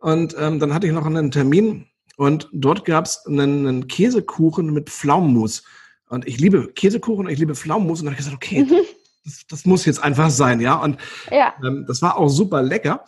Und 0.00 0.34
ähm, 0.38 0.58
dann 0.58 0.72
hatte 0.72 0.86
ich 0.86 0.92
noch 0.92 1.04
einen 1.04 1.30
Termin 1.30 1.86
und 2.16 2.48
dort 2.52 2.86
gab 2.86 3.04
es 3.04 3.26
einen, 3.26 3.66
einen, 3.66 3.88
Käsekuchen 3.88 4.72
mit 4.72 4.88
Pflaumenmus. 4.88 5.64
Und 6.08 6.26
ich 6.26 6.38
liebe 6.38 6.72
Käsekuchen 6.72 7.26
und 7.26 7.32
ich 7.32 7.38
liebe 7.38 7.54
Pflaumenmus. 7.54 8.00
Und 8.00 8.06
dann 8.06 8.14
habe 8.14 8.20
ich 8.20 8.26
gesagt, 8.26 8.42
okay, 8.42 8.64
mhm. 8.64 8.86
das, 9.24 9.46
das, 9.48 9.64
muss 9.66 9.84
jetzt 9.84 10.02
einfach 10.02 10.30
sein, 10.30 10.60
ja. 10.60 10.76
Und 10.76 10.98
ja. 11.30 11.54
Ähm, 11.62 11.84
das 11.86 12.00
war 12.00 12.16
auch 12.16 12.28
super 12.28 12.62
lecker. 12.62 13.04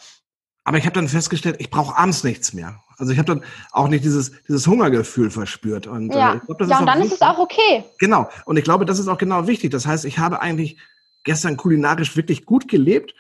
Aber 0.65 0.77
ich 0.77 0.85
habe 0.85 0.95
dann 0.95 1.09
festgestellt, 1.09 1.57
ich 1.59 1.71
brauche 1.71 1.97
abends 1.97 2.25
nichts 2.25 2.53
mehr. 2.53 2.83
Also 2.99 3.13
ich 3.13 3.19
habe 3.19 3.27
dann 3.27 3.45
auch 3.73 3.89
nicht 3.89 4.05
dieses, 4.05 4.33
dieses 4.49 4.67
Hungergefühl 4.67 5.31
verspürt. 5.31 5.87
Und, 5.87 6.13
ja, 6.13 6.35
äh, 6.35 6.39
glaub, 6.45 6.61
ja 6.61 6.79
und 6.79 6.87
dann 6.87 6.99
wichtig. 6.99 7.13
ist 7.13 7.23
es 7.23 7.23
auch 7.23 7.39
okay. 7.39 7.85
Genau. 7.99 8.29
Und 8.45 8.57
ich 8.57 8.65
glaube, 8.65 8.85
das 8.85 8.99
ist 8.99 9.09
auch 9.09 9.19
genau 9.19 9.47
wichtig. 9.47 9.71
Das 9.71 9.87
heißt, 9.87 10.05
ich 10.05 10.19
habe 10.19 10.41
eigentlich 10.41 10.79
gestern 11.25 11.57
kulinarisch 11.57 12.17
wirklich 12.17 12.45
gut 12.45 12.69
gelebt. 12.69 13.15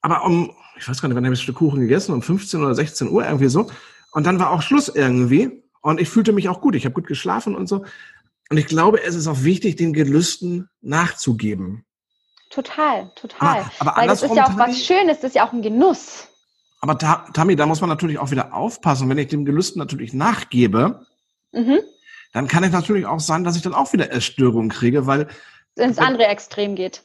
Aber 0.00 0.24
um, 0.24 0.52
ich 0.78 0.88
weiß 0.88 1.00
gar 1.00 1.08
nicht, 1.08 1.16
wann 1.16 1.24
habe 1.24 1.34
ich 1.34 1.40
das 1.40 1.44
Stück 1.44 1.56
Kuchen 1.56 1.80
gegessen? 1.80 2.12
Um 2.12 2.22
15 2.22 2.62
oder 2.62 2.74
16 2.74 3.10
Uhr 3.10 3.24
irgendwie 3.24 3.48
so. 3.48 3.70
Und 4.12 4.26
dann 4.26 4.38
war 4.38 4.50
auch 4.50 4.62
Schluss 4.62 4.88
irgendwie. 4.88 5.62
Und 5.82 6.00
ich 6.00 6.08
fühlte 6.08 6.32
mich 6.32 6.48
auch 6.48 6.60
gut. 6.60 6.74
Ich 6.74 6.84
habe 6.84 6.94
gut 6.94 7.06
geschlafen 7.06 7.54
und 7.54 7.68
so. 7.68 7.84
Und 8.50 8.56
ich 8.56 8.66
glaube, 8.66 9.02
es 9.02 9.14
ist 9.14 9.26
auch 9.26 9.42
wichtig, 9.42 9.76
den 9.76 9.92
Gelüsten 9.92 10.68
nachzugeben. 10.80 11.84
Total, 12.50 13.10
total. 13.14 13.58
Aber, 13.58 13.90
aber 13.90 14.00
Weil 14.00 14.08
das 14.08 14.22
ist 14.22 14.34
ja 14.34 14.46
auch 14.46 14.56
was 14.56 14.82
Schönes, 14.82 15.20
das 15.20 15.30
ist 15.30 15.34
ja 15.34 15.46
auch 15.46 15.52
ein 15.52 15.60
Genuss. 15.60 16.28
Aber 16.80 16.96
Tammy, 16.98 17.56
da 17.56 17.66
muss 17.66 17.80
man 17.80 17.90
natürlich 17.90 18.18
auch 18.18 18.30
wieder 18.30 18.54
aufpassen. 18.54 19.08
Wenn 19.08 19.18
ich 19.18 19.28
dem 19.28 19.44
Gelüsten 19.44 19.78
natürlich 19.78 20.12
nachgebe, 20.12 21.06
mhm. 21.52 21.80
dann 22.32 22.46
kann 22.46 22.64
es 22.64 22.72
natürlich 22.72 23.06
auch 23.06 23.20
sein, 23.20 23.44
dass 23.44 23.56
ich 23.56 23.62
dann 23.62 23.74
auch 23.74 23.92
wieder 23.92 24.12
Essstörungen 24.12 24.70
kriege, 24.70 25.06
weil 25.06 25.28
ins 25.74 25.98
andere 25.98 26.26
Extrem 26.26 26.76
geht. 26.76 27.02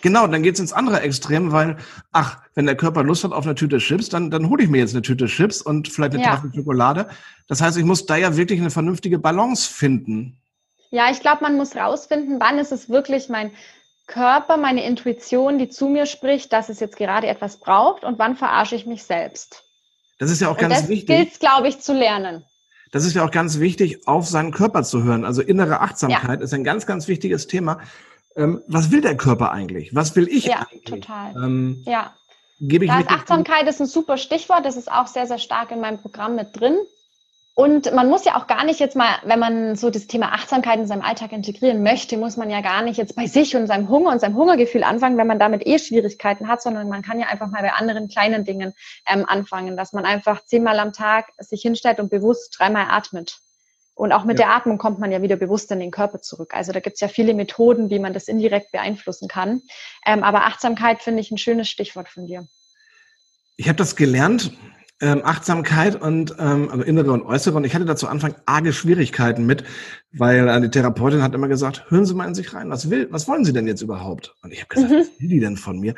Genau, 0.00 0.26
dann 0.26 0.42
geht's 0.42 0.60
ins 0.60 0.72
andere 0.72 1.00
Extrem, 1.00 1.52
weil, 1.52 1.76
ach, 2.12 2.38
wenn 2.54 2.66
der 2.66 2.76
Körper 2.76 3.02
Lust 3.02 3.24
hat 3.24 3.32
auf 3.32 3.44
eine 3.44 3.54
Tüte 3.54 3.78
Chips, 3.78 4.08
dann, 4.08 4.30
dann 4.30 4.48
hole 4.48 4.62
ich 4.62 4.70
mir 4.70 4.78
jetzt 4.78 4.94
eine 4.94 5.02
Tüte 5.02 5.26
Chips 5.26 5.60
und 5.60 5.88
vielleicht 5.88 6.14
eine 6.14 6.22
ja. 6.22 6.30
Tafel 6.30 6.52
Schokolade. 6.54 7.08
Das 7.48 7.60
heißt, 7.60 7.76
ich 7.76 7.84
muss 7.84 8.06
da 8.06 8.16
ja 8.16 8.36
wirklich 8.36 8.60
eine 8.60 8.70
vernünftige 8.70 9.18
Balance 9.18 9.68
finden. 9.68 10.40
Ja, 10.90 11.10
ich 11.10 11.20
glaube, 11.20 11.42
man 11.42 11.56
muss 11.56 11.74
rausfinden, 11.74 12.38
wann 12.38 12.58
ist 12.58 12.70
es 12.70 12.88
wirklich 12.88 13.28
mein 13.28 13.50
Körper, 14.06 14.56
meine 14.56 14.84
Intuition, 14.84 15.58
die 15.58 15.68
zu 15.68 15.88
mir 15.88 16.06
spricht, 16.06 16.52
dass 16.52 16.68
es 16.68 16.80
jetzt 16.80 16.96
gerade 16.96 17.26
etwas 17.26 17.58
braucht 17.58 18.04
und 18.04 18.18
wann 18.18 18.36
verarsche 18.36 18.74
ich 18.74 18.86
mich 18.86 19.04
selbst. 19.04 19.64
Das 20.18 20.30
ist 20.30 20.40
ja 20.40 20.48
auch 20.48 20.52
und 20.52 20.60
ganz 20.60 20.80
das 20.80 20.88
wichtig. 20.88 21.08
Das 21.08 21.16
gilt, 21.16 21.40
glaube 21.40 21.68
ich, 21.68 21.80
zu 21.80 21.92
lernen. 21.92 22.44
Das 22.92 23.04
ist 23.04 23.14
ja 23.14 23.24
auch 23.24 23.30
ganz 23.30 23.58
wichtig, 23.58 24.06
auf 24.06 24.26
seinen 24.26 24.52
Körper 24.52 24.82
zu 24.84 25.02
hören. 25.02 25.24
Also 25.24 25.40
innere 25.40 25.80
Achtsamkeit 25.80 26.40
ja. 26.40 26.44
ist 26.44 26.52
ein 26.52 26.62
ganz, 26.62 26.86
ganz 26.86 27.08
wichtiges 27.08 27.46
Thema. 27.46 27.80
Ähm, 28.36 28.62
was 28.66 28.90
will 28.90 29.00
der 29.00 29.16
Körper 29.16 29.50
eigentlich? 29.50 29.94
Was 29.94 30.14
will 30.14 30.28
ich 30.28 30.44
ja, 30.44 30.66
eigentlich? 30.70 30.84
Total. 30.84 31.34
Ähm, 31.36 31.82
ja, 31.86 32.14
total. 32.60 33.04
Achtsamkeit 33.08 33.66
ist 33.66 33.80
ein 33.80 33.86
super 33.86 34.18
Stichwort. 34.18 34.64
Das 34.66 34.76
ist 34.76 34.92
auch 34.92 35.06
sehr, 35.06 35.26
sehr 35.26 35.38
stark 35.38 35.70
in 35.70 35.80
meinem 35.80 35.98
Programm 35.98 36.36
mit 36.36 36.58
drin. 36.58 36.76
Und 37.54 37.92
man 37.92 38.08
muss 38.08 38.24
ja 38.24 38.36
auch 38.36 38.46
gar 38.46 38.64
nicht 38.64 38.80
jetzt 38.80 38.96
mal, 38.96 39.16
wenn 39.24 39.38
man 39.38 39.76
so 39.76 39.90
das 39.90 40.06
Thema 40.06 40.32
Achtsamkeit 40.32 40.78
in 40.78 40.86
seinem 40.86 41.02
Alltag 41.02 41.32
integrieren 41.32 41.82
möchte, 41.82 42.16
muss 42.16 42.38
man 42.38 42.48
ja 42.48 42.62
gar 42.62 42.80
nicht 42.80 42.96
jetzt 42.96 43.14
bei 43.14 43.26
sich 43.26 43.54
und 43.56 43.66
seinem 43.66 43.90
Hunger 43.90 44.10
und 44.10 44.20
seinem 44.20 44.36
Hungergefühl 44.36 44.84
anfangen, 44.84 45.18
wenn 45.18 45.26
man 45.26 45.38
damit 45.38 45.66
eh 45.66 45.78
Schwierigkeiten 45.78 46.48
hat, 46.48 46.62
sondern 46.62 46.88
man 46.88 47.02
kann 47.02 47.20
ja 47.20 47.26
einfach 47.26 47.50
mal 47.50 47.60
bei 47.60 47.72
anderen 47.72 48.08
kleinen 48.08 48.46
Dingen 48.46 48.72
ähm, 49.06 49.26
anfangen, 49.26 49.76
dass 49.76 49.92
man 49.92 50.06
einfach 50.06 50.42
zehnmal 50.46 50.78
am 50.78 50.94
Tag 50.94 51.26
sich 51.36 51.60
hinstellt 51.60 52.00
und 52.00 52.08
bewusst 52.08 52.56
dreimal 52.58 52.86
atmet. 52.88 53.36
Und 53.94 54.12
auch 54.12 54.24
mit 54.24 54.38
ja. 54.38 54.46
der 54.46 54.56
Atmung 54.56 54.78
kommt 54.78 54.98
man 54.98 55.12
ja 55.12 55.20
wieder 55.20 55.36
bewusst 55.36 55.70
in 55.70 55.78
den 55.78 55.90
Körper 55.90 56.22
zurück. 56.22 56.54
Also 56.54 56.72
da 56.72 56.80
gibt 56.80 56.94
es 56.94 57.00
ja 57.00 57.08
viele 57.08 57.34
Methoden, 57.34 57.90
wie 57.90 57.98
man 57.98 58.14
das 58.14 58.28
indirekt 58.28 58.72
beeinflussen 58.72 59.28
kann. 59.28 59.60
Ähm, 60.06 60.22
aber 60.22 60.46
Achtsamkeit 60.46 61.02
finde 61.02 61.20
ich 61.20 61.30
ein 61.30 61.36
schönes 61.36 61.68
Stichwort 61.68 62.08
von 62.08 62.26
dir. 62.26 62.48
Ich 63.58 63.68
habe 63.68 63.76
das 63.76 63.94
gelernt 63.94 64.52
ähm, 65.02 65.20
Achtsamkeit 65.24 66.00
und 66.00 66.36
ähm, 66.38 66.68
also 66.70 66.84
innere 66.84 67.10
und 67.10 67.22
äußere. 67.22 67.56
Und 67.56 67.64
ich 67.64 67.74
hatte 67.74 67.84
da 67.84 67.96
zu 67.96 68.06
Anfang 68.06 68.36
arge 68.46 68.72
Schwierigkeiten 68.72 69.44
mit, 69.44 69.64
weil 70.12 70.48
äh, 70.48 70.60
die 70.60 70.70
Therapeutin 70.70 71.22
hat 71.22 71.34
immer 71.34 71.48
gesagt, 71.48 71.90
hören 71.90 72.06
Sie 72.06 72.14
mal 72.14 72.28
in 72.28 72.36
sich 72.36 72.54
rein, 72.54 72.70
was 72.70 72.88
will, 72.88 73.08
was 73.10 73.26
wollen 73.26 73.44
Sie 73.44 73.52
denn 73.52 73.66
jetzt 73.66 73.82
überhaupt? 73.82 74.34
Und 74.42 74.52
ich 74.52 74.60
habe 74.60 74.68
gesagt, 74.68 74.92
mhm. 74.92 74.98
was 75.00 75.20
will 75.20 75.28
die 75.28 75.40
denn 75.40 75.56
von 75.56 75.80
mir? 75.80 75.96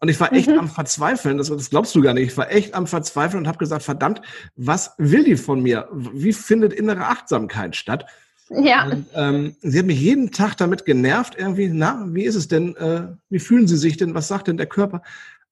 Und 0.00 0.08
ich 0.08 0.18
war 0.18 0.32
echt 0.32 0.48
mhm. 0.48 0.58
am 0.58 0.68
Verzweifeln, 0.68 1.36
das, 1.36 1.48
das 1.48 1.68
glaubst 1.68 1.94
du 1.94 2.00
gar 2.00 2.14
nicht. 2.14 2.30
Ich 2.30 2.36
war 2.36 2.50
echt 2.50 2.74
am 2.74 2.86
Verzweifeln 2.86 3.42
und 3.42 3.48
habe 3.48 3.58
gesagt, 3.58 3.82
verdammt, 3.82 4.22
was 4.56 4.92
will 4.96 5.24
die 5.24 5.36
von 5.36 5.62
mir? 5.62 5.88
Wie 5.92 6.32
findet 6.32 6.72
innere 6.72 7.06
Achtsamkeit 7.06 7.76
statt? 7.76 8.06
Ja. 8.48 8.86
Und, 8.86 9.06
ähm, 9.14 9.56
sie 9.60 9.78
hat 9.78 9.86
mich 9.86 10.00
jeden 10.00 10.30
Tag 10.30 10.56
damit 10.56 10.86
genervt, 10.86 11.34
irgendwie, 11.36 11.68
na, 11.68 12.06
wie 12.08 12.24
ist 12.24 12.36
es 12.36 12.48
denn, 12.48 12.74
äh, 12.76 13.08
wie 13.28 13.38
fühlen 13.38 13.66
Sie 13.66 13.76
sich 13.76 13.98
denn, 13.98 14.14
was 14.14 14.28
sagt 14.28 14.48
denn 14.48 14.56
der 14.56 14.66
Körper? 14.66 15.02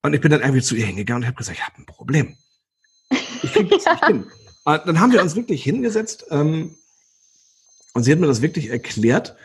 Und 0.00 0.14
ich 0.14 0.20
bin 0.20 0.30
dann 0.30 0.40
irgendwie 0.40 0.62
zu 0.62 0.74
ihr 0.74 0.86
hingegangen 0.86 1.22
und 1.22 1.26
habe 1.26 1.36
gesagt, 1.36 1.58
ich 1.58 1.64
habe 1.66 1.76
ein 1.78 1.86
Problem. 1.86 2.36
Ich 3.44 3.52
krieg 3.52 3.70
das 3.70 3.84
nicht 3.84 4.06
hin. 4.06 4.24
Dann 4.64 4.98
haben 4.98 5.12
wir 5.12 5.22
uns 5.22 5.36
wirklich 5.36 5.62
hingesetzt 5.62 6.26
ähm, 6.30 6.74
und 7.92 8.02
sie 8.02 8.12
hat 8.12 8.18
mir 8.18 8.26
das 8.26 8.40
wirklich 8.40 8.70
erklärt 8.70 9.36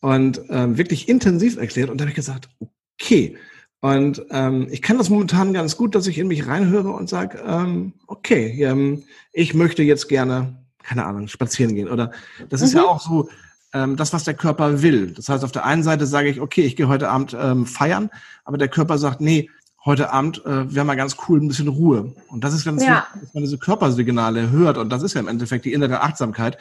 und 0.00 0.42
ähm, 0.50 0.76
wirklich 0.76 1.08
intensiv 1.08 1.56
erklärt. 1.56 1.88
Und 1.88 1.98
da 1.98 2.02
habe 2.02 2.10
ich 2.10 2.16
gesagt, 2.16 2.48
okay. 2.60 3.36
Und 3.80 4.22
ähm, 4.30 4.68
ich 4.70 4.82
kann 4.82 4.98
das 4.98 5.08
momentan 5.08 5.54
ganz 5.54 5.78
gut, 5.78 5.94
dass 5.94 6.06
ich 6.06 6.18
in 6.18 6.28
mich 6.28 6.46
reinhöre 6.46 6.90
und 6.90 7.08
sage, 7.08 7.42
ähm, 7.46 7.94
okay, 8.06 8.62
ähm, 8.62 9.04
ich 9.32 9.54
möchte 9.54 9.82
jetzt 9.82 10.08
gerne, 10.08 10.58
keine 10.82 11.06
Ahnung, 11.06 11.28
spazieren 11.28 11.74
gehen. 11.74 11.88
Oder 11.88 12.12
das 12.50 12.60
ist 12.60 12.72
mhm. 12.72 12.80
ja 12.80 12.84
auch 12.84 13.00
so, 13.00 13.30
ähm, 13.72 13.96
das, 13.96 14.12
was 14.12 14.24
der 14.24 14.34
Körper 14.34 14.82
will. 14.82 15.12
Das 15.12 15.28
heißt, 15.28 15.44
auf 15.44 15.52
der 15.52 15.64
einen 15.64 15.82
Seite 15.82 16.06
sage 16.06 16.28
ich, 16.28 16.40
okay, 16.40 16.62
ich 16.62 16.76
gehe 16.76 16.88
heute 16.88 17.08
Abend 17.08 17.36
ähm, 17.38 17.66
feiern, 17.66 18.10
aber 18.44 18.58
der 18.58 18.68
Körper 18.68 18.98
sagt, 18.98 19.20
nee, 19.20 19.48
heute 19.84 20.12
Abend 20.12 20.44
äh, 20.44 20.74
wäre 20.74 20.84
mal 20.84 20.96
ganz 20.96 21.16
cool 21.28 21.40
ein 21.40 21.48
bisschen 21.48 21.68
Ruhe. 21.68 22.14
Und 22.28 22.44
das 22.44 22.54
ist 22.54 22.64
ganz 22.64 22.84
ja. 22.84 23.06
wichtig, 23.12 23.22
dass 23.22 23.34
man 23.34 23.42
diese 23.42 23.58
Körpersignale 23.58 24.50
hört. 24.50 24.78
Und 24.78 24.90
das 24.90 25.02
ist 25.02 25.14
ja 25.14 25.20
im 25.20 25.28
Endeffekt 25.28 25.64
die 25.64 25.72
innere 25.72 26.02
Achtsamkeit. 26.02 26.58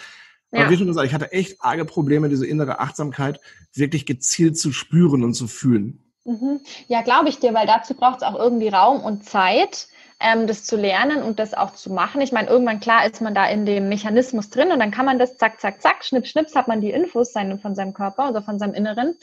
Aber 0.51 0.63
ja. 0.63 0.69
wie 0.69 0.77
schon 0.77 0.87
gesagt, 0.87 1.05
ich 1.05 1.13
hatte 1.13 1.31
echt 1.31 1.61
arge 1.61 1.85
Probleme, 1.85 2.29
diese 2.29 2.47
innere 2.47 2.79
Achtsamkeit 2.79 3.39
wirklich 3.73 4.05
gezielt 4.05 4.57
zu 4.57 4.71
spüren 4.71 5.23
und 5.23 5.33
zu 5.33 5.47
fühlen. 5.47 6.03
Mhm. 6.25 6.61
Ja, 6.87 7.01
glaube 7.01 7.29
ich 7.29 7.39
dir, 7.39 7.53
weil 7.53 7.67
dazu 7.67 7.93
braucht 7.93 8.17
es 8.17 8.23
auch 8.23 8.35
irgendwie 8.35 8.69
Raum 8.69 9.01
und 9.01 9.25
Zeit, 9.25 9.87
ähm, 10.19 10.47
das 10.47 10.65
zu 10.65 10.75
lernen 10.75 11.21
und 11.23 11.39
das 11.39 11.53
auch 11.53 11.73
zu 11.73 11.91
machen. 11.91 12.21
Ich 12.21 12.31
meine, 12.31 12.49
irgendwann 12.49 12.79
klar 12.79 13.05
ist 13.05 13.21
man 13.21 13.35
da 13.35 13.47
in 13.47 13.65
dem 13.65 13.89
Mechanismus 13.89 14.49
drin 14.49 14.71
und 14.71 14.79
dann 14.79 14.91
kann 14.91 15.05
man 15.05 15.19
das 15.19 15.37
zack, 15.37 15.61
zack, 15.61 15.81
zack, 15.81 16.03
schnipp, 16.03 16.27
schnips, 16.27 16.55
hat 16.55 16.67
man 16.67 16.81
die 16.81 16.91
Infos 16.91 17.31
von 17.31 17.75
seinem 17.75 17.93
Körper 17.93 18.29
oder 18.29 18.41
von 18.41 18.59
seinem 18.59 18.73
Inneren. 18.73 19.15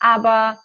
Aber 0.00 0.60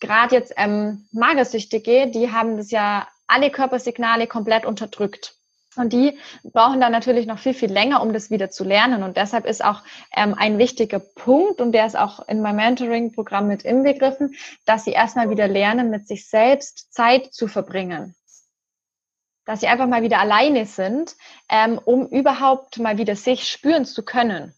gerade 0.00 0.34
jetzt 0.34 0.52
ähm, 0.56 1.06
Magersüchtige, 1.12 2.08
die 2.08 2.32
haben 2.32 2.56
das 2.56 2.70
ja 2.70 3.08
alle 3.26 3.50
Körpersignale 3.50 4.26
komplett 4.26 4.66
unterdrückt. 4.66 5.36
Und 5.76 5.92
die 5.92 6.18
brauchen 6.44 6.80
dann 6.80 6.92
natürlich 6.92 7.26
noch 7.26 7.38
viel, 7.38 7.54
viel 7.54 7.72
länger, 7.72 8.02
um 8.02 8.12
das 8.12 8.30
wieder 8.30 8.50
zu 8.50 8.64
lernen. 8.64 9.02
Und 9.02 9.16
deshalb 9.16 9.44
ist 9.44 9.64
auch 9.64 9.82
ähm, 10.14 10.34
ein 10.34 10.58
wichtiger 10.58 11.00
Punkt, 11.00 11.60
und 11.60 11.72
der 11.72 11.86
ist 11.86 11.96
auch 11.96 12.26
in 12.28 12.40
meinem 12.42 12.56
Mentoring-Programm 12.56 13.48
mit 13.48 13.64
inbegriffen, 13.64 14.34
dass 14.66 14.84
sie 14.84 14.92
erstmal 14.92 15.30
wieder 15.30 15.48
lernen, 15.48 15.90
mit 15.90 16.06
sich 16.06 16.28
selbst 16.28 16.92
Zeit 16.92 17.32
zu 17.34 17.48
verbringen. 17.48 18.14
Dass 19.46 19.60
sie 19.60 19.66
einfach 19.66 19.88
mal 19.88 20.02
wieder 20.02 20.20
alleine 20.20 20.64
sind, 20.64 21.16
ähm, 21.48 21.80
um 21.84 22.06
überhaupt 22.06 22.78
mal 22.78 22.96
wieder 22.96 23.16
sich 23.16 23.48
spüren 23.48 23.84
zu 23.84 24.04
können. 24.04 24.54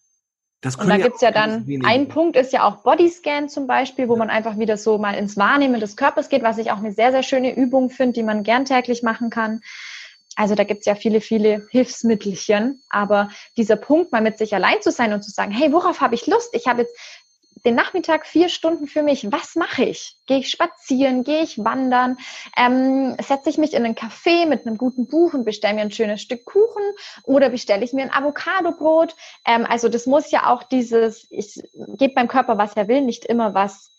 Und 0.65 0.89
da 0.89 0.97
gibt 0.97 1.17
es 1.17 1.21
ja 1.21 1.31
dann, 1.31 1.67
ein 1.85 2.09
Punkt 2.09 2.37
ist 2.37 2.53
ja 2.53 2.65
auch 2.65 2.83
Bodyscan 2.83 3.49
zum 3.49 3.67
Beispiel, 3.67 4.09
wo 4.09 4.17
man 4.17 4.31
einfach 4.31 4.59
wieder 4.59 4.77
so 4.77 4.99
mal 4.99 5.15
ins 5.15 5.37
Wahrnehmen 5.37 5.81
des 5.81 5.97
Körpers 5.97 6.29
geht, 6.29 6.43
was 6.43 6.59
ich 6.59 6.73
auch 6.73 6.79
eine 6.79 6.93
sehr, 6.93 7.13
sehr 7.13 7.23
schöne 7.23 7.55
Übung 7.55 7.91
finde, 7.91 8.15
die 8.15 8.23
man 8.23 8.43
gern 8.43 8.65
täglich 8.65 9.03
machen 9.03 9.31
kann. 9.31 9.61
Also 10.35 10.55
da 10.55 10.65
gibt 10.65 10.81
es 10.81 10.87
ja 10.87 10.95
viele, 10.95 11.21
viele 11.21 11.67
Hilfsmittelchen. 11.71 12.83
Aber 12.91 13.31
dieser 13.57 13.77
Punkt, 13.77 14.13
mal 14.13 14.21
mit 14.21 14.39
sich 14.39 14.55
allein 14.55 14.81
zu 14.83 14.91
sein 14.91 15.13
und 15.13 15.23
zu 15.23 15.31
sagen, 15.31 15.51
hey, 15.51 15.73
worauf 15.73 16.01
habe 16.01 16.15
ich 16.15 16.27
Lust? 16.27 16.51
Ich 16.53 16.67
habe 16.67 16.83
jetzt 16.83 16.95
den 17.67 17.75
Nachmittag 17.75 18.27
vier 18.27 18.49
Stunden 18.49 18.87
für 18.87 19.03
mich. 19.03 19.31
Was 19.33 19.57
mache 19.57 19.85
ich? 19.85 20.17
Gehe 20.27 20.39
ich 20.39 20.51
spazieren? 20.51 21.25
Gehe 21.25 21.43
ich 21.43 21.63
wandern? 21.63 22.17
Ähm, 22.57 23.17
setze 23.21 23.51
ich 23.51 23.59
mich 23.59 23.75
in 23.75 23.85
einen 23.85 23.97
Café 23.97 24.47
mit 24.47 24.67
einem 24.67 24.79
guten 24.79 25.09
Buch 25.09 25.35
und 25.35 25.45
bestelle 25.45 25.75
mir 25.75 25.83
ein 25.83 25.91
schönes 25.91 26.23
Stück 26.23 26.45
Kuchen? 26.45 26.85
Oder 27.25 27.51
bestelle 27.51 27.85
ich 27.85 27.93
mir 27.93 28.03
ein 28.03 28.13
Avocadobrot? 28.13 29.17
Ähm, 29.45 29.67
also 29.69 29.89
das 29.89 30.07
muss 30.07 30.31
ja 30.31 30.51
auch 30.51 30.63
dieses, 30.63 31.27
ich 31.31 31.61
gebe 31.99 32.15
meinem 32.15 32.29
Körper, 32.29 32.57
was 32.57 32.75
er 32.77 32.89
will, 32.89 33.03
nicht 33.03 33.25
immer 33.27 33.53
was 33.53 33.91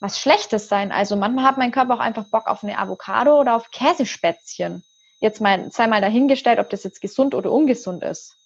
was 0.00 0.18
Schlechtes 0.18 0.68
sein. 0.68 0.90
Also 0.90 1.14
manchmal 1.14 1.44
hat 1.44 1.58
mein 1.58 1.70
Körper 1.70 1.94
auch 1.94 2.00
einfach 2.00 2.24
Bock 2.24 2.48
auf 2.48 2.64
eine 2.64 2.76
Avocado 2.76 3.38
oder 3.38 3.54
auf 3.54 3.70
Käsespätzchen. 3.70 4.82
Jetzt 5.20 5.40
mal 5.40 5.70
zweimal 5.70 6.00
dahingestellt, 6.00 6.58
ob 6.58 6.68
das 6.70 6.82
jetzt 6.82 7.00
gesund 7.00 7.36
oder 7.36 7.52
ungesund 7.52 8.02
ist. 8.02 8.36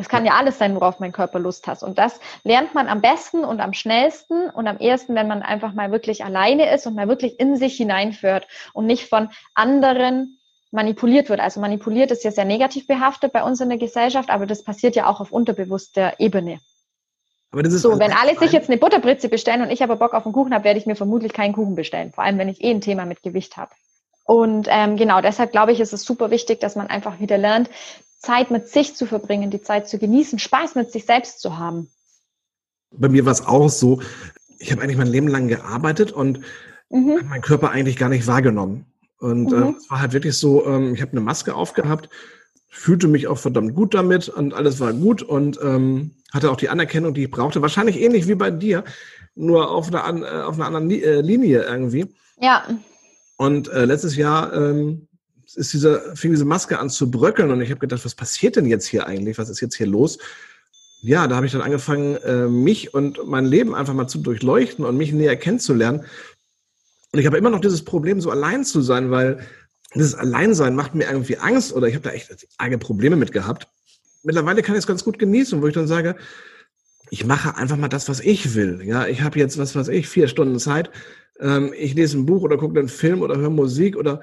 Das 0.00 0.08
kann 0.08 0.24
ja 0.24 0.32
alles 0.32 0.56
sein, 0.56 0.74
worauf 0.74 0.98
mein 0.98 1.12
Körper 1.12 1.38
Lust 1.38 1.66
hat. 1.66 1.82
Und 1.82 1.98
das 1.98 2.20
lernt 2.42 2.74
man 2.74 2.88
am 2.88 3.02
besten 3.02 3.44
und 3.44 3.60
am 3.60 3.74
schnellsten 3.74 4.48
und 4.48 4.66
am 4.66 4.78
ersten, 4.78 5.14
wenn 5.14 5.28
man 5.28 5.42
einfach 5.42 5.74
mal 5.74 5.92
wirklich 5.92 6.24
alleine 6.24 6.72
ist 6.74 6.86
und 6.86 6.94
mal 6.94 7.06
wirklich 7.06 7.38
in 7.38 7.56
sich 7.56 7.76
hineinführt 7.76 8.48
und 8.72 8.86
nicht 8.86 9.10
von 9.10 9.28
anderen 9.54 10.38
manipuliert 10.70 11.28
wird. 11.28 11.40
Also 11.40 11.60
manipuliert 11.60 12.10
ist 12.12 12.24
ja 12.24 12.30
sehr 12.30 12.46
negativ 12.46 12.86
behaftet 12.86 13.34
bei 13.34 13.42
uns 13.44 13.60
in 13.60 13.68
der 13.68 13.76
Gesellschaft, 13.76 14.30
aber 14.30 14.46
das 14.46 14.64
passiert 14.64 14.96
ja 14.96 15.06
auch 15.06 15.20
auf 15.20 15.32
unterbewusster 15.32 16.14
Ebene. 16.18 16.60
Aber 17.52 17.62
das 17.62 17.74
ist 17.74 17.82
so, 17.82 17.98
wenn 17.98 18.14
alle 18.14 18.38
sich 18.38 18.52
jetzt 18.52 18.70
eine 18.70 18.78
Butterbritze 18.78 19.28
bestellen 19.28 19.60
und 19.60 19.70
ich 19.70 19.82
aber 19.82 19.96
Bock 19.96 20.14
auf 20.14 20.24
einen 20.24 20.32
Kuchen 20.32 20.54
habe, 20.54 20.64
werde 20.64 20.78
ich 20.78 20.86
mir 20.86 20.96
vermutlich 20.96 21.34
keinen 21.34 21.52
Kuchen 21.52 21.74
bestellen. 21.74 22.10
Vor 22.12 22.24
allem, 22.24 22.38
wenn 22.38 22.48
ich 22.48 22.64
eh 22.64 22.70
ein 22.70 22.80
Thema 22.80 23.04
mit 23.04 23.22
Gewicht 23.22 23.58
habe. 23.58 23.72
Und 24.24 24.66
ähm, 24.70 24.96
genau, 24.96 25.20
deshalb 25.20 25.52
glaube 25.52 25.72
ich, 25.72 25.80
ist 25.80 25.92
es 25.92 26.04
super 26.04 26.30
wichtig, 26.30 26.58
dass 26.60 26.74
man 26.74 26.86
einfach 26.86 27.20
wieder 27.20 27.36
lernt, 27.36 27.68
Zeit 28.20 28.50
mit 28.50 28.68
sich 28.68 28.94
zu 28.94 29.06
verbringen, 29.06 29.50
die 29.50 29.62
Zeit 29.62 29.88
zu 29.88 29.98
genießen, 29.98 30.38
Spaß 30.38 30.74
mit 30.74 30.92
sich 30.92 31.06
selbst 31.06 31.40
zu 31.40 31.58
haben. 31.58 31.88
Bei 32.92 33.08
mir 33.08 33.24
war 33.24 33.32
es 33.32 33.46
auch 33.46 33.68
so, 33.68 34.00
ich 34.58 34.70
habe 34.70 34.82
eigentlich 34.82 34.98
mein 34.98 35.08
Leben 35.08 35.28
lang 35.28 35.48
gearbeitet 35.48 36.12
und 36.12 36.40
mhm. 36.90 37.12
habe 37.12 37.24
meinen 37.24 37.42
Körper 37.42 37.70
eigentlich 37.70 37.96
gar 37.96 38.08
nicht 38.08 38.26
wahrgenommen. 38.26 38.86
Und 39.18 39.52
äh, 39.52 39.56
mhm. 39.56 39.62
äh, 39.62 39.76
es 39.78 39.90
war 39.90 40.00
halt 40.00 40.12
wirklich 40.12 40.36
so, 40.36 40.66
ähm, 40.66 40.94
ich 40.94 41.00
habe 41.00 41.12
eine 41.12 41.20
Maske 41.20 41.54
aufgehabt, 41.54 42.10
fühlte 42.68 43.08
mich 43.08 43.26
auch 43.26 43.38
verdammt 43.38 43.74
gut 43.74 43.94
damit 43.94 44.28
und 44.28 44.54
alles 44.54 44.80
war 44.80 44.92
gut 44.92 45.22
und 45.22 45.58
ähm, 45.62 46.12
hatte 46.32 46.50
auch 46.50 46.56
die 46.56 46.68
Anerkennung, 46.68 47.14
die 47.14 47.24
ich 47.24 47.30
brauchte. 47.30 47.62
Wahrscheinlich 47.62 48.00
ähnlich 48.00 48.28
wie 48.28 48.34
bei 48.34 48.50
dir, 48.50 48.84
nur 49.34 49.70
auf 49.70 49.92
einer, 49.92 50.22
äh, 50.22 50.42
auf 50.42 50.54
einer 50.56 50.66
anderen 50.66 50.90
äh, 50.90 51.20
Linie 51.20 51.62
irgendwie. 51.62 52.06
Ja. 52.38 52.64
Und 53.36 53.68
äh, 53.68 53.86
letztes 53.86 54.16
Jahr 54.16 54.52
ähm, 54.52 55.08
ist 55.56 55.72
diese, 55.72 56.14
fing 56.14 56.30
diese 56.30 56.44
Maske 56.44 56.78
an 56.78 56.90
zu 56.90 57.10
bröckeln 57.10 57.50
und 57.50 57.60
ich 57.60 57.70
habe 57.70 57.80
gedacht, 57.80 58.04
was 58.04 58.14
passiert 58.14 58.56
denn 58.56 58.66
jetzt 58.66 58.86
hier 58.86 59.06
eigentlich? 59.06 59.38
Was 59.38 59.48
ist 59.48 59.60
jetzt 59.60 59.76
hier 59.76 59.86
los? 59.86 60.18
Ja, 61.02 61.26
da 61.26 61.36
habe 61.36 61.46
ich 61.46 61.52
dann 61.52 61.62
angefangen, 61.62 62.16
äh, 62.16 62.46
mich 62.46 62.92
und 62.92 63.26
mein 63.26 63.46
Leben 63.46 63.74
einfach 63.74 63.94
mal 63.94 64.06
zu 64.06 64.18
durchleuchten 64.18 64.84
und 64.84 64.96
mich 64.96 65.12
näher 65.12 65.36
kennenzulernen. 65.36 66.04
Und 67.12 67.18
ich 67.18 67.26
habe 67.26 67.38
immer 67.38 67.50
noch 67.50 67.60
dieses 67.60 67.84
Problem, 67.84 68.20
so 68.20 68.30
allein 68.30 68.64
zu 68.64 68.82
sein, 68.82 69.10
weil 69.10 69.40
dieses 69.94 70.14
Alleinsein 70.14 70.76
macht 70.76 70.94
mir 70.94 71.10
irgendwie 71.10 71.38
Angst 71.38 71.72
oder 71.72 71.88
ich 71.88 71.94
habe 71.94 72.04
da 72.04 72.10
echt 72.10 72.46
arge 72.58 72.78
Probleme 72.78 73.16
mit 73.16 73.32
gehabt. 73.32 73.66
Mittlerweile 74.22 74.62
kann 74.62 74.74
ich 74.74 74.80
es 74.80 74.86
ganz 74.86 75.02
gut 75.02 75.18
genießen, 75.18 75.60
wo 75.62 75.66
ich 75.66 75.74
dann 75.74 75.88
sage, 75.88 76.16
ich 77.10 77.24
mache 77.24 77.56
einfach 77.56 77.76
mal 77.76 77.88
das, 77.88 78.08
was 78.08 78.20
ich 78.20 78.54
will. 78.54 78.82
Ja, 78.84 79.06
ich 79.06 79.22
habe 79.22 79.38
jetzt, 79.38 79.58
was 79.58 79.74
weiß 79.74 79.88
ich, 79.88 80.08
vier 80.08 80.28
Stunden 80.28 80.60
Zeit. 80.60 80.90
Ähm, 81.40 81.72
ich 81.76 81.94
lese 81.94 82.18
ein 82.18 82.26
Buch 82.26 82.42
oder 82.42 82.58
gucke 82.58 82.78
einen 82.78 82.88
Film 82.88 83.22
oder 83.22 83.36
höre 83.36 83.50
Musik 83.50 83.96
oder 83.96 84.20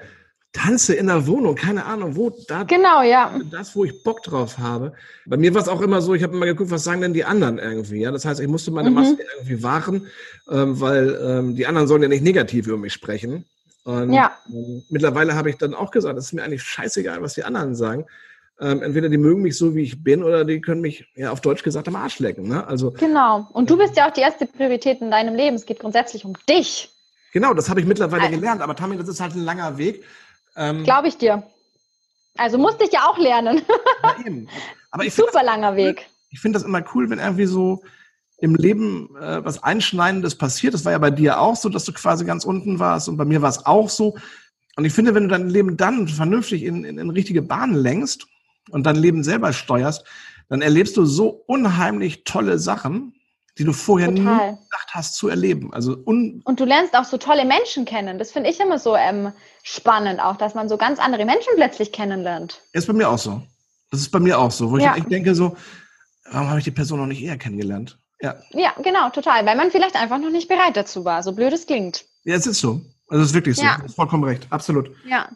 tanze 0.52 0.94
in 0.94 1.08
der 1.08 1.26
Wohnung, 1.26 1.54
keine 1.54 1.84
Ahnung, 1.84 2.16
wo 2.16 2.30
da. 2.48 2.62
Genau, 2.64 3.02
ja. 3.02 3.38
Das, 3.50 3.76
wo 3.76 3.84
ich 3.84 4.02
Bock 4.02 4.22
drauf 4.22 4.58
habe. 4.58 4.92
Bei 5.26 5.36
mir 5.36 5.54
war 5.54 5.62
es 5.62 5.68
auch 5.68 5.80
immer 5.80 6.00
so, 6.00 6.14
ich 6.14 6.22
habe 6.22 6.34
immer 6.34 6.46
geguckt, 6.46 6.70
was 6.70 6.84
sagen 6.84 7.02
denn 7.02 7.12
die 7.12 7.24
anderen 7.24 7.58
irgendwie. 7.58 8.00
Ja, 8.00 8.10
das 8.10 8.24
heißt, 8.24 8.40
ich 8.40 8.48
musste 8.48 8.70
meine 8.70 8.90
mhm. 8.90 8.96
Maske 8.96 9.24
irgendwie 9.36 9.62
wahren, 9.62 10.06
ähm, 10.50 10.80
weil 10.80 11.18
ähm, 11.22 11.54
die 11.54 11.66
anderen 11.66 11.86
sollen 11.86 12.02
ja 12.02 12.08
nicht 12.08 12.24
negativ 12.24 12.66
über 12.66 12.78
mich 12.78 12.92
sprechen. 12.92 13.44
Und 13.84 14.12
ja. 14.12 14.36
ähm, 14.52 14.84
mittlerweile 14.88 15.34
habe 15.34 15.50
ich 15.50 15.56
dann 15.56 15.74
auch 15.74 15.90
gesagt, 15.90 16.18
es 16.18 16.26
ist 16.26 16.32
mir 16.32 16.42
eigentlich 16.42 16.62
scheißegal, 16.62 17.22
was 17.22 17.34
die 17.34 17.44
anderen 17.44 17.74
sagen. 17.74 18.06
Ähm, 18.60 18.82
entweder 18.82 19.08
die 19.08 19.18
mögen 19.18 19.42
mich 19.42 19.56
so, 19.56 19.74
wie 19.76 19.82
ich 19.82 20.02
bin, 20.02 20.24
oder 20.24 20.44
die 20.44 20.60
können 20.60 20.80
mich, 20.80 21.06
ja, 21.14 21.30
auf 21.30 21.40
Deutsch 21.40 21.62
gesagt, 21.62 21.86
am 21.86 21.94
Arsch 21.94 22.18
lecken. 22.18 22.48
Ne? 22.48 22.66
Also, 22.66 22.90
genau. 22.90 23.48
Und 23.52 23.70
du 23.70 23.76
bist 23.76 23.96
ja 23.96 24.08
auch 24.08 24.12
die 24.12 24.20
erste 24.20 24.46
Priorität 24.46 25.00
in 25.00 25.10
deinem 25.10 25.36
Leben. 25.36 25.54
Es 25.54 25.64
geht 25.64 25.78
grundsätzlich 25.78 26.24
um 26.24 26.34
dich. 26.48 26.90
Genau, 27.32 27.54
das 27.54 27.68
habe 27.68 27.80
ich 27.80 27.86
mittlerweile 27.86 28.24
also, 28.24 28.34
gelernt. 28.34 28.62
Aber 28.62 28.74
Tammy, 28.74 28.96
das 28.96 29.08
ist 29.08 29.20
halt 29.20 29.34
ein 29.34 29.44
langer 29.44 29.78
Weg. 29.78 30.02
Ähm, 30.58 30.84
Glaube 30.84 31.08
ich 31.08 31.16
dir. 31.16 31.44
Also 32.36 32.58
musste 32.58 32.84
ich 32.84 32.92
ja 32.92 33.08
auch 33.08 33.16
lernen. 33.16 33.62
Aber 34.90 35.04
ich 35.04 35.14
Super 35.14 35.42
langer 35.42 35.76
Weg. 35.76 36.08
Ich 36.30 36.40
finde 36.40 36.58
das 36.58 36.66
immer 36.66 36.84
cool, 36.94 37.08
wenn 37.08 37.18
irgendwie 37.18 37.46
so 37.46 37.82
im 38.38 38.54
Leben 38.54 39.16
äh, 39.16 39.44
was 39.44 39.62
Einschneidendes 39.62 40.36
passiert. 40.36 40.74
Das 40.74 40.84
war 40.84 40.92
ja 40.92 40.98
bei 40.98 41.10
dir 41.10 41.40
auch 41.40 41.56
so, 41.56 41.68
dass 41.68 41.84
du 41.84 41.92
quasi 41.92 42.24
ganz 42.24 42.44
unten 42.44 42.78
warst 42.78 43.08
und 43.08 43.16
bei 43.16 43.24
mir 43.24 43.40
war 43.42 43.50
es 43.50 43.64
auch 43.66 43.88
so. 43.88 44.16
Und 44.76 44.84
ich 44.84 44.92
finde, 44.92 45.14
wenn 45.14 45.24
du 45.24 45.28
dein 45.30 45.48
Leben 45.48 45.76
dann 45.76 46.06
vernünftig 46.06 46.62
in, 46.62 46.84
in, 46.84 46.98
in 46.98 47.10
richtige 47.10 47.42
Bahnen 47.42 47.74
lenkst 47.74 48.26
und 48.70 48.84
dein 48.86 48.96
Leben 48.96 49.24
selber 49.24 49.52
steuerst, 49.52 50.04
dann 50.48 50.62
erlebst 50.62 50.96
du 50.96 51.04
so 51.04 51.42
unheimlich 51.46 52.24
tolle 52.24 52.58
Sachen, 52.58 53.14
die 53.58 53.64
du 53.64 53.72
vorher 53.72 54.14
Total. 54.14 54.52
nie 54.52 54.58
gedacht 54.58 54.88
hast 54.92 55.16
zu 55.16 55.28
erleben. 55.28 55.72
Also 55.72 55.96
und 56.04 56.42
du 56.46 56.64
lernst 56.64 56.94
auch 56.96 57.04
so 57.04 57.18
tolle 57.18 57.44
Menschen 57.44 57.84
kennen. 57.84 58.18
Das 58.18 58.30
finde 58.30 58.50
ich 58.50 58.60
immer 58.60 58.78
so 58.78 58.94
ähm, 58.94 59.32
spannend, 59.62 60.20
auch, 60.20 60.36
dass 60.36 60.54
man 60.54 60.68
so 60.68 60.76
ganz 60.76 60.98
andere 61.00 61.24
Menschen 61.24 61.52
plötzlich 61.56 61.92
kennenlernt. 61.92 62.62
Ist 62.72 62.86
bei 62.86 62.92
mir 62.92 63.08
auch 63.08 63.18
so. 63.18 63.42
Das 63.90 64.00
ist 64.00 64.10
bei 64.10 64.20
mir 64.20 64.38
auch 64.38 64.50
so, 64.50 64.70
wo 64.70 64.78
ja. 64.78 64.96
ich, 64.96 65.04
denke 65.04 65.34
so, 65.34 65.56
warum 66.30 66.48
habe 66.48 66.58
ich 66.58 66.64
die 66.64 66.70
Person 66.70 67.00
noch 67.00 67.06
nicht 67.06 67.22
eher 67.22 67.38
kennengelernt? 67.38 67.98
Ja. 68.20 68.36
ja, 68.50 68.72
genau, 68.82 69.10
total. 69.10 69.46
Weil 69.46 69.56
man 69.56 69.70
vielleicht 69.70 69.96
einfach 69.96 70.18
noch 70.18 70.30
nicht 70.30 70.48
bereit 70.48 70.76
dazu 70.76 71.04
war, 71.04 71.22
so 71.22 71.32
blöd 71.32 71.52
es 71.52 71.66
klingt. 71.66 72.04
Ja, 72.24 72.34
es 72.34 72.46
ist 72.46 72.60
so. 72.60 72.80
Also 73.08 73.22
es 73.22 73.30
ist 73.30 73.34
wirklich 73.34 73.56
so. 73.56 73.62
Ja. 73.62 73.76
Du 73.78 73.84
hast 73.84 73.94
vollkommen 73.94 74.24
recht. 74.24 74.46
Absolut. 74.50 74.90
Ja. 75.06 75.28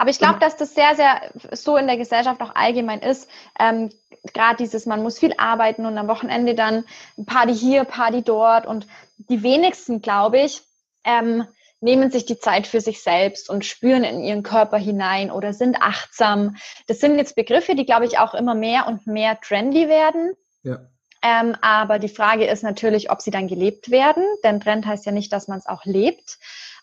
Aber 0.00 0.08
ich 0.08 0.18
glaube, 0.18 0.38
dass 0.38 0.56
das 0.56 0.74
sehr, 0.74 0.96
sehr 0.96 1.30
so 1.52 1.76
in 1.76 1.86
der 1.86 1.98
Gesellschaft 1.98 2.40
auch 2.40 2.54
allgemein 2.54 3.00
ist. 3.00 3.28
Ähm, 3.58 3.90
Gerade 4.32 4.56
dieses, 4.56 4.86
man 4.86 5.02
muss 5.02 5.18
viel 5.18 5.34
arbeiten 5.36 5.84
und 5.84 5.98
am 5.98 6.08
Wochenende 6.08 6.54
dann 6.54 6.84
Party 7.26 7.54
hier, 7.54 7.84
Party 7.84 8.22
dort. 8.22 8.64
Und 8.64 8.86
die 9.18 9.42
wenigsten, 9.42 10.00
glaube 10.00 10.40
ich, 10.40 10.62
ähm, 11.04 11.46
nehmen 11.82 12.10
sich 12.10 12.24
die 12.24 12.38
Zeit 12.38 12.66
für 12.66 12.80
sich 12.80 13.02
selbst 13.02 13.50
und 13.50 13.66
spüren 13.66 14.02
in 14.02 14.22
ihren 14.22 14.42
Körper 14.42 14.78
hinein 14.78 15.30
oder 15.30 15.52
sind 15.52 15.82
achtsam. 15.82 16.56
Das 16.86 17.00
sind 17.00 17.18
jetzt 17.18 17.36
Begriffe, 17.36 17.74
die, 17.74 17.84
glaube 17.84 18.06
ich, 18.06 18.18
auch 18.18 18.32
immer 18.32 18.54
mehr 18.54 18.86
und 18.86 19.06
mehr 19.06 19.38
trendy 19.38 19.90
werden. 19.90 20.32
Ja. 20.62 20.78
Ähm, 21.22 21.54
aber 21.60 21.98
die 21.98 22.08
Frage 22.08 22.46
ist 22.46 22.62
natürlich, 22.62 23.10
ob 23.10 23.20
sie 23.20 23.30
dann 23.30 23.48
gelebt 23.48 23.90
werden, 23.90 24.24
denn 24.44 24.60
Trend 24.60 24.86
heißt 24.86 25.04
ja 25.04 25.12
nicht, 25.12 25.30
dass 25.30 25.46
man 25.46 25.58
es 25.58 25.66
auch 25.66 25.84
lebt. 25.84 26.38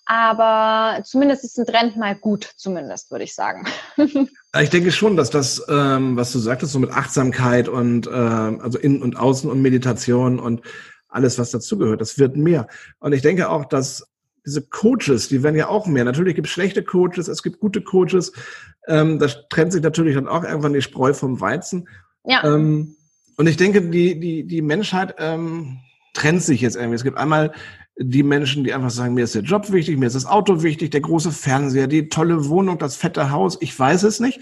Aber 0.10 1.04
zumindest 1.04 1.44
ist 1.44 1.60
ein 1.60 1.66
Trend 1.66 1.98
mal 1.98 2.16
gut, 2.16 2.50
zumindest, 2.56 3.12
würde 3.12 3.26
ich 3.26 3.36
sagen. 3.36 3.68
Ich 4.60 4.72
denke 4.72 4.92
schon, 4.92 5.16
dass 5.16 5.30
das, 5.30 5.64
ähm, 5.70 6.16
was 6.16 6.32
du 6.32 6.40
sagtest, 6.40 6.72
so 6.72 6.80
mit 6.80 6.90
Achtsamkeit 6.90 7.70
und 7.70 8.08
ähm, 8.12 8.60
also 8.60 8.80
Innen 8.80 9.04
und 9.04 9.16
Außen 9.16 9.52
und 9.52 9.62
Meditation 9.62 10.40
und 10.40 10.62
alles, 11.10 11.38
was 11.38 11.52
dazugehört, 11.52 12.02
das 12.02 12.18
wird 12.18 12.38
mehr. 12.38 12.68
Und 12.98 13.14
ich 13.14 13.22
denke 13.22 13.50
auch, 13.50 13.66
dass 13.66 14.08
diese 14.48 14.64
Coaches, 14.64 15.28
die 15.28 15.44
werden 15.44 15.58
ja 15.58 15.68
auch 15.68 15.86
mehr. 15.86 16.06
Natürlich 16.06 16.34
gibt 16.34 16.48
es 16.48 16.54
schlechte 16.54 16.82
Coaches, 16.82 17.28
es 17.28 17.44
gibt 17.44 17.60
gute 17.60 17.82
Coaches. 17.82 18.32
Ähm, 18.88 19.20
das 19.20 19.48
trennt 19.50 19.74
sich 19.74 19.84
natürlich 19.84 20.16
dann 20.16 20.28
auch 20.28 20.44
irgendwann 20.44 20.74
die 20.74 20.82
Spreu 20.82 21.14
vom 21.14 21.40
Weizen. 21.40 21.88
Ja. 22.24 22.44
Ähm, 22.44 22.96
und 23.36 23.46
ich 23.46 23.58
denke, 23.58 23.82
die, 23.82 24.20
die, 24.20 24.48
die 24.48 24.62
Menschheit 24.64 25.16
ähm, 25.20 25.78
trennt 26.14 26.42
sich 26.42 26.62
jetzt 26.62 26.78
irgendwie. 26.78 26.96
Es 26.96 27.04
gibt 27.04 27.18
einmal 27.18 27.52
die 28.00 28.24
Menschen, 28.24 28.64
die 28.64 28.74
einfach 28.74 28.90
sagen, 28.90 29.14
mir 29.14 29.24
ist 29.24 29.36
der 29.36 29.42
Job 29.42 29.72
wichtig, 29.72 29.98
mir 29.98 30.08
ist 30.08 30.16
das 30.16 30.26
Auto 30.26 30.62
wichtig, 30.62 30.92
der 30.92 31.02
große 31.02 31.32
Fernseher, 31.32 31.88
die 31.88 32.10
tolle 32.10 32.48
Wohnung, 32.48 32.78
das 32.78 32.96
fette 32.96 33.32
Haus, 33.32 33.58
ich 33.60 33.78
weiß 33.78 34.04
es 34.04 34.20
nicht. 34.20 34.40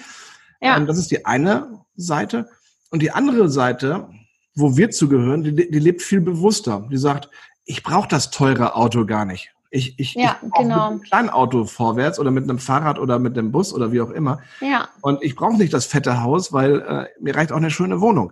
Ja. 0.61 0.77
Ähm, 0.77 0.87
das 0.87 0.97
ist 0.97 1.11
die 1.11 1.25
eine 1.25 1.81
Seite. 1.95 2.49
Und 2.91 3.01
die 3.01 3.11
andere 3.11 3.49
Seite, 3.49 4.09
wo 4.55 4.77
wir 4.77 4.91
zugehören, 4.91 5.43
die, 5.43 5.53
die 5.53 5.79
lebt 5.79 6.01
viel 6.01 6.21
bewusster. 6.21 6.87
Die 6.91 6.97
sagt, 6.97 7.29
ich 7.65 7.83
brauche 7.83 8.07
das 8.07 8.31
teure 8.31 8.75
Auto 8.75 9.05
gar 9.05 9.25
nicht. 9.25 9.51
Ich, 9.71 9.99
ich, 9.99 10.13
ja, 10.13 10.37
ich 10.41 10.51
genau. 10.53 10.91
mit 10.91 10.91
einem 10.91 11.01
kleinen 11.01 11.29
Auto 11.29 11.65
vorwärts 11.65 12.19
oder 12.19 12.31
mit 12.31 12.45
einem 12.45 12.59
Fahrrad 12.59 12.99
oder 12.99 13.19
mit 13.19 13.37
einem 13.37 13.51
Bus 13.51 13.73
oder 13.73 13.91
wie 13.91 13.99
auch 13.99 14.11
immer. 14.11 14.39
Ja. 14.61 14.87
Und 15.01 15.21
ich 15.21 15.35
brauche 15.35 15.57
nicht 15.57 15.73
das 15.73 15.85
fette 15.85 16.23
Haus, 16.23 16.53
weil 16.53 16.79
äh, 16.81 17.07
mir 17.19 17.35
reicht 17.35 17.51
auch 17.51 17.57
eine 17.57 17.71
schöne 17.71 17.99
Wohnung. 17.99 18.31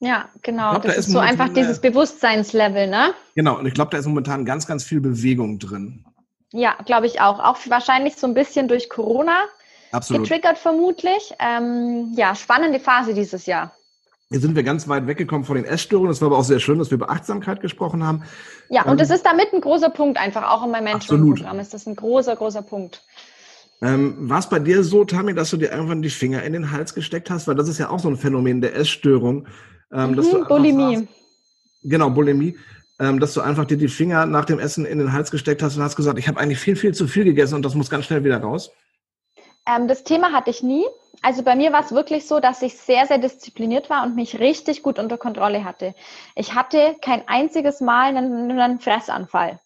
Ja, 0.00 0.28
genau. 0.42 0.70
Glaub, 0.70 0.82
das 0.82 0.94
da 0.94 0.98
ist, 0.98 1.10
so 1.10 1.18
einfach 1.18 1.50
dieses 1.50 1.78
Bewusstseinslevel, 1.78 2.88
ne? 2.88 3.12
Genau, 3.34 3.58
und 3.58 3.66
ich 3.66 3.74
glaube, 3.74 3.90
da 3.90 3.98
ist 3.98 4.06
momentan 4.06 4.46
ganz, 4.46 4.66
ganz 4.66 4.82
viel 4.82 5.00
Bewegung 5.00 5.58
drin. 5.58 6.04
Ja, 6.52 6.76
glaube 6.84 7.06
ich 7.06 7.20
auch. 7.20 7.38
Auch 7.38 7.58
wahrscheinlich 7.68 8.16
so 8.16 8.26
ein 8.26 8.34
bisschen 8.34 8.66
durch 8.66 8.88
Corona 8.88 9.44
Absolut. 9.92 10.22
getriggert 10.22 10.58
vermutlich. 10.58 11.34
Ähm, 11.38 12.12
ja, 12.16 12.34
spannende 12.34 12.80
Phase 12.80 13.14
dieses 13.14 13.46
Jahr. 13.46 13.72
Jetzt 14.30 14.42
sind 14.42 14.54
wir 14.54 14.62
ganz 14.62 14.88
weit 14.88 15.06
weggekommen 15.06 15.44
von 15.44 15.56
den 15.56 15.64
Essstörungen. 15.64 16.10
Das 16.10 16.20
war 16.20 16.26
aber 16.26 16.38
auch 16.38 16.44
sehr 16.44 16.60
schön, 16.60 16.78
dass 16.78 16.90
wir 16.90 16.96
über 16.96 17.10
Achtsamkeit 17.10 17.60
gesprochen 17.60 18.06
haben. 18.06 18.22
Ja, 18.68 18.84
und 18.84 18.92
ähm, 18.92 18.96
das 18.96 19.10
ist 19.10 19.26
damit 19.26 19.52
ein 19.52 19.60
großer 19.60 19.90
Punkt 19.90 20.18
einfach. 20.18 20.48
Auch 20.50 20.64
in 20.64 20.70
meinem 20.70 20.84
Mentoring-Programm 20.84 21.58
ist 21.58 21.74
das 21.74 21.86
ein 21.86 21.96
großer, 21.96 22.36
großer 22.36 22.62
Punkt. 22.62 23.02
Ähm, 23.82 24.28
war 24.30 24.38
es 24.38 24.48
bei 24.48 24.58
dir 24.58 24.84
so, 24.84 25.04
Tami, 25.04 25.34
dass 25.34 25.50
du 25.50 25.56
dir 25.56 25.72
irgendwann 25.72 26.02
die 26.02 26.10
Finger 26.10 26.42
in 26.42 26.52
den 26.52 26.70
Hals 26.70 26.94
gesteckt 26.94 27.28
hast? 27.28 27.48
Weil 27.48 27.56
das 27.56 27.68
ist 27.68 27.78
ja 27.78 27.90
auch 27.90 27.98
so 27.98 28.08
ein 28.08 28.16
Phänomen 28.16 28.60
der 28.60 28.76
Essstörung. 28.76 29.46
Ähm, 29.92 30.10
mhm, 30.10 30.16
dass 30.16 30.30
du 30.30 30.44
Bulimie. 30.44 30.96
Sagst, 30.96 31.12
genau, 31.82 32.10
Bulimie. 32.10 32.56
Ähm, 32.98 33.18
dass 33.18 33.32
du 33.32 33.40
einfach 33.40 33.64
dir 33.64 33.78
die 33.78 33.88
Finger 33.88 34.26
nach 34.26 34.44
dem 34.44 34.58
Essen 34.58 34.84
in 34.84 34.98
den 34.98 35.12
Hals 35.12 35.30
gesteckt 35.30 35.62
hast 35.62 35.76
und 35.76 35.82
hast 35.82 35.96
gesagt, 35.96 36.18
ich 36.18 36.28
habe 36.28 36.38
eigentlich 36.38 36.58
viel, 36.58 36.76
viel 36.76 36.92
zu 36.92 37.08
viel 37.08 37.24
gegessen 37.24 37.54
und 37.54 37.64
das 37.64 37.74
muss 37.74 37.88
ganz 37.88 38.04
schnell 38.04 38.24
wieder 38.24 38.38
raus. 38.38 38.70
Ähm, 39.66 39.88
das 39.88 40.04
Thema 40.04 40.32
hatte 40.32 40.50
ich 40.50 40.62
nie. 40.62 40.84
Also 41.22 41.42
bei 41.42 41.54
mir 41.54 41.72
war 41.72 41.84
es 41.84 41.92
wirklich 41.92 42.26
so, 42.26 42.40
dass 42.40 42.62
ich 42.62 42.76
sehr, 42.76 43.06
sehr 43.06 43.18
diszipliniert 43.18 43.90
war 43.90 44.04
und 44.04 44.16
mich 44.16 44.38
richtig 44.38 44.82
gut 44.82 44.98
unter 44.98 45.18
Kontrolle 45.18 45.64
hatte. 45.64 45.94
Ich 46.34 46.54
hatte 46.54 46.96
kein 47.02 47.26
einziges 47.28 47.80
Mal 47.80 48.16
einen, 48.16 48.50
einen 48.50 48.80
Fressanfall. 48.80 49.60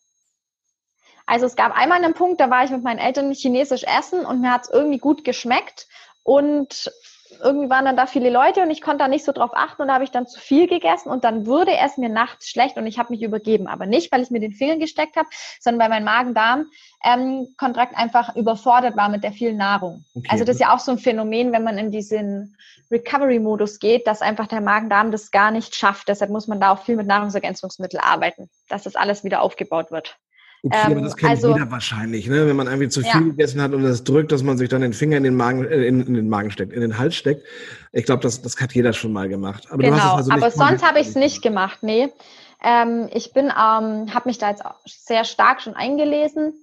Also 1.27 1.47
es 1.47 1.57
gab 1.57 1.77
einmal 1.77 2.05
einen 2.05 2.15
Punkt, 2.15 2.41
da 2.41 2.51
war 2.51 2.65
ich 2.65 2.71
mit 2.71 2.83
meinen 2.83 2.99
Eltern 2.99 3.33
chinesisch 3.33 3.85
essen 3.85 4.27
und 4.27 4.41
mir 4.41 4.53
hat 4.53 4.65
es 4.65 4.71
irgendwie 4.71 4.99
gut 4.99 5.25
geschmeckt 5.25 5.87
und 6.23 6.93
irgendwie 7.41 7.71
waren 7.71 7.85
dann 7.85 7.97
da 7.97 8.07
viele 8.07 8.31
Leute 8.31 8.63
und 8.63 8.71
ich 8.71 8.81
konnte 8.81 8.99
da 8.99 9.09
nicht 9.09 9.25
so 9.25 9.33
drauf 9.33 9.51
achten 9.55 9.83
und 9.83 9.89
da 9.89 9.95
habe 9.95 10.05
ich 10.05 10.11
dann 10.11 10.27
zu 10.27 10.41
viel 10.41 10.67
gegessen 10.67 11.09
und 11.09 11.25
dann 11.25 11.47
wurde 11.47 11.73
es 11.77 11.97
mir 11.97 12.09
nachts 12.09 12.49
schlecht 12.49 12.77
und 12.77 12.87
ich 12.87 12.99
habe 12.99 13.13
mich 13.13 13.23
übergeben. 13.23 13.67
Aber 13.67 13.87
nicht, 13.87 14.13
weil 14.13 14.23
ich 14.23 14.31
mir 14.31 14.41
den 14.41 14.53
Fingern 14.53 14.81
gesteckt 14.81 15.17
habe, 15.17 15.29
sondern 15.61 15.83
weil 15.83 15.89
mein 15.89 16.05
Magen-Darm-Kontrakt 16.05 17.93
ähm, 17.93 17.99
einfach 17.99 18.37
überfordert 18.37 18.97
war 18.97 19.09
mit 19.09 19.25
der 19.25 19.33
vielen 19.33 19.57
Nahrung. 19.57 20.05
Okay. 20.15 20.29
Also 20.31 20.45
das 20.45 20.57
ist 20.57 20.61
ja 20.61 20.75
auch 20.75 20.81
so 20.81 20.93
ein 20.93 20.99
Phänomen, 20.99 21.53
wenn 21.53 21.65
man 21.65 21.79
in 21.79 21.91
diesen 21.91 22.57
Recovery-Modus 22.91 23.79
geht, 23.79 24.07
dass 24.07 24.23
einfach 24.23 24.47
der 24.47 24.61
Magen-Darm 24.61 25.11
das 25.11 25.31
gar 25.31 25.51
nicht 25.51 25.75
schafft. 25.75 26.09
Deshalb 26.09 26.31
muss 26.31 26.47
man 26.47 26.61
da 26.61 26.73
auch 26.73 26.83
viel 26.83 26.97
mit 26.97 27.07
Nahrungsergänzungsmitteln 27.07 28.03
arbeiten, 28.03 28.49
dass 28.69 28.85
das 28.85 28.97
alles 28.97 29.25
wieder 29.25 29.43
aufgebaut 29.43 29.91
wird. 29.91 30.17
Okay, 30.65 30.79
ähm, 30.87 30.93
aber 30.93 31.01
das 31.03 31.17
kennt 31.17 31.31
also, 31.31 31.53
jeder 31.53 31.71
wahrscheinlich, 31.71 32.27
ne? 32.27 32.47
Wenn 32.47 32.57
man 32.57 32.69
irgendwie 32.69 32.89
zu 32.89 33.03
viel 33.03 33.11
ja. 33.11 33.21
gegessen 33.21 33.61
hat 33.61 33.75
und 33.75 33.83
das 33.83 34.03
drückt, 34.03 34.33
dass 34.33 34.43
man 34.43 34.57
sich 34.57 34.71
dann 34.71 34.81
den 34.81 34.95
Finger 34.95 35.19
in 35.19 35.23
den 35.23 35.37
Magen, 35.37 35.67
äh, 35.67 35.85
in, 35.85 36.01
in, 36.07 36.15
den 36.15 36.31
Magen 36.31 36.51
steckt, 36.51 36.73
in 36.73 36.81
den 36.81 36.97
Hals 36.97 37.17
steckt. 37.17 37.45
Ich 37.93 38.07
glaube, 38.07 38.23
das, 38.23 38.41
das 38.41 38.59
hat 38.59 38.73
jeder 38.73 38.95
schon 38.95 39.13
mal 39.13 39.29
gemacht. 39.29 39.67
Aber 39.71 39.83
genau, 39.83 40.15
also 40.15 40.33
aber 40.33 40.51
sonst 40.51 40.83
habe 40.83 41.01
ich 41.01 41.09
es 41.09 41.17
nicht 41.17 41.43
gemacht, 41.43 41.83
nee. 41.83 42.09
Ähm, 42.63 43.11
ich 43.13 43.35
bin, 43.35 43.47
ähm, 43.47 44.15
habe 44.15 44.23
mich 44.25 44.39
da 44.39 44.49
jetzt 44.49 44.63
sehr 44.87 45.25
stark 45.25 45.61
schon 45.61 45.75
eingelesen 45.75 46.55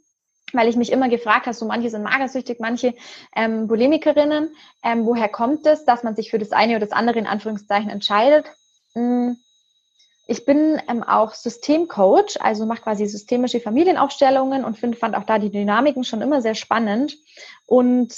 weil 0.53 0.67
ich 0.67 0.75
mich 0.75 0.91
immer 0.91 1.07
gefragt 1.07 1.45
habe, 1.45 1.55
so 1.55 1.65
manche 1.65 1.89
sind 1.89 2.03
magersüchtig, 2.03 2.57
manche 2.59 2.93
ähm, 3.35 3.67
Bulimikerinnen, 3.67 4.49
ähm, 4.83 5.05
woher 5.05 5.29
kommt 5.29 5.65
es, 5.65 5.85
dass 5.85 6.03
man 6.03 6.13
sich 6.15 6.29
für 6.29 6.39
das 6.39 6.51
eine 6.51 6.75
oder 6.75 6.85
das 6.85 6.91
andere 6.91 7.19
in 7.19 7.27
Anführungszeichen 7.27 7.89
entscheidet? 7.89 8.45
Hm, 8.93 9.37
ich 10.31 10.45
bin 10.45 10.81
ähm, 10.87 11.03
auch 11.03 11.33
Systemcoach, 11.33 12.37
also 12.39 12.65
mache 12.65 12.83
quasi 12.83 13.05
systemische 13.05 13.59
Familienaufstellungen 13.59 14.63
und 14.63 14.77
find, 14.77 14.97
fand 14.97 15.15
auch 15.15 15.25
da 15.25 15.39
die 15.39 15.51
Dynamiken 15.51 16.05
schon 16.05 16.21
immer 16.21 16.41
sehr 16.41 16.55
spannend. 16.55 17.17
Und 17.65 18.15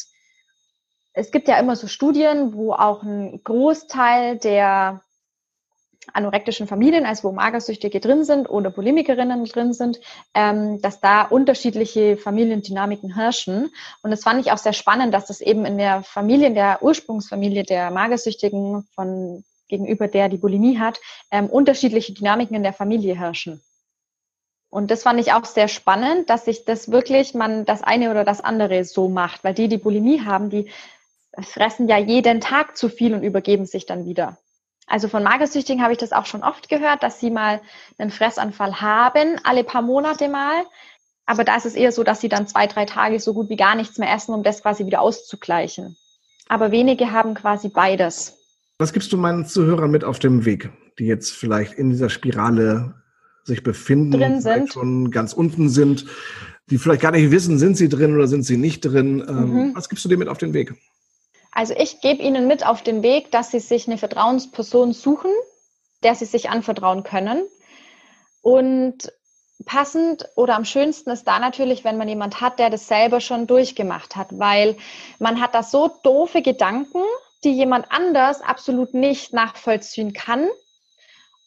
es 1.14 1.32
gibt 1.32 1.48
ja 1.48 1.58
immer 1.58 1.76
so 1.76 1.88
Studien, 1.88 2.54
wo 2.54 2.74
auch 2.74 3.02
ein 3.02 3.42
Großteil 3.44 4.38
der 4.38 5.02
anorektischen 6.14 6.68
Familien, 6.68 7.08
also 7.08 7.30
wo 7.30 7.32
Magersüchtige 7.32 8.00
drin 8.00 8.26
sind 8.26 8.48
oder 8.48 8.70
Bulimikerinnen 8.70 9.44
drin 9.46 9.74
sind, 9.74 10.00
ähm, 10.36 10.82
dass 10.82 11.00
da 11.00 11.24
unterschiedliche 11.24 12.18
Familiendynamiken 12.18 13.16
herrschen. 13.16 13.72
Und 14.04 14.12
das 14.12 14.22
fand 14.22 14.40
ich 14.40 14.52
auch 14.52 14.58
sehr 14.60 14.74
spannend, 14.74 15.16
dass 15.16 15.26
das 15.26 15.42
eben 15.42 15.66
in 15.66 15.80
der 15.80 16.04
Familie, 16.04 16.46
in 16.46 16.56
der 16.56 16.84
Ursprungsfamilie 16.84 17.64
der 17.64 17.90
Magersüchtigen 17.90 18.88
von 18.94 19.44
gegenüber 19.68 20.08
der 20.08 20.30
die 20.30 20.38
Bulimie 20.38 20.80
hat, 20.80 21.00
ähm, 21.32 21.48
unterschiedliche 21.48 22.14
Dynamiken 22.14 22.56
in 22.56 22.64
der 22.64 22.74
Familie 22.74 23.18
herrschen. 23.18 23.62
Und 24.70 24.90
das 24.90 25.04
fand 25.04 25.20
ich 25.20 25.34
auch 25.34 25.46
sehr 25.46 25.68
spannend, 25.68 26.30
dass 26.32 26.46
sich 26.46 26.66
das 26.66 26.92
wirklich 26.92 27.36
man 27.36 27.64
das 27.64 27.84
eine 27.84 28.10
oder 28.10 28.24
das 28.24 28.42
andere 28.42 28.84
so 28.86 29.08
macht, 29.08 29.44
weil 29.44 29.54
die, 29.54 29.68
die 29.68 29.78
Bulimie 29.78 30.22
haben, 30.22 30.50
die 30.50 30.72
fressen 31.40 31.88
ja 31.88 31.98
jeden 31.98 32.42
Tag 32.42 32.76
zu 32.76 32.90
viel 32.90 33.14
und 33.14 33.24
übergeben 33.24 33.66
sich 33.66 33.86
dann 33.86 34.06
wieder. 34.06 34.38
Also 34.88 35.08
von 35.08 35.24
Magersüchtigen 35.24 35.82
habe 35.82 35.94
ich 35.94 36.00
das 36.00 36.12
auch 36.12 36.26
schon 36.26 36.44
oft 36.44 36.70
gehört, 36.70 37.04
dass 37.04 37.20
sie 37.20 37.30
mal 37.30 37.62
einen 37.98 38.12
Fressanfall 38.12 38.82
haben, 38.82 39.40
alle 39.44 39.64
paar 39.64 39.82
Monate 39.82 40.28
mal. 40.28 40.66
Aber 41.26 41.44
da 41.44 41.56
ist 41.56 41.66
es 41.66 41.76
eher 41.76 41.92
so, 41.92 42.04
dass 42.04 42.20
sie 42.20 42.30
dann 42.30 42.48
zwei, 42.48 42.68
drei 42.68 42.86
Tage 42.86 43.20
so 43.20 43.34
gut 43.34 43.50
wie 43.50 43.56
gar 43.56 43.76
nichts 43.76 43.98
mehr 43.98 44.14
essen, 44.14 44.34
um 44.34 44.44
das 44.44 44.62
quasi 44.62 44.86
wieder 44.86 45.02
auszugleichen. 45.02 45.98
Aber 46.50 46.72
wenige 46.72 47.12
haben 47.12 47.34
quasi 47.34 47.70
beides. 47.70 48.43
Was 48.84 48.92
gibst 48.92 49.14
du 49.14 49.18
meinen 49.18 49.46
Zuhörern 49.46 49.92
mit 49.92 50.04
auf 50.04 50.20
dem 50.20 50.44
Weg, 50.44 50.70
die 51.00 51.06
jetzt 51.06 51.32
vielleicht 51.32 51.76
in 51.76 51.92
dieser 51.92 52.10
Spirale 52.10 52.96
sich 53.46 53.64
befinden, 53.64 54.20
drin 54.20 54.42
sind. 54.42 54.74
schon 54.74 55.10
ganz 55.10 55.32
unten 55.32 55.70
sind, 55.70 56.06
die 56.70 56.78
vielleicht 56.78 57.02
gar 57.02 57.12
nicht 57.12 57.32
wissen, 57.32 57.58
sind 57.58 57.78
sie 57.78 57.88
drin 57.88 58.14
oder 58.14 58.28
sind 58.28 58.44
sie 58.44 58.58
nicht 58.58 58.82
drin? 58.82 59.24
Ähm, 59.26 59.54
mhm. 59.54 59.72
Was 59.74 59.88
gibst 59.88 60.04
du 60.04 60.10
dir 60.10 60.18
mit 60.18 60.28
auf 60.28 60.38
den 60.38 60.54
Weg? 60.54 60.74
Also 61.54 61.74
ich 61.78 62.02
gebe 62.02 62.22
Ihnen 62.22 62.46
mit 62.46 62.66
auf 62.66 62.84
den 62.84 63.04
Weg, 63.04 63.32
dass 63.32 63.52
Sie 63.52 63.62
sich 63.62 63.88
eine 63.88 63.98
Vertrauensperson 63.98 64.92
suchen, 64.92 65.32
der 66.04 66.16
Sie 66.16 66.26
sich 66.26 66.50
anvertrauen 66.50 67.04
können. 67.04 67.42
Und 68.42 69.14
passend 69.66 70.28
oder 70.36 70.58
am 70.58 70.66
schönsten 70.66 71.10
ist 71.12 71.24
da 71.24 71.40
natürlich, 71.40 71.86
wenn 71.86 71.98
man 71.98 72.10
jemand 72.10 72.42
hat, 72.42 72.60
der 72.60 72.70
das 72.70 72.90
selber 72.90 73.22
schon 73.22 73.48
durchgemacht 73.48 74.18
hat, 74.18 74.38
weil 74.38 74.76
man 75.20 75.40
hat 75.40 75.56
da 75.56 75.64
so 75.64 75.90
doofe 76.04 76.42
Gedanken, 76.42 77.02
die 77.46 77.54
jemand 77.54 77.92
anders 77.92 78.42
absolut 78.42 78.94
nicht 78.94 79.34
nachvollziehen 79.34 80.14
kann, 80.14 80.48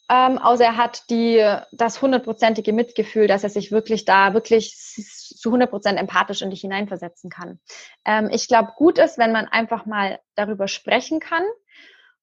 ähm, 0.09 0.37
außer 0.37 0.63
er 0.63 0.77
hat 0.77 1.09
die, 1.09 1.43
das 1.73 2.01
hundertprozentige 2.01 2.71
Mitgefühl, 2.71 3.27
dass 3.27 3.43
er 3.43 3.49
sich 3.49 3.71
wirklich 3.71 4.05
da 4.05 4.33
wirklich 4.33 4.73
zu 4.77 5.49
100 5.49 5.69
Prozent 5.69 5.99
empathisch 5.99 6.41
in 6.41 6.49
dich 6.49 6.61
hineinversetzen 6.61 7.29
kann. 7.29 7.59
Ähm, 8.05 8.29
ich 8.31 8.47
glaube, 8.47 8.71
gut 8.77 8.99
ist, 8.99 9.17
wenn 9.17 9.33
man 9.33 9.47
einfach 9.47 9.85
mal 9.85 10.19
darüber 10.35 10.69
sprechen 10.69 11.19
kann 11.19 11.43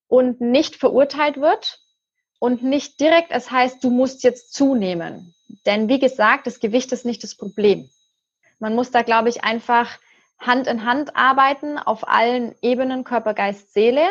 und 0.08 0.40
nicht 0.40 0.76
verurteilt 0.76 1.38
wird 1.40 1.80
und 2.38 2.62
nicht 2.62 3.00
direkt, 3.00 3.30
es 3.30 3.50
heißt, 3.50 3.84
du 3.84 3.90
musst 3.90 4.24
jetzt 4.24 4.54
zunehmen. 4.54 5.34
Denn 5.66 5.88
wie 5.88 5.98
gesagt, 5.98 6.46
das 6.46 6.60
Gewicht 6.60 6.90
ist 6.92 7.04
nicht 7.04 7.22
das 7.22 7.34
Problem. 7.34 7.90
Man 8.58 8.74
muss 8.74 8.90
da, 8.92 9.02
glaube 9.02 9.28
ich, 9.28 9.44
einfach 9.44 9.98
Hand 10.38 10.66
in 10.66 10.84
Hand 10.84 11.16
arbeiten 11.16 11.78
auf 11.78 12.06
allen 12.06 12.54
Ebenen, 12.62 13.04
Körper, 13.04 13.34
Geist, 13.34 13.72
Seele 13.72 14.06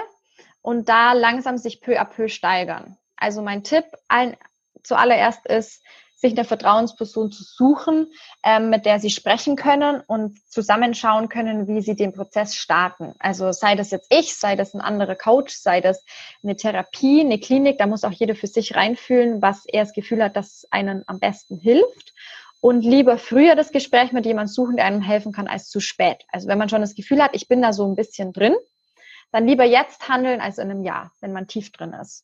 und 0.61 0.89
da 0.89 1.13
langsam 1.13 1.57
sich 1.57 1.81
peu 1.81 1.99
à 1.99 2.05
peu 2.05 2.27
steigern. 2.27 2.97
Also 3.15 3.41
mein 3.41 3.63
Tipp 3.63 3.85
allen, 4.07 4.35
zuallererst 4.83 5.45
ist, 5.45 5.81
sich 6.23 6.33
eine 6.33 6.45
Vertrauensperson 6.45 7.31
zu 7.31 7.43
suchen, 7.43 8.07
ähm, 8.43 8.69
mit 8.69 8.85
der 8.85 8.99
sie 8.99 9.09
sprechen 9.09 9.57
können 9.57 10.01
und 10.07 10.39
zusammenschauen 10.49 11.27
können, 11.27 11.67
wie 11.67 11.81
sie 11.81 11.95
den 11.95 12.13
Prozess 12.13 12.55
starten. 12.55 13.13
Also 13.19 13.51
sei 13.51 13.75
das 13.75 13.91
jetzt 13.91 14.07
ich, 14.09 14.35
sei 14.35 14.55
das 14.55 14.73
ein 14.73 14.79
anderer 14.79 15.15
Coach, 15.15 15.53
sei 15.53 15.81
das 15.81 16.03
eine 16.41 16.55
Therapie, 16.55 17.19
eine 17.19 17.39
Klinik, 17.39 17.77
da 17.77 17.87
muss 17.87 18.05
auch 18.05 18.11
jeder 18.11 18.35
für 18.35 18.47
sich 18.47 18.73
reinfühlen, 18.73 19.41
was 19.41 19.65
er 19.65 19.83
das 19.83 19.93
Gefühl 19.93 20.23
hat, 20.23 20.37
dass 20.37 20.65
einen 20.71 21.03
am 21.07 21.19
besten 21.19 21.57
hilft 21.57 22.13
und 22.63 22.85
lieber 22.85 23.17
früher 23.17 23.57
das 23.57 23.73
Gespräch 23.73 24.13
mit 24.13 24.25
jemandem 24.25 24.53
suchen, 24.53 24.77
der 24.77 24.85
einem 24.85 25.01
helfen 25.01 25.33
kann, 25.33 25.49
als 25.49 25.67
zu 25.67 25.81
spät. 25.81 26.23
Also 26.29 26.47
wenn 26.47 26.57
man 26.57 26.69
schon 26.69 26.79
das 26.79 26.95
Gefühl 26.95 27.21
hat, 27.21 27.31
ich 27.33 27.49
bin 27.49 27.61
da 27.61 27.73
so 27.73 27.85
ein 27.85 27.97
bisschen 27.97 28.31
drin, 28.31 28.55
dann 29.33 29.45
lieber 29.45 29.65
jetzt 29.65 30.07
handeln 30.07 30.39
als 30.39 30.59
in 30.59 30.71
einem 30.71 30.81
Jahr, 30.81 31.11
wenn 31.19 31.33
man 31.33 31.45
tief 31.45 31.73
drin 31.73 31.91
ist. 31.91 32.23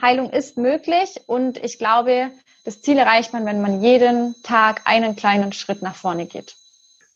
Heilung 0.00 0.30
ist 0.30 0.56
möglich 0.56 1.20
und 1.26 1.58
ich 1.58 1.78
glaube, 1.78 2.30
das 2.64 2.80
Ziel 2.80 2.96
erreicht 2.96 3.32
man, 3.32 3.44
wenn 3.44 3.60
man 3.60 3.82
jeden 3.82 4.36
Tag 4.44 4.82
einen 4.84 5.16
kleinen 5.16 5.52
Schritt 5.52 5.82
nach 5.82 5.96
vorne 5.96 6.26
geht. 6.26 6.54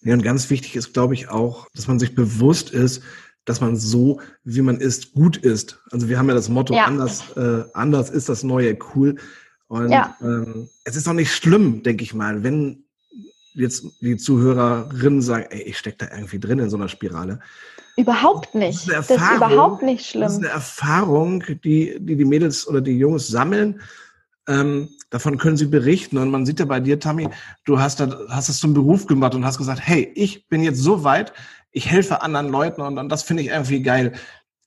Ja, 0.02 0.14
und 0.14 0.22
ganz 0.22 0.50
wichtig 0.50 0.74
ist, 0.74 0.92
glaube 0.92 1.14
ich, 1.14 1.28
auch, 1.28 1.68
dass 1.72 1.86
man 1.86 2.00
sich 2.00 2.16
bewusst 2.16 2.70
ist, 2.70 3.04
dass 3.44 3.60
man 3.60 3.76
so, 3.76 4.20
wie 4.42 4.60
man 4.60 4.80
ist, 4.80 5.12
gut 5.12 5.36
ist. 5.36 5.78
Also 5.92 6.08
wir 6.08 6.18
haben 6.18 6.28
ja 6.28 6.34
das 6.34 6.48
Motto, 6.48 6.74
ja. 6.74 6.86
anders, 6.86 7.36
äh, 7.36 7.62
anders 7.74 8.10
ist 8.10 8.28
das 8.28 8.42
neue 8.42 8.76
cool. 8.96 9.20
Und 9.68 9.90
ja. 9.90 10.16
ähm, 10.20 10.68
es 10.84 10.96
ist 10.96 11.08
auch 11.08 11.12
nicht 11.12 11.32
schlimm, 11.32 11.82
denke 11.82 12.04
ich 12.04 12.14
mal, 12.14 12.42
wenn 12.42 12.84
jetzt 13.54 13.86
die 14.00 14.16
Zuhörerinnen 14.16 15.22
sagen, 15.22 15.46
ey, 15.50 15.62
ich 15.62 15.78
stecke 15.78 15.98
da 15.98 16.14
irgendwie 16.14 16.38
drin 16.38 16.58
in 16.58 16.70
so 16.70 16.76
einer 16.76 16.88
Spirale. 16.88 17.40
Überhaupt 17.96 18.54
nicht. 18.54 18.88
Das 18.88 19.08
ist, 19.08 19.10
das 19.10 19.22
ist 19.22 19.36
überhaupt 19.36 19.82
nicht 19.82 20.06
schlimm. 20.06 20.22
Das 20.22 20.32
ist 20.32 20.38
eine 20.38 20.48
Erfahrung, 20.48 21.42
die 21.64 21.98
die, 21.98 22.16
die 22.16 22.24
Mädels 22.24 22.68
oder 22.68 22.82
die 22.82 22.98
Jungs 22.98 23.26
sammeln. 23.26 23.80
Ähm, 24.46 24.90
davon 25.08 25.38
können 25.38 25.56
sie 25.56 25.66
berichten. 25.66 26.18
Und 26.18 26.30
man 26.30 26.44
sieht 26.44 26.60
ja 26.60 26.66
bei 26.66 26.78
dir, 26.78 27.00
Tammy, 27.00 27.28
du 27.64 27.80
hast, 27.80 28.00
da, 28.00 28.18
hast 28.28 28.50
es 28.50 28.60
zum 28.60 28.74
Beruf 28.74 29.06
gemacht 29.06 29.34
und 29.34 29.46
hast 29.46 29.58
gesagt, 29.58 29.80
hey, 29.82 30.12
ich 30.14 30.46
bin 30.48 30.62
jetzt 30.62 30.78
so 30.78 31.04
weit, 31.04 31.32
ich 31.72 31.90
helfe 31.90 32.22
anderen 32.22 32.48
Leuten 32.48 32.82
und, 32.82 32.98
und 32.98 33.08
das 33.08 33.22
finde 33.22 33.42
ich 33.42 33.48
irgendwie 33.48 33.82
geil. 33.82 34.12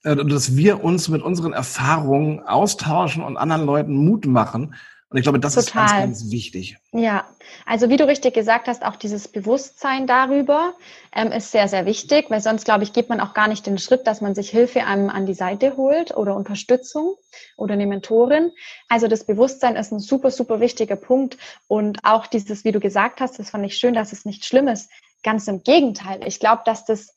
Äh, 0.02 0.16
dass 0.16 0.56
wir 0.56 0.82
uns 0.82 1.08
mit 1.08 1.22
unseren 1.22 1.52
Erfahrungen 1.52 2.40
austauschen 2.40 3.22
und 3.22 3.36
anderen 3.36 3.66
Leuten 3.66 3.94
Mut 3.94 4.26
machen. 4.26 4.74
Und 5.10 5.16
ich 5.18 5.24
glaube, 5.24 5.40
das 5.40 5.56
Total. 5.56 5.66
ist 5.66 5.74
ganz, 5.74 5.92
ganz 6.00 6.30
wichtig. 6.30 6.76
Ja, 6.92 7.26
also 7.66 7.90
wie 7.90 7.96
du 7.96 8.06
richtig 8.06 8.32
gesagt 8.32 8.68
hast, 8.68 8.84
auch 8.84 8.94
dieses 8.94 9.26
Bewusstsein 9.26 10.06
darüber 10.06 10.74
ähm, 11.12 11.32
ist 11.32 11.50
sehr, 11.50 11.66
sehr 11.66 11.84
wichtig, 11.84 12.30
weil 12.30 12.40
sonst, 12.40 12.64
glaube 12.64 12.84
ich, 12.84 12.92
geht 12.92 13.08
man 13.08 13.20
auch 13.20 13.34
gar 13.34 13.48
nicht 13.48 13.66
den 13.66 13.76
Schritt, 13.78 14.06
dass 14.06 14.20
man 14.20 14.36
sich 14.36 14.50
Hilfe 14.50 14.84
einem 14.84 15.10
an 15.10 15.26
die 15.26 15.34
Seite 15.34 15.76
holt 15.76 16.16
oder 16.16 16.36
Unterstützung 16.36 17.16
oder 17.56 17.74
eine 17.74 17.88
Mentorin. 17.88 18.52
Also 18.88 19.08
das 19.08 19.24
Bewusstsein 19.24 19.74
ist 19.74 19.90
ein 19.90 19.98
super, 19.98 20.30
super 20.30 20.60
wichtiger 20.60 20.96
Punkt. 20.96 21.38
Und 21.66 22.04
auch 22.04 22.28
dieses, 22.28 22.64
wie 22.64 22.72
du 22.72 22.78
gesagt 22.78 23.20
hast, 23.20 23.40
das 23.40 23.50
fand 23.50 23.66
ich 23.66 23.76
schön, 23.76 23.94
dass 23.94 24.12
es 24.12 24.24
nicht 24.24 24.44
schlimm 24.44 24.68
ist. 24.68 24.90
Ganz 25.24 25.48
im 25.48 25.64
Gegenteil. 25.64 26.20
Ich 26.24 26.38
glaube, 26.38 26.62
dass 26.64 26.84
das 26.84 27.16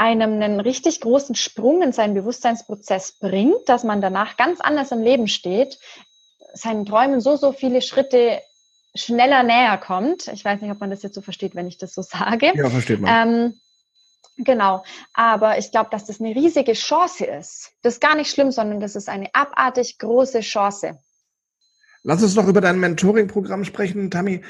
einem 0.00 0.40
einen 0.40 0.60
richtig 0.60 1.02
großen 1.02 1.34
Sprung 1.34 1.82
in 1.82 1.92
seinen 1.92 2.14
Bewusstseinsprozess 2.14 3.18
bringt, 3.20 3.68
dass 3.68 3.84
man 3.84 4.00
danach 4.00 4.38
ganz 4.38 4.58
anders 4.62 4.92
im 4.92 5.02
Leben 5.02 5.28
steht, 5.28 5.78
seinen 6.54 6.86
Träumen 6.86 7.20
so, 7.20 7.36
so 7.36 7.52
viele 7.52 7.82
Schritte 7.82 8.40
schneller 8.94 9.42
näher 9.42 9.76
kommt. 9.76 10.28
Ich 10.28 10.42
weiß 10.42 10.62
nicht, 10.62 10.70
ob 10.70 10.80
man 10.80 10.88
das 10.88 11.02
jetzt 11.02 11.14
so 11.14 11.20
versteht, 11.20 11.54
wenn 11.54 11.68
ich 11.68 11.76
das 11.76 11.92
so 11.92 12.00
sage. 12.00 12.50
Ja, 12.54 12.70
versteht 12.70 12.98
man. 12.98 13.28
Ähm, 13.28 13.60
genau. 14.38 14.84
Aber 15.12 15.58
ich 15.58 15.70
glaube, 15.70 15.90
dass 15.90 16.06
das 16.06 16.18
eine 16.18 16.34
riesige 16.34 16.72
Chance 16.72 17.26
ist. 17.26 17.72
Das 17.82 17.94
ist 17.94 18.00
gar 18.00 18.16
nicht 18.16 18.30
schlimm, 18.30 18.52
sondern 18.52 18.80
das 18.80 18.96
ist 18.96 19.10
eine 19.10 19.28
abartig 19.34 19.98
große 19.98 20.40
Chance. 20.40 20.98
Lass 22.04 22.22
uns 22.22 22.34
noch 22.36 22.48
über 22.48 22.62
dein 22.62 22.80
Mentoring-Programm 22.80 23.64
sprechen, 23.66 24.10
Tammy. 24.10 24.40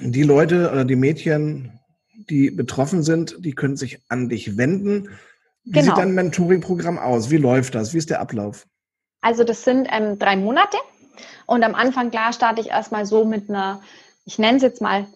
Die 0.00 0.22
Leute 0.22 0.70
oder 0.72 0.86
die 0.86 0.96
Mädchen, 0.96 1.78
die 2.14 2.50
betroffen 2.50 3.02
sind, 3.02 3.36
die 3.40 3.52
können 3.52 3.76
sich 3.76 4.00
an 4.08 4.28
dich 4.28 4.56
wenden. 4.56 5.08
Wie 5.64 5.72
genau. 5.72 5.84
sieht 5.84 5.96
dein 5.96 6.14
Mentoring-Programm 6.14 6.98
aus? 6.98 7.30
Wie 7.30 7.36
läuft 7.36 7.74
das? 7.74 7.94
Wie 7.94 7.98
ist 7.98 8.10
der 8.10 8.20
Ablauf? 8.20 8.66
Also 9.20 9.44
das 9.44 9.64
sind 9.64 9.88
ähm, 9.90 10.18
drei 10.18 10.36
Monate. 10.36 10.76
Und 11.46 11.62
am 11.62 11.74
Anfang, 11.74 12.10
klar, 12.10 12.32
starte 12.32 12.60
ich 12.60 12.68
erstmal 12.68 13.06
so 13.06 13.24
mit 13.24 13.48
einer, 13.48 13.82
ich 14.24 14.38
nenne 14.38 14.56
es 14.56 14.62
jetzt 14.62 14.80
mal 14.80 15.06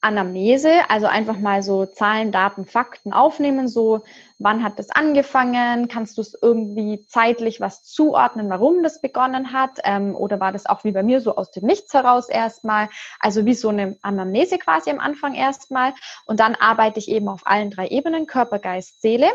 Anamnese, 0.00 0.88
also 0.88 1.06
einfach 1.06 1.38
mal 1.38 1.62
so 1.62 1.86
Zahlen, 1.86 2.30
Daten, 2.30 2.66
Fakten 2.66 3.12
aufnehmen, 3.12 3.66
so 3.66 4.02
wann 4.38 4.62
hat 4.62 4.78
das 4.78 4.90
angefangen, 4.90 5.88
kannst 5.88 6.18
du 6.18 6.22
es 6.22 6.36
irgendwie 6.40 7.04
zeitlich 7.08 7.60
was 7.60 7.82
zuordnen, 7.82 8.50
warum 8.50 8.82
das 8.82 9.00
begonnen 9.00 9.52
hat 9.52 9.78
ähm, 9.84 10.14
oder 10.14 10.38
war 10.38 10.52
das 10.52 10.66
auch 10.66 10.84
wie 10.84 10.92
bei 10.92 11.02
mir 11.02 11.20
so 11.20 11.36
aus 11.36 11.50
dem 11.50 11.64
Nichts 11.64 11.94
heraus 11.94 12.28
erstmal, 12.28 12.88
also 13.18 13.46
wie 13.46 13.54
so 13.54 13.70
eine 13.70 13.96
Anamnese 14.02 14.58
quasi 14.58 14.90
am 14.90 15.00
Anfang 15.00 15.34
erstmal. 15.34 15.94
Und 16.26 16.40
dann 16.40 16.54
arbeite 16.54 16.98
ich 16.98 17.08
eben 17.08 17.28
auf 17.28 17.46
allen 17.46 17.70
drei 17.70 17.88
Ebenen, 17.88 18.26
Körper, 18.26 18.58
Geist, 18.58 19.00
Seele. 19.00 19.30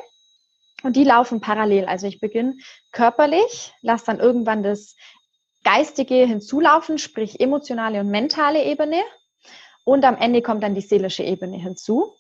Und 0.84 0.95
die 0.95 1.03
laufen 1.03 1.41
parallel, 1.41 1.86
also 1.86 2.07
ich 2.07 2.20
beginne 2.20 2.55
körperlich, 2.91 3.74
lasse 3.82 4.05
dann 4.05 4.20
irgendwann 4.20 4.64
das 4.64 4.95
geistige 5.64 6.16
hinzulaufen, 6.16 6.97
sprich 6.97 7.39
emotionale 7.39 7.99
und 7.99 8.09
mentale 8.09 8.64
Ebene. 8.64 9.01
Und 9.84 10.06
am 10.06 10.18
Ende 10.18 10.42
kommt 10.42 10.64
dann 10.64 10.76
die 10.76 10.82
seelische 10.82 11.24
Ebene 11.24 11.58
hinzu. 11.58 12.14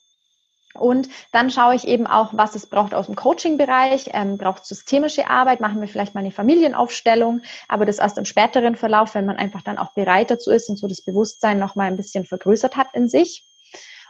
Und 0.73 1.09
dann 1.33 1.51
schaue 1.51 1.75
ich 1.75 1.87
eben 1.87 2.07
auch, 2.07 2.29
was 2.33 2.55
es 2.55 2.65
braucht 2.65 2.93
aus 2.93 3.07
dem 3.07 3.15
Coaching-Bereich. 3.15 4.11
Ähm, 4.13 4.37
braucht 4.37 4.65
systemische 4.65 5.29
Arbeit, 5.29 5.59
machen 5.59 5.81
wir 5.81 5.87
vielleicht 5.87 6.15
mal 6.15 6.21
eine 6.21 6.31
Familienaufstellung, 6.31 7.41
aber 7.67 7.85
das 7.85 7.99
erst 7.99 8.17
im 8.17 8.25
späteren 8.25 8.75
Verlauf, 8.75 9.13
wenn 9.13 9.25
man 9.25 9.35
einfach 9.35 9.61
dann 9.61 9.77
auch 9.77 9.93
bereit 9.93 10.31
dazu 10.31 10.49
ist 10.49 10.69
und 10.69 10.77
so 10.77 10.87
das 10.87 11.01
Bewusstsein 11.01 11.59
nochmal 11.59 11.87
ein 11.87 11.97
bisschen 11.97 12.25
vergrößert 12.25 12.77
hat 12.77 12.87
in 12.93 13.09
sich 13.09 13.45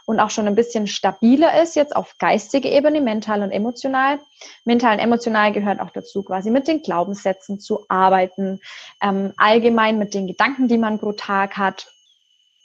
und 0.04 0.20
auch 0.20 0.30
schon 0.30 0.46
ein 0.46 0.54
bisschen 0.54 0.86
stabiler 0.86 1.62
ist, 1.62 1.76
jetzt 1.76 1.94
auf 1.94 2.16
geistige 2.18 2.68
Ebene, 2.68 3.00
mental 3.00 3.42
und 3.42 3.50
emotional. 3.50 4.20
Mental 4.64 4.94
und 4.94 5.00
emotional 5.00 5.52
gehört 5.52 5.80
auch 5.80 5.90
dazu, 5.90 6.22
quasi 6.22 6.50
mit 6.50 6.68
den 6.68 6.82
Glaubenssätzen 6.82 7.60
zu 7.60 7.84
arbeiten, 7.88 8.60
ähm, 9.00 9.32
allgemein 9.36 9.98
mit 9.98 10.14
den 10.14 10.26
Gedanken, 10.26 10.68
die 10.68 10.78
man 10.78 10.98
pro 10.98 11.12
Tag 11.12 11.56
hat, 11.56 11.91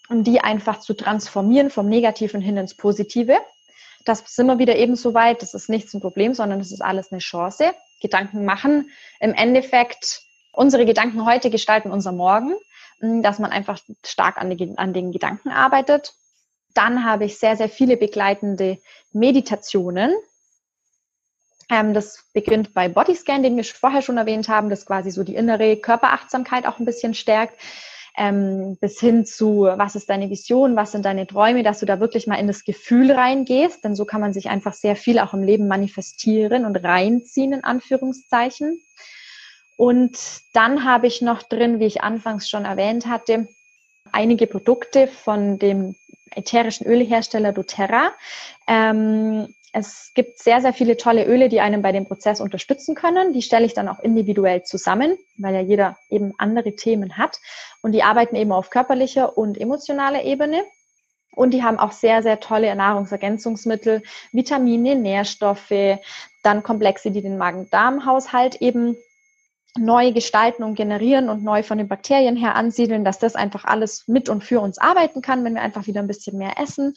um 0.10 0.24
die 0.24 0.42
einfach 0.42 0.80
zu 0.80 0.94
transformieren 0.94 1.70
vom 1.70 1.88
Negativen 1.88 2.42
hin 2.42 2.58
ins 2.58 2.76
Positive. 2.76 3.38
Das 4.06 4.24
sind 4.26 4.48
wir 4.48 4.60
wieder 4.60 4.76
eben 4.76 4.96
so 4.96 5.14
weit. 5.14 5.42
Das 5.42 5.54
ist 5.54 5.70
nichts 5.70 5.94
ein 5.94 6.02
Problem, 6.02 6.34
sondern 6.34 6.60
das 6.60 6.72
ist 6.72 6.82
alles 6.82 7.12
eine 7.12 7.20
Chance. 7.20 7.74
Gedanken 8.02 8.46
machen. 8.46 8.90
Im 9.20 9.34
Endeffekt, 9.34 10.22
unsere 10.52 10.86
Gedanken 10.86 11.26
heute 11.26 11.50
gestalten 11.50 11.92
unser 11.92 12.12
Morgen, 12.12 12.54
dass 13.00 13.40
man 13.40 13.52
einfach 13.52 13.80
stark 14.06 14.38
an, 14.38 14.50
die, 14.50 14.78
an 14.78 14.94
den 14.94 15.12
Gedanken 15.12 15.50
arbeitet 15.50 16.14
dann 16.78 17.04
habe 17.04 17.26
ich 17.26 17.40
sehr, 17.40 17.58
sehr 17.58 17.70
viele 17.70 17.98
begleitende 17.98 18.78
Meditationen. 19.12 20.14
Ähm, 21.70 21.94
das 21.96 22.24
beginnt 22.34 22.74
bei 22.74 22.88
Bodyscan, 22.88 23.42
den 23.42 23.58
wir 23.58 23.64
vorher 23.64 24.04
schon 24.04 24.18
erwähnt 24.18 24.48
haben, 24.48 24.70
das 24.70 24.86
quasi 24.86 25.10
so 25.10 25.24
die 25.24 25.36
innere 25.36 25.78
Körperachtsamkeit 25.78 26.68
auch 26.68 26.78
ein 26.78 26.86
bisschen 26.86 27.16
stärkt. 27.16 27.60
Ähm, 28.20 28.78
bis 28.82 29.00
hin 29.00 29.28
zu, 29.28 29.62
was 29.62 29.96
ist 29.96 30.10
deine 30.10 30.32
Vision, 30.32 30.76
was 30.76 30.92
sind 30.92 31.06
deine 31.06 31.28
Träume, 31.28 31.62
dass 31.62 31.80
du 31.80 31.86
da 31.86 32.00
wirklich 32.00 32.26
mal 32.26 32.40
in 32.40 32.48
das 32.48 32.64
Gefühl 32.64 33.12
reingehst, 33.12 33.84
denn 33.84 33.96
so 33.96 34.06
kann 34.06 34.22
man 34.22 34.34
sich 34.34 34.50
einfach 34.50 34.74
sehr 34.74 34.96
viel 34.96 35.20
auch 35.20 35.36
im 35.36 35.44
Leben 35.44 35.68
manifestieren 35.68 36.66
und 36.66 36.78
reinziehen, 36.78 37.54
in 37.54 37.64
Anführungszeichen. 37.64 38.82
Und 39.76 40.18
dann 40.54 40.84
habe 40.84 41.06
ich 41.06 41.22
noch 41.22 41.44
drin, 41.44 41.80
wie 41.80 41.86
ich 41.86 42.02
anfangs 42.02 42.50
schon 42.50 42.66
erwähnt 42.66 43.06
hatte, 43.06 43.48
einige 44.12 44.48
Produkte 44.48 45.08
von 45.08 45.60
dem 45.60 45.96
ätherischen 46.36 46.88
Ölhersteller 46.88 47.54
doTERRA. 47.54 48.12
Ähm, 48.68 49.54
es 49.74 50.12
gibt 50.16 50.40
sehr, 50.40 50.62
sehr 50.62 50.74
viele 50.74 50.98
tolle 50.98 51.26
Öle, 51.26 51.50
die 51.50 51.62
einem 51.62 51.82
bei 51.82 51.92
dem 51.92 52.08
Prozess 52.08 52.42
unterstützen 52.42 52.96
können. 52.96 53.34
Die 53.34 53.42
stelle 53.42 53.66
ich 53.66 53.74
dann 53.74 53.88
auch 53.90 54.00
individuell 54.00 54.64
zusammen, 54.64 55.18
weil 55.38 55.54
ja 55.54 55.62
jeder 55.62 55.98
eben 56.10 56.34
andere 56.38 56.76
Themen 56.76 57.18
hat. 57.18 57.40
Und 57.82 57.92
die 57.92 58.04
arbeiten 58.04 58.36
eben 58.36 58.52
auf 58.52 58.70
körperlicher 58.70 59.38
und 59.38 59.60
emotionaler 59.60 60.24
Ebene. 60.24 60.64
Und 61.36 61.52
die 61.54 61.64
haben 61.64 61.78
auch 61.78 61.92
sehr, 61.92 62.24
sehr 62.24 62.40
tolle 62.40 62.76
Nahrungsergänzungsmittel, 62.76 64.02
Vitamine, 64.32 64.96
Nährstoffe, 64.96 66.00
dann 66.42 66.64
Komplexe, 66.64 67.12
die 67.12 67.22
den 67.22 67.38
Magen-Darm-Haushalt 67.38 68.62
eben 68.62 68.98
neu 69.78 70.12
gestalten 70.12 70.64
und 70.64 70.76
generieren 70.76 71.30
und 71.30 71.44
neu 71.44 71.64
von 71.64 71.78
den 71.78 71.88
Bakterien 71.88 72.36
her 72.36 72.56
ansiedeln, 72.56 73.06
dass 73.06 73.20
das 73.20 73.36
einfach 73.36 73.66
alles 73.66 74.08
mit 74.08 74.30
und 74.30 74.44
für 74.44 74.60
uns 74.60 74.78
arbeiten 74.78 75.22
kann, 75.22 75.44
wenn 75.44 75.54
wir 75.54 75.62
einfach 75.62 75.88
wieder 75.88 76.02
ein 76.02 76.08
bisschen 76.08 76.38
mehr 76.38 76.60
essen. 76.60 76.96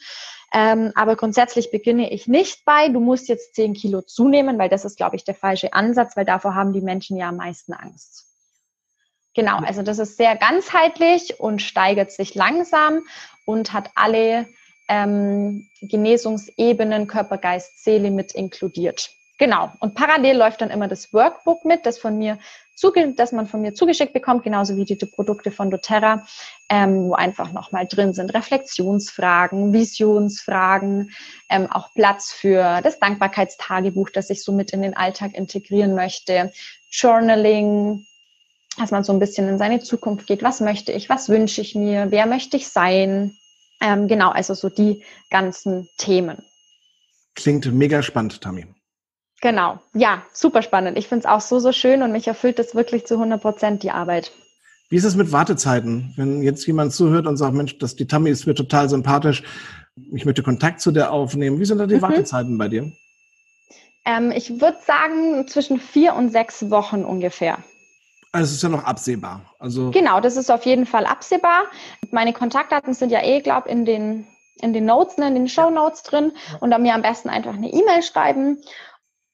Ähm, 0.52 0.92
aber 0.94 1.16
grundsätzlich 1.16 1.70
beginne 1.70 2.10
ich 2.12 2.26
nicht 2.26 2.64
bei, 2.64 2.88
du 2.88 3.00
musst 3.00 3.28
jetzt 3.28 3.54
10 3.54 3.74
Kilo 3.74 4.02
zunehmen, 4.02 4.58
weil 4.58 4.68
das 4.68 4.84
ist, 4.84 4.96
glaube 4.96 5.16
ich, 5.16 5.24
der 5.24 5.34
falsche 5.34 5.72
Ansatz, 5.72 6.16
weil 6.16 6.24
davor 6.24 6.54
haben 6.54 6.72
die 6.72 6.80
Menschen 6.80 7.16
ja 7.16 7.28
am 7.28 7.36
meisten 7.36 7.72
Angst. 7.72 8.26
Genau, 9.34 9.58
also 9.58 9.82
das 9.82 10.00
ist 10.00 10.16
sehr 10.16 10.36
ganzheitlich 10.36 11.38
und 11.38 11.62
steigert 11.62 12.10
sich 12.10 12.34
langsam 12.34 13.02
und 13.46 13.72
hat 13.72 13.90
alle 13.94 14.48
ähm, 14.88 15.68
Genesungsebenen, 15.80 17.06
Körper, 17.06 17.38
Geist, 17.38 17.84
Seele 17.84 18.10
mit 18.10 18.32
inkludiert. 18.32 19.10
Genau. 19.38 19.72
Und 19.78 19.94
parallel 19.94 20.36
läuft 20.36 20.60
dann 20.60 20.70
immer 20.70 20.88
das 20.88 21.14
Workbook 21.14 21.64
mit, 21.64 21.86
das 21.86 21.98
von 21.98 22.18
mir 22.18 22.38
zuge 22.80 23.12
das 23.12 23.32
man 23.32 23.46
von 23.46 23.60
mir 23.60 23.74
zugeschickt 23.74 24.14
bekommt, 24.14 24.42
genauso 24.42 24.76
wie 24.76 24.86
die, 24.86 24.96
die 24.96 25.06
Produkte 25.06 25.50
von 25.50 25.70
doTERRA, 25.70 26.26
ähm, 26.70 27.04
wo 27.04 27.14
einfach 27.14 27.52
nochmal 27.52 27.86
drin 27.86 28.14
sind 28.14 28.32
Reflexionsfragen, 28.32 29.72
Visionsfragen, 29.74 31.10
ähm, 31.50 31.70
auch 31.70 31.92
Platz 31.94 32.32
für 32.32 32.80
das 32.82 32.98
Dankbarkeitstagebuch, 32.98 34.08
das 34.10 34.30
ich 34.30 34.42
so 34.42 34.52
mit 34.52 34.72
in 34.72 34.80
den 34.80 34.96
Alltag 34.96 35.34
integrieren 35.34 35.94
möchte, 35.94 36.52
Journaling, 36.90 38.06
dass 38.78 38.90
man 38.90 39.04
so 39.04 39.12
ein 39.12 39.18
bisschen 39.18 39.48
in 39.48 39.58
seine 39.58 39.80
Zukunft 39.80 40.26
geht. 40.26 40.42
Was 40.42 40.60
möchte 40.60 40.92
ich? 40.92 41.10
Was 41.10 41.28
wünsche 41.28 41.60
ich 41.60 41.74
mir? 41.74 42.10
Wer 42.10 42.24
möchte 42.24 42.56
ich 42.56 42.68
sein? 42.68 43.36
Ähm, 43.82 44.08
genau, 44.08 44.30
also 44.30 44.54
so 44.54 44.70
die 44.70 45.04
ganzen 45.28 45.88
Themen. 45.98 46.38
Klingt 47.34 47.70
mega 47.72 48.02
spannend, 48.02 48.40
Tammy. 48.40 48.66
Genau, 49.40 49.78
ja, 49.94 50.22
super 50.32 50.62
spannend. 50.62 50.98
Ich 50.98 51.08
finde 51.08 51.20
es 51.20 51.26
auch 51.26 51.40
so, 51.40 51.58
so 51.60 51.72
schön 51.72 52.02
und 52.02 52.12
mich 52.12 52.28
erfüllt 52.28 52.58
es 52.58 52.74
wirklich 52.74 53.06
zu 53.06 53.14
100 53.14 53.40
Prozent 53.40 53.82
die 53.82 53.90
Arbeit. 53.90 54.32
Wie 54.90 54.96
ist 54.96 55.04
es 55.04 55.16
mit 55.16 55.32
Wartezeiten? 55.32 56.12
Wenn 56.16 56.42
jetzt 56.42 56.66
jemand 56.66 56.92
zuhört 56.92 57.26
und 57.26 57.36
sagt, 57.36 57.54
Mensch, 57.54 57.78
das, 57.78 57.96
die 57.96 58.06
Tammy 58.06 58.30
ist 58.30 58.46
mir 58.46 58.54
total 58.54 58.88
sympathisch, 58.88 59.42
ich 60.12 60.24
möchte 60.24 60.42
Kontakt 60.42 60.80
zu 60.80 60.90
der 60.90 61.12
aufnehmen. 61.12 61.58
Wie 61.58 61.64
sind 61.64 61.78
da 61.78 61.86
die 61.86 61.96
mhm. 61.96 62.02
Wartezeiten 62.02 62.58
bei 62.58 62.68
dir? 62.68 62.92
Ähm, 64.04 64.30
ich 64.30 64.60
würde 64.60 64.78
sagen 64.84 65.46
zwischen 65.48 65.78
vier 65.78 66.14
und 66.14 66.30
sechs 66.30 66.70
Wochen 66.70 67.04
ungefähr. 67.04 67.58
Also 68.32 68.50
es 68.50 68.56
ist 68.56 68.62
ja 68.62 68.68
noch 68.68 68.84
absehbar. 68.84 69.42
Also 69.58 69.90
genau, 69.90 70.20
das 70.20 70.36
ist 70.36 70.50
auf 70.50 70.64
jeden 70.64 70.86
Fall 70.86 71.06
absehbar. 71.06 71.64
Meine 72.10 72.32
Kontaktdaten 72.32 72.94
sind 72.94 73.10
ja 73.10 73.22
eh, 73.22 73.40
glaube 73.40 73.68
in 73.68 73.84
den 73.84 74.26
in 74.62 74.72
den 74.72 74.84
Notes, 74.84 75.16
ne, 75.16 75.28
in 75.28 75.34
den 75.34 75.48
Show 75.48 75.70
Notes 75.70 76.02
drin 76.02 76.32
und 76.60 76.70
dann 76.70 76.82
mir 76.82 76.94
am 76.94 77.02
besten 77.02 77.30
einfach 77.30 77.54
eine 77.54 77.72
E-Mail 77.72 78.02
schreiben 78.02 78.58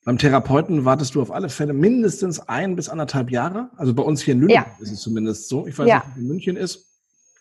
beim 0.06 0.18
Therapeuten 0.18 0.84
wartest 0.84 1.16
du 1.16 1.20
auf 1.20 1.32
alle 1.32 1.48
Fälle 1.48 1.72
mindestens 1.72 2.38
ein 2.38 2.76
bis 2.76 2.88
anderthalb 2.88 3.28
Jahre. 3.28 3.70
Also 3.76 3.92
bei 3.92 4.04
uns 4.04 4.22
hier 4.22 4.34
in 4.34 4.40
Lüneburg 4.40 4.66
ja. 4.78 4.82
ist 4.82 4.92
es 4.92 5.00
zumindest 5.00 5.48
so. 5.48 5.66
Ich 5.66 5.76
weiß 5.76 5.88
ja. 5.88 5.96
nicht, 5.96 6.16
wie 6.16 6.20
in 6.20 6.28
München 6.28 6.56
ist. 6.56 6.86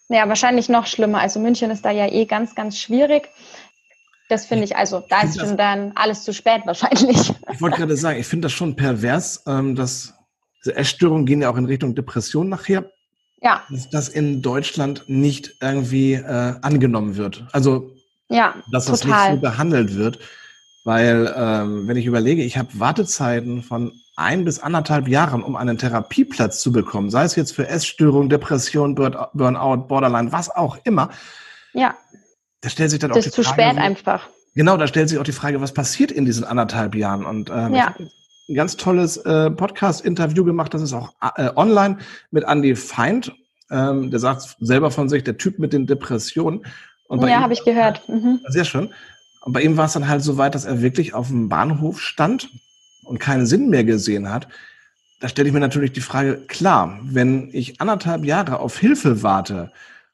Ja, 0.09 0.28
wahrscheinlich 0.28 0.68
noch 0.68 0.88
schlimmer. 0.88 1.20
Also 1.20 1.39
München 1.39 1.70
ist 1.70 1.86
da 1.86 1.91
ja 1.91 2.11
eh 2.11 2.26
ganz, 2.26 2.55
ganz 2.55 2.80
schwierig. 2.80 3.30
Das 4.30 4.47
finde 4.47 4.63
ich, 4.63 4.76
also 4.76 5.03
da 5.09 5.22
ist 5.22 5.39
schon 5.39 5.57
dann 5.57 5.91
alles 5.93 6.24
zu 6.24 6.34
spät 6.34 6.63
wahrscheinlich. 6.66 7.32
Ich 7.53 7.61
wollte 7.61 7.78
gerade 7.78 7.95
sagen, 7.95 8.20
ich 8.20 8.26
finde 8.26 8.47
das 8.47 8.53
schon 8.53 8.76
pervers, 8.76 9.43
ähm, 9.45 9.76
dass 9.76 10.16
diese 10.63 10.76
Essstörungen 10.76 11.28
gehen 11.28 11.43
ja 11.43 11.51
auch 11.51 11.57
in 11.57 11.66
Richtung 11.66 11.93
Depression 11.93 12.49
nachher. 12.49 12.89
ja. 13.43 13.61
dass 13.70 13.91
das 13.91 14.09
in 14.09 14.41
Deutschland 14.41 15.03
nicht 15.05 15.57
irgendwie 15.61 16.13
äh, 16.13 16.55
angenommen 16.63 17.16
wird. 17.16 17.45
Also, 17.51 17.91
ja, 18.28 18.55
dass 18.72 18.86
das 18.86 19.01
total. 19.01 19.34
nicht 19.34 19.43
so 19.43 19.49
behandelt 19.49 19.95
wird. 19.95 20.18
Weil, 20.86 21.33
ähm, 21.36 21.88
wenn 21.88 21.97
ich 21.97 22.05
überlege, 22.05 22.43
ich 22.43 22.59
habe 22.59 22.69
Wartezeiten 22.73 23.63
von 23.63 23.91
ein 24.15 24.45
bis 24.45 24.59
anderthalb 24.59 25.07
Jahren, 25.07 25.43
um 25.43 25.55
einen 25.55 25.79
Therapieplatz 25.79 26.61
zu 26.61 26.71
bekommen, 26.71 27.09
sei 27.09 27.23
es 27.23 27.36
jetzt 27.36 27.53
für 27.55 27.67
Essstörung, 27.67 28.29
Depression, 28.29 28.93
Burnout, 28.93 29.88
Borderline, 29.88 30.31
was 30.31 30.49
auch 30.49 30.77
immer. 30.83 31.09
Ja. 31.73 31.95
Da 32.61 32.69
stellt 32.69 32.91
sich 32.91 32.99
dann 32.99 33.09
das 33.09 33.17
auch 33.17 33.21
die 33.23 33.27
ist 33.29 33.36
zu 33.36 33.43
Frage, 33.43 33.63
spät 33.63 33.77
einfach. 33.79 34.29
Genau, 34.53 34.77
da 34.77 34.86
stellt 34.86 35.09
sich 35.09 35.17
auch 35.17 35.23
die 35.23 35.31
Frage, 35.31 35.59
was 35.59 35.73
passiert 35.73 36.11
in 36.11 36.23
diesen 36.23 36.43
anderthalb 36.43 36.93
Jahren? 36.93 37.25
Und 37.25 37.49
ähm, 37.49 37.73
ja. 37.73 37.95
ein 38.47 38.55
ganz 38.55 38.77
tolles 38.77 39.17
äh, 39.17 39.49
Podcast-Interview 39.49 40.45
gemacht, 40.45 40.71
das 40.75 40.83
ist 40.83 40.93
auch 40.93 41.13
äh, 41.36 41.49
online 41.55 41.97
mit 42.29 42.43
Andy 42.45 42.75
Feind. 42.75 43.33
Ähm, 43.71 44.11
der 44.11 44.19
sagt 44.19 44.55
selber 44.59 44.91
von 44.91 45.09
sich, 45.09 45.23
der 45.23 45.38
Typ 45.38 45.57
mit 45.57 45.73
den 45.73 45.88
Depressionen. 45.88 46.63
ja, 47.09 47.41
habe 47.41 47.53
ich 47.53 47.65
gehört. 47.65 48.07
Mhm. 48.07 48.39
Sehr 48.49 48.65
schön. 48.65 48.93
Und 49.45 49.53
bei 49.53 49.61
ihm 49.61 49.77
war 49.77 49.85
es 49.85 49.93
dann 49.93 50.07
halt 50.07 50.23
so 50.23 50.37
weit, 50.37 50.55
dass 50.55 50.65
er 50.65 50.81
wirklich 50.81 51.13
auf 51.13 51.27
dem 51.27 51.49
Bahnhof 51.49 52.01
stand 52.01 52.49
und 53.03 53.19
keinen 53.19 53.45
Sinn 53.45 53.69
mehr 53.69 53.83
gesehen 53.83 54.31
hat. 54.31 54.47
Da 55.19 55.29
stelle 55.29 55.47
ich 55.47 55.53
mir 55.53 55.59
natürlich 55.59 55.93
die 55.93 56.01
Frage, 56.01 56.41
klar, 56.47 56.99
wenn 57.03 57.49
ich 57.53 57.79
anderthalb 57.79 58.25
Jahre 58.25 58.59
auf 58.59 58.79
Hilfe 58.79 59.21
warte 59.21 59.71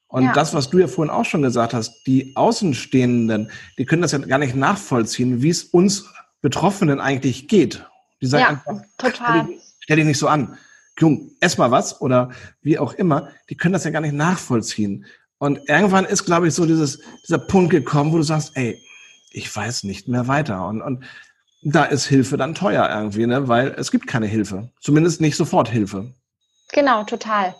und 0.10 0.26
ja. 0.26 0.34
das, 0.34 0.54
was 0.54 0.70
du 0.70 0.80
ja 0.80 0.88
vorhin 0.88 1.10
auch 1.10 1.24
schon 1.24 1.42
gesagt 1.42 1.74
hast, 1.74 2.06
die 2.06 2.36
Außenstehenden, 2.36 3.50
die 3.78 3.86
können 3.86 4.02
das 4.02 4.12
ja 4.12 4.18
gar 4.18 4.38
nicht 4.38 4.54
nachvollziehen, 4.54 5.42
wie 5.42 5.50
es 5.50 5.64
uns 5.64 6.10
Betroffenen 6.42 7.00
eigentlich 7.00 7.48
geht. 7.48 7.86
Die 8.22 8.26
sagen 8.26 8.44
ja, 8.44 8.50
einfach, 8.50 8.86
total. 8.98 9.14
Stell, 9.14 9.56
dich, 9.56 9.62
stell 9.80 9.96
dich 9.96 10.06
nicht 10.06 10.20
so 10.20 10.28
an. 10.28 10.58
Jung, 11.00 11.32
ess 11.40 11.58
mal 11.58 11.72
was 11.72 12.02
oder 12.02 12.32
wie 12.62 12.78
auch 12.78 12.94
immer. 12.96 13.30
Die 13.50 13.56
können 13.56 13.72
das 13.72 13.86
ja 13.86 13.92
gar 13.92 14.02
nicht 14.02 14.14
nachvollziehen. 14.14 15.06
Und 15.38 15.62
irgendwann 15.70 16.04
ist, 16.04 16.26
glaube 16.26 16.50
ich, 16.50 16.54
so 16.54 16.66
dieses, 16.66 17.00
dieser 17.26 17.40
Punkt 17.40 17.72
gekommen, 17.72 18.12
wo 18.12 18.18
du 18.18 18.24
sagst, 18.24 18.52
ey, 18.56 18.78
ich 19.32 19.54
weiß 19.54 19.84
nicht 19.84 20.08
mehr 20.08 20.28
weiter. 20.28 20.68
Und, 20.68 20.82
und 20.82 21.04
da 21.62 21.86
ist 21.86 22.06
Hilfe 22.06 22.38
dann 22.38 22.56
teuer 22.56 22.90
irgendwie, 22.90 23.26
ne? 23.26 23.48
weil 23.48 23.70
es 23.78 23.92
gibt 23.92 24.08
keine 24.08 24.28
Hilfe. 24.28 24.70
Zumindest 24.80 25.22
nicht 25.22 25.36
sofort 25.36 25.70
Hilfe. 25.70 26.14
Genau, 26.72 27.04
total. 27.04 27.56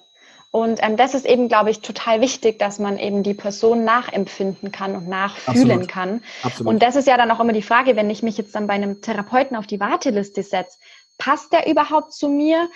Und 0.52 0.80
ähm, 0.84 0.98
das 0.98 1.14
ist 1.14 1.26
eben, 1.26 1.48
glaube 1.48 1.70
ich, 1.70 1.80
total 1.80 2.20
wichtig, 2.20 2.60
dass 2.60 2.78
man 2.78 2.98
eben 2.98 3.24
die 3.24 3.34
Person 3.34 3.86
nachempfinden 3.86 4.72
kann 4.72 4.96
und 4.98 5.08
nachfühlen 5.08 5.72
Absolut. 5.72 5.88
kann. 5.88 6.24
Absolut. 6.44 6.74
Und 6.74 6.84
das 6.84 6.98
ist 6.98 7.08
ja 7.08 7.16
dann 7.16 7.32
auch 7.32 7.40
immer 7.40 7.54
die 7.54 7.62
Frage, 7.62 7.96
wenn 7.96 8.10
ich 8.10 8.22
mich 8.22 8.38
jetzt 8.38 8.54
dann 8.54 8.68
bei 8.68 8.74
einem 8.74 9.02
Therapeuten 9.02 9.56
auf 9.56 9.66
die 9.66 9.80
Warteliste 9.80 10.44
setze, 10.44 10.78
passt 11.18 11.54
der 11.54 11.70
überhaupt 11.70 12.14
zu 12.14 12.28
mir? 12.28 12.68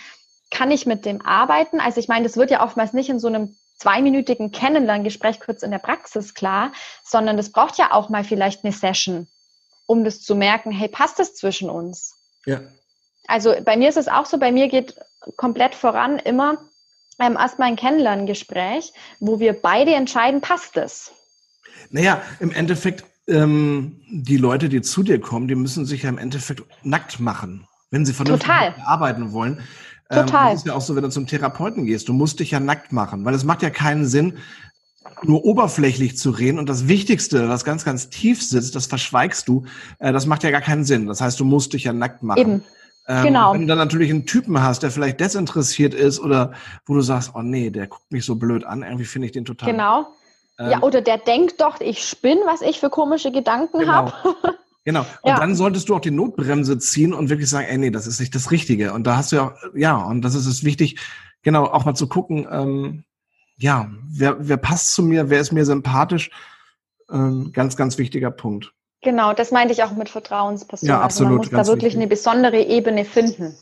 Kann 0.51 0.71
ich 0.71 0.85
mit 0.85 1.05
dem 1.05 1.21
arbeiten? 1.21 1.81
Also 1.81 1.99
ich 1.99 2.07
meine, 2.07 2.23
das 2.23 2.37
wird 2.37 2.49
ja 2.49 2.63
oftmals 2.63 2.93
nicht 2.93 3.09
in 3.09 3.19
so 3.19 3.27
einem 3.27 3.57
zweiminütigen 3.77 4.51
Kennenlerngespräch 4.51 5.39
kurz 5.39 5.63
in 5.63 5.71
der 5.71 5.79
Praxis 5.79 6.33
klar, 6.33 6.71
sondern 7.03 7.37
das 7.37 7.51
braucht 7.51 7.77
ja 7.77 7.91
auch 7.91 8.09
mal 8.09 8.23
vielleicht 8.23 8.63
eine 8.63 8.73
Session, 8.73 9.27
um 9.85 10.03
das 10.03 10.21
zu 10.21 10.35
merken, 10.35 10.71
hey, 10.71 10.87
passt 10.87 11.19
das 11.19 11.35
zwischen 11.35 11.69
uns? 11.69 12.15
Ja. 12.45 12.61
Also 13.27 13.55
bei 13.63 13.75
mir 13.75 13.89
ist 13.89 13.97
es 13.97 14.07
auch 14.07 14.25
so, 14.25 14.37
bei 14.37 14.51
mir 14.51 14.67
geht 14.67 14.95
komplett 15.35 15.75
voran 15.75 16.19
immer 16.19 16.57
ähm, 17.19 17.37
erstmal 17.37 17.69
ein 17.69 17.75
Kennenlerngespräch, 17.75 18.93
wo 19.19 19.39
wir 19.39 19.53
beide 19.53 19.93
entscheiden, 19.93 20.41
passt 20.41 20.77
es? 20.77 21.11
Naja, 21.89 22.21
im 22.39 22.51
Endeffekt, 22.51 23.05
ähm, 23.27 24.01
die 24.09 24.37
Leute, 24.37 24.69
die 24.69 24.81
zu 24.81 25.01
dir 25.03 25.19
kommen, 25.19 25.47
die 25.47 25.55
müssen 25.55 25.85
sich 25.85 26.03
ja 26.03 26.09
im 26.09 26.17
Endeffekt 26.17 26.63
nackt 26.83 27.19
machen, 27.19 27.67
wenn 27.89 28.05
sie 28.05 28.13
vernünftig 28.13 28.47
Total. 28.47 28.75
arbeiten 28.85 29.31
wollen. 29.31 29.63
Total. 30.09 30.47
Ähm, 30.47 30.51
das 30.51 30.59
ist 30.61 30.67
ja 30.67 30.73
auch 30.75 30.81
so, 30.81 30.95
wenn 30.95 31.03
du 31.03 31.09
zum 31.09 31.27
Therapeuten 31.27 31.85
gehst. 31.85 32.07
Du 32.07 32.13
musst 32.13 32.39
dich 32.39 32.51
ja 32.51 32.59
nackt 32.59 32.91
machen, 32.91 33.25
weil 33.25 33.33
es 33.33 33.43
macht 33.43 33.61
ja 33.61 33.69
keinen 33.69 34.05
Sinn, 34.05 34.37
nur 35.23 35.45
oberflächlich 35.45 36.17
zu 36.17 36.29
reden. 36.31 36.59
Und 36.59 36.69
das 36.69 36.87
Wichtigste, 36.87 37.49
was 37.49 37.63
ganz, 37.63 37.85
ganz 37.85 38.09
tief 38.09 38.43
sitzt, 38.43 38.75
das 38.75 38.85
verschweigst 38.85 39.47
du. 39.47 39.65
Äh, 39.99 40.11
das 40.13 40.25
macht 40.25 40.43
ja 40.43 40.51
gar 40.51 40.61
keinen 40.61 40.83
Sinn. 40.83 41.07
Das 41.07 41.21
heißt, 41.21 41.39
du 41.39 41.45
musst 41.45 41.73
dich 41.73 41.85
ja 41.85 41.93
nackt 41.93 42.23
machen. 42.23 42.39
Eben. 42.39 42.63
Ähm, 43.07 43.23
genau. 43.23 43.53
Wenn 43.53 43.61
du 43.61 43.67
dann 43.67 43.77
natürlich 43.77 44.09
einen 44.09 44.25
Typen 44.25 44.61
hast, 44.61 44.81
der 44.81 44.91
vielleicht 44.91 45.19
desinteressiert 45.19 45.93
ist 45.93 46.19
oder 46.19 46.53
wo 46.85 46.95
du 46.95 47.01
sagst, 47.01 47.31
oh 47.35 47.41
nee, 47.41 47.69
der 47.69 47.87
guckt 47.87 48.11
mich 48.11 48.25
so 48.25 48.35
blöd 48.35 48.63
an, 48.63 48.81
irgendwie 48.81 49.05
finde 49.05 49.27
ich 49.27 49.31
den 49.31 49.45
total. 49.45 49.71
Genau. 49.71 50.07
Ähm, 50.57 50.71
ja, 50.71 50.81
oder 50.81 51.01
der 51.01 51.17
denkt 51.17 51.61
doch, 51.61 51.79
ich 51.81 52.07
spinne, 52.07 52.41
was 52.45 52.61
ich 52.61 52.79
für 52.79 52.89
komische 52.89 53.31
Gedanken 53.31 53.79
genau. 53.79 53.91
habe. 53.91 54.13
Genau. 54.85 55.05
Und 55.23 55.31
ja. 55.31 55.39
dann 55.39 55.55
solltest 55.55 55.89
du 55.89 55.95
auch 55.95 55.99
die 55.99 56.11
Notbremse 56.11 56.77
ziehen 56.77 57.13
und 57.13 57.29
wirklich 57.29 57.49
sagen, 57.49 57.67
ey, 57.67 57.77
nee, 57.77 57.89
das 57.89 58.05
ist 58.05 58.19
nicht 58.19 58.35
das 58.35 58.51
Richtige. 58.51 58.93
Und 58.93 59.05
da 59.05 59.17
hast 59.17 59.31
du 59.31 59.35
ja, 59.35 59.55
ja, 59.73 59.97
und 59.97 60.21
das 60.21 60.35
ist 60.35 60.45
es 60.45 60.63
wichtig, 60.63 60.99
genau, 61.41 61.65
auch 61.65 61.85
mal 61.85 61.95
zu 61.95 62.07
gucken, 62.07 62.47
ähm, 62.49 63.03
ja, 63.57 63.89
wer, 64.07 64.35
wer 64.47 64.57
passt 64.57 64.93
zu 64.93 65.01
mir, 65.01 65.29
wer 65.29 65.39
ist 65.39 65.51
mir 65.51 65.65
sympathisch? 65.65 66.29
Ähm, 67.09 67.51
ganz, 67.51 67.75
ganz 67.75 67.97
wichtiger 67.97 68.31
Punkt. 68.31 68.73
Genau, 69.01 69.33
das 69.33 69.51
meinte 69.51 69.73
ich 69.73 69.83
auch 69.83 69.91
mit 69.91 70.09
Vertrauenspersonen. 70.09 70.95
Ja, 70.95 71.01
absolut. 71.01 71.31
Also 71.31 71.51
man 71.51 71.57
muss 71.57 71.67
da 71.67 71.71
wirklich 71.71 71.93
wichtig. 71.93 72.01
eine 72.01 72.07
besondere 72.07 72.61
Ebene 72.61 73.05
finden, 73.05 73.55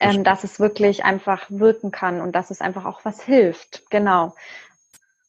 ähm, 0.00 0.24
dass 0.24 0.44
es 0.44 0.58
wirklich 0.60 1.04
einfach 1.04 1.46
wirken 1.50 1.90
kann 1.90 2.20
und 2.20 2.34
dass 2.34 2.50
es 2.50 2.60
einfach 2.60 2.84
auch 2.84 3.04
was 3.04 3.22
hilft. 3.22 3.90
Genau. 3.90 4.34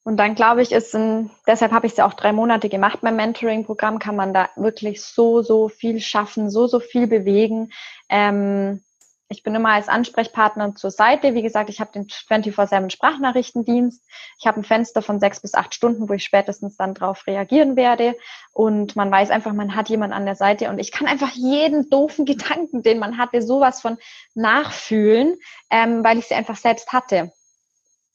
Und 0.05 0.17
dann 0.17 0.35
glaube 0.35 0.61
ich, 0.61 0.71
ist 0.71 0.93
ein, 0.95 1.31
deshalb 1.47 1.71
habe 1.71 1.87
ich 1.87 1.93
es 1.93 1.97
ja 1.97 2.05
auch 2.05 2.13
drei 2.13 2.31
Monate 2.31 2.69
gemacht 2.69 2.99
beim 3.01 3.15
Mentoring-Programm, 3.15 3.97
kann 3.97 4.15
man 4.15 4.35
da 4.35 4.49
wirklich 4.55 5.03
so, 5.03 5.41
so 5.41 5.67
viel 5.67 5.99
schaffen, 5.99 6.51
so, 6.51 6.67
so 6.67 6.79
viel 6.79 7.07
bewegen. 7.07 7.71
Ähm, 8.07 8.83
ich 9.29 9.41
bin 9.41 9.55
immer 9.55 9.69
als 9.69 9.87
Ansprechpartner 9.87 10.75
zur 10.75 10.91
Seite. 10.91 11.33
Wie 11.33 11.41
gesagt, 11.41 11.71
ich 11.71 11.79
habe 11.79 11.91
den 11.91 12.05
24-7 12.05 12.91
Sprachnachrichtendienst. 12.91 14.03
Ich 14.39 14.45
habe 14.45 14.59
ein 14.59 14.63
Fenster 14.63 15.01
von 15.01 15.19
sechs 15.19 15.41
bis 15.41 15.55
acht 15.55 15.73
Stunden, 15.73 16.07
wo 16.07 16.13
ich 16.13 16.23
spätestens 16.23 16.77
dann 16.77 16.93
drauf 16.93 17.25
reagieren 17.25 17.75
werde. 17.75 18.15
Und 18.53 18.95
man 18.95 19.09
weiß 19.09 19.31
einfach, 19.31 19.53
man 19.53 19.75
hat 19.75 19.89
jemand 19.89 20.13
an 20.13 20.25
der 20.25 20.35
Seite 20.35 20.69
und 20.69 20.77
ich 20.77 20.91
kann 20.91 21.07
einfach 21.07 21.31
jeden 21.31 21.89
doofen 21.89 22.25
Gedanken, 22.25 22.83
den 22.83 22.99
man 22.99 23.17
hatte, 23.17 23.41
sowas 23.41 23.81
von 23.81 23.97
nachfühlen, 24.35 25.35
ähm, 25.71 26.03
weil 26.03 26.19
ich 26.19 26.27
sie 26.27 26.35
einfach 26.35 26.57
selbst 26.57 26.93
hatte. 26.93 27.31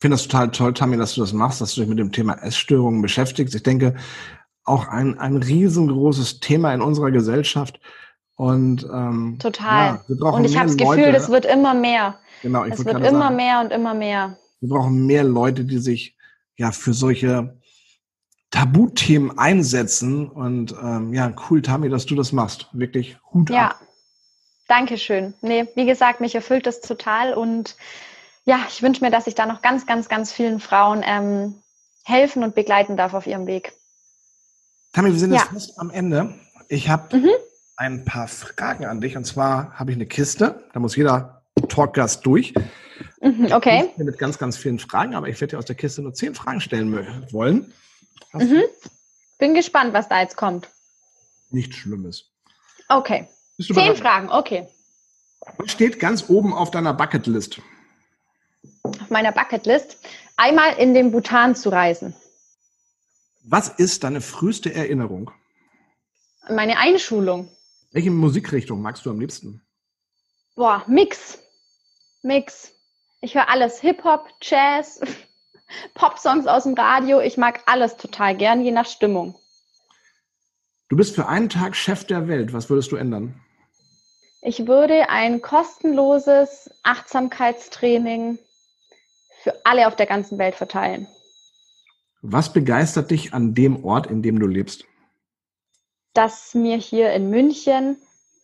Ich 0.01 0.03
finde 0.03 0.15
das 0.15 0.29
total 0.29 0.51
toll, 0.51 0.73
Tammy, 0.73 0.97
dass 0.97 1.15
du 1.15 1.21
das 1.21 1.35
machst, 1.35 1.61
dass 1.61 1.75
du 1.75 1.83
dich 1.83 1.91
mit 1.91 1.99
dem 1.99 2.11
Thema 2.11 2.33
Essstörungen 2.43 3.03
beschäftigst. 3.03 3.55
Ich 3.55 3.63
denke, 3.63 3.97
auch 4.65 4.89
ein, 4.89 5.19
ein 5.19 5.37
riesengroßes 5.37 6.41
Thema 6.41 6.73
in 6.73 6.81
unserer 6.81 7.11
Gesellschaft. 7.11 7.79
Und 8.35 8.85
ähm, 8.85 9.37
total. 9.39 10.01
Ja, 10.09 10.31
und 10.31 10.47
ich 10.47 10.57
habe 10.57 10.69
das 10.69 10.79
Gefühl, 10.79 11.15
es 11.15 11.29
wird 11.29 11.45
immer 11.45 11.75
mehr. 11.75 12.19
Genau, 12.41 12.65
ich 12.65 12.73
es 12.73 12.85
wird 12.87 12.97
immer 12.97 13.11
sagen, 13.11 13.37
mehr 13.37 13.61
und 13.61 13.73
immer 13.73 13.93
mehr. 13.93 14.39
Wir 14.61 14.71
brauchen 14.71 15.05
mehr 15.05 15.23
Leute, 15.23 15.67
die 15.67 15.77
sich 15.77 16.17
ja 16.57 16.73
für 16.73 16.95
solche 16.95 17.59
Tabuthemen 18.51 19.37
einsetzen. 19.37 20.31
Und 20.31 20.75
ähm, 20.83 21.13
ja, 21.13 21.31
cool, 21.51 21.61
Tammy, 21.61 21.91
dass 21.91 22.07
du 22.07 22.15
das 22.15 22.33
machst. 22.33 22.69
Wirklich 22.73 23.19
Hut 23.35 23.51
ja. 23.51 23.73
ab. 23.73 23.81
Dankeschön. 24.67 25.35
Nee, 25.43 25.67
wie 25.75 25.85
gesagt, 25.85 26.23
mich 26.23 26.35
erfüllt 26.35 26.67
das 26.67 26.81
total 26.81 27.35
und 27.35 27.77
ja, 28.51 28.67
ich 28.69 28.83
wünsche 28.83 29.05
mir, 29.05 29.13
dass 29.13 29.29
ich 29.29 29.37
da 29.37 29.47
noch 29.47 29.63
ganz, 29.63 29.87
ganz, 29.87 30.09
ganz 30.09 30.33
vielen 30.33 30.59
Frauen 30.59 31.05
ähm, 31.07 31.63
helfen 32.03 32.43
und 32.43 32.57
begleiten 32.57 32.97
darf 32.97 33.15
auf 33.15 33.29
ihrem 33.29 33.47
Weg. 33.47 33.73
Tammy, 34.93 35.13
wir 35.13 35.21
sind 35.21 35.33
ja. 35.33 35.39
jetzt 35.39 35.53
fast 35.53 35.79
am 35.79 35.91
Ende. 35.91 36.35
Ich 36.69 36.89
habe 36.89 37.17
mhm. 37.17 37.31
ein 37.77 38.05
paar 38.05 38.27
Fragen 38.27 38.87
an 38.87 39.01
dich. 39.01 39.17
Und 39.17 39.25
zwar 39.25 39.79
habe 39.79 39.93
ich 39.93 39.97
eine 39.97 40.07
Kiste. 40.07 40.65
Da 40.73 40.81
muss 40.81 40.97
jeder 40.97 41.45
Talkgast 41.69 42.27
durch. 42.27 42.53
Mhm, 43.21 43.53
okay. 43.53 43.91
Mit 43.97 44.19
ganz, 44.19 44.37
ganz 44.37 44.57
vielen 44.57 44.81
Fragen. 44.81 45.15
Aber 45.15 45.29
ich 45.29 45.41
werde 45.41 45.53
dir 45.53 45.59
aus 45.59 45.67
der 45.67 45.77
Kiste 45.77 46.03
nur 46.03 46.13
zehn 46.13 46.35
Fragen 46.35 46.61
stellen 46.61 46.93
wollen. 47.31 47.73
Mhm. 48.33 48.65
Bin 49.39 49.55
gespannt, 49.55 49.93
was 49.93 50.09
da 50.09 50.23
jetzt 50.23 50.37
kommt. 50.37 50.69
Nichts 51.51 51.77
Schlimmes. 51.77 52.25
Okay. 52.89 53.29
Zehn 53.61 53.95
Fragen, 53.95 54.29
okay. 54.29 54.67
Was 55.57 55.71
steht 55.71 56.01
ganz 56.01 56.29
oben 56.29 56.53
auf 56.53 56.73
deiner 56.73 56.95
Bucketlist? 56.95 57.61
Auf 59.01 59.11
meiner 59.11 59.32
Bucketlist, 59.32 59.99
einmal 60.36 60.76
in 60.78 60.95
den 60.95 61.12
Bhutan 61.12 61.55
zu 61.55 61.70
reisen. 61.70 62.14
Was 63.45 63.68
ist 63.68 64.05
deine 64.05 64.20
früheste 64.20 64.74
Erinnerung? 64.74 65.30
Meine 66.49 66.78
Einschulung. 66.78 67.49
Welche 67.93 68.11
Musikrichtung 68.11 68.82
magst 68.82 69.05
du 69.05 69.11
am 69.11 69.20
liebsten? 69.20 69.62
Boah, 70.55 70.84
Mix. 70.86 71.38
Mix. 72.22 72.72
Ich 73.20 73.34
höre 73.34 73.49
alles. 73.49 73.80
Hip-Hop, 73.80 74.28
Jazz, 74.41 75.01
Pop-Songs 75.95 76.47
aus 76.47 76.64
dem 76.64 76.74
Radio. 76.74 77.20
Ich 77.20 77.36
mag 77.36 77.62
alles 77.66 77.97
total 77.97 78.36
gern, 78.36 78.64
je 78.64 78.70
nach 78.70 78.86
Stimmung. 78.86 79.36
Du 80.88 80.97
bist 80.97 81.14
für 81.14 81.28
einen 81.28 81.49
Tag 81.49 81.76
Chef 81.76 82.05
der 82.05 82.28
Welt. 82.28 82.53
Was 82.53 82.68
würdest 82.68 82.91
du 82.93 82.97
ändern? 82.97 83.41
Ich 84.43 84.66
würde 84.66 85.09
ein 85.09 85.43
kostenloses 85.43 86.70
Achtsamkeitstraining 86.82 88.38
für 89.43 89.64
alle 89.64 89.86
auf 89.86 89.97
der 89.97 90.07
ganzen 90.07 90.38
Welt 90.38 90.55
verteilen. 90.55 91.07
Was 92.22 92.53
begeistert 92.53 93.11
dich 93.11 93.32
an 93.32 93.55
dem 93.55 93.84
Ort, 93.84 94.07
in 94.07 94.22
dem 94.22 94.38
du 94.38 94.47
lebst? 94.47 94.84
Dass 96.12 96.55
mir 96.55 96.76
hier 96.76 97.12
in 97.12 97.30
München 97.30 97.97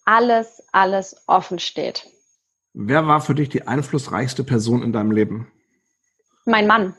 alles, 0.04 0.62
alles 0.72 1.22
offen 1.26 1.58
steht. 1.58 2.06
Wer 2.72 3.06
war 3.06 3.20
für 3.20 3.34
dich 3.34 3.48
die 3.48 3.66
einflussreichste 3.66 4.44
Person 4.44 4.82
in 4.82 4.92
deinem 4.92 5.10
Leben? 5.10 5.50
Mein 6.44 6.66
Mann. 6.66 6.94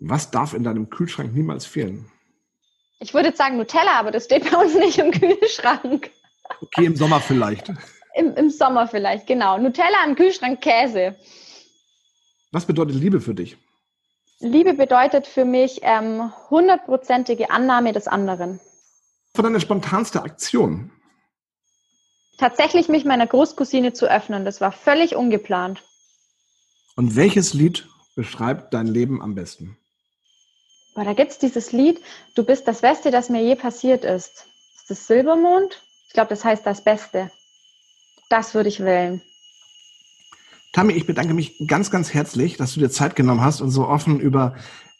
Was 0.00 0.30
darf 0.30 0.54
in 0.54 0.64
deinem 0.64 0.88
Kühlschrank 0.88 1.34
niemals 1.34 1.66
fehlen? 1.66 2.10
Ich 3.00 3.12
würde 3.12 3.28
jetzt 3.28 3.38
sagen 3.38 3.56
Nutella, 3.56 3.98
aber 3.98 4.12
das 4.12 4.26
steht 4.26 4.50
bei 4.50 4.56
uns 4.56 4.74
nicht 4.74 4.98
im 4.98 5.10
Kühlschrank. 5.10 6.10
Okay, 6.60 6.86
im 6.86 6.96
Sommer 6.96 7.20
vielleicht. 7.20 7.72
Im, 8.14 8.34
Im 8.34 8.50
Sommer 8.50 8.86
vielleicht, 8.86 9.26
genau. 9.26 9.58
Nutella 9.58 10.04
im 10.06 10.14
Kühlschrank, 10.14 10.60
Käse. 10.60 11.16
Was 12.52 12.66
bedeutet 12.66 12.94
Liebe 12.94 13.20
für 13.20 13.34
dich? 13.34 13.56
Liebe 14.38 14.74
bedeutet 14.74 15.26
für 15.26 15.44
mich 15.44 15.80
ähm, 15.82 16.32
hundertprozentige 16.50 17.50
Annahme 17.50 17.92
des 17.92 18.06
anderen. 18.06 18.60
Was 19.32 19.38
war 19.38 19.44
deine 19.44 19.60
spontanste 19.60 20.22
Aktion? 20.22 20.90
Tatsächlich 22.36 22.88
mich 22.88 23.04
meiner 23.04 23.26
Großcousine 23.26 23.94
zu 23.94 24.10
öffnen. 24.10 24.44
Das 24.44 24.60
war 24.60 24.72
völlig 24.72 25.16
ungeplant. 25.16 25.82
Und 26.96 27.16
welches 27.16 27.54
Lied 27.54 27.88
beschreibt 28.14 28.74
dein 28.74 28.86
Leben 28.86 29.22
am 29.22 29.34
besten? 29.34 29.78
Boah, 30.94 31.04
da 31.04 31.14
gibt's 31.14 31.38
dieses 31.38 31.72
Lied, 31.72 32.02
Du 32.34 32.44
bist 32.44 32.68
das 32.68 32.82
Beste, 32.82 33.10
das 33.10 33.30
mir 33.30 33.42
je 33.42 33.54
passiert 33.54 34.04
ist. 34.04 34.46
Ist 34.76 34.90
das 34.90 35.06
Silbermond? 35.06 35.82
Ich 36.08 36.12
glaube, 36.12 36.28
das 36.28 36.44
heißt 36.44 36.66
das 36.66 36.84
Beste. 36.84 37.30
Das 38.28 38.54
würde 38.54 38.68
ich 38.68 38.80
wählen. 38.80 39.22
Tammy, 40.72 40.94
ich 40.94 41.06
bedanke 41.06 41.34
mich 41.34 41.62
ganz, 41.66 41.90
ganz 41.90 42.14
herzlich, 42.14 42.56
dass 42.56 42.74
du 42.74 42.80
dir 42.80 42.90
Zeit 42.90 43.14
genommen 43.14 43.42
hast 43.42 43.60
und 43.60 43.70
so 43.70 43.86
offen 43.86 44.20
über 44.20 44.54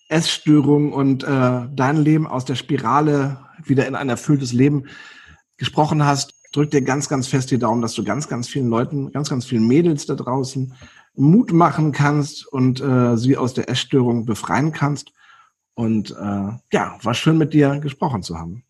Essstörungen 0.09 0.93
und 0.93 1.25
äh, 1.25 1.62
dein 1.75 1.97
Leben 1.97 2.27
aus 2.27 2.45
der 2.45 2.55
Spirale 2.55 3.41
wieder 3.64 3.87
in 3.87 3.95
ein 3.95 4.11
erfülltes 4.11 4.53
Leben 4.53 4.85
gesprochen 5.57 6.05
hast. 6.05 6.35
Drück 6.53 6.70
dir 6.70 6.83
ganz, 6.83 7.09
ganz 7.09 7.27
fest 7.27 7.51
die 7.51 7.59
Daumen, 7.59 7.81
dass 7.81 7.95
du 7.95 8.05
ganz, 8.05 8.29
ganz 8.29 8.49
vielen 8.49 8.68
Leuten, 8.68 9.11
ganz, 9.12 9.31
ganz 9.31 9.47
vielen 9.47 9.66
Mädels 9.66 10.05
da 10.05 10.14
draußen 10.14 10.75
Mut 11.14 11.53
machen 11.53 11.93
kannst 11.93 12.47
und 12.47 12.81
äh, 12.83 13.16
sie 13.16 13.39
aus 13.39 13.55
der 13.55 13.70
Essstörung 13.70 14.27
befreien 14.27 14.73
kannst. 14.73 15.12
Und 15.75 16.11
äh, 16.11 16.14
ja, 16.73 16.99
war 17.03 17.14
schön 17.14 17.39
mit 17.39 17.55
dir 17.55 17.81
gesprochen 17.81 18.23
zu 18.23 18.39
haben. 18.39 18.64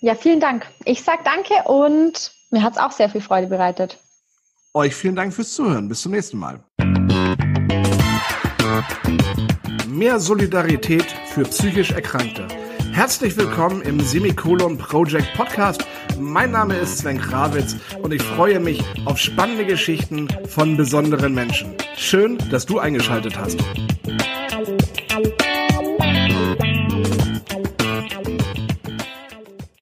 Ja, 0.00 0.16
vielen 0.16 0.40
Dank. 0.40 0.66
Ich 0.84 1.02
sag 1.02 1.24
danke 1.24 1.54
und 1.68 2.32
mir 2.50 2.62
hat 2.64 2.72
es 2.72 2.78
auch 2.78 2.90
sehr 2.90 3.08
viel 3.08 3.20
Freude 3.20 3.46
bereitet. 3.46 3.98
Euch 4.76 4.94
vielen 4.94 5.16
Dank 5.16 5.32
fürs 5.32 5.54
Zuhören. 5.54 5.88
Bis 5.88 6.02
zum 6.02 6.12
nächsten 6.12 6.36
Mal. 6.36 6.60
Mehr 9.88 10.20
Solidarität 10.20 11.06
für 11.32 11.44
psychisch 11.44 11.92
Erkrankte. 11.92 12.46
Herzlich 12.92 13.38
willkommen 13.38 13.80
im 13.80 14.00
Semikolon 14.00 14.76
Project 14.76 15.32
Podcast. 15.34 15.82
Mein 16.20 16.50
Name 16.50 16.76
ist 16.76 16.98
Sven 16.98 17.16
Krawitz 17.16 17.76
und 18.02 18.12
ich 18.12 18.22
freue 18.22 18.60
mich 18.60 18.84
auf 19.06 19.16
spannende 19.16 19.64
Geschichten 19.64 20.28
von 20.46 20.76
besonderen 20.76 21.32
Menschen. 21.32 21.74
Schön, 21.96 22.36
dass 22.50 22.66
du 22.66 22.78
eingeschaltet 22.78 23.38
hast. 23.38 23.56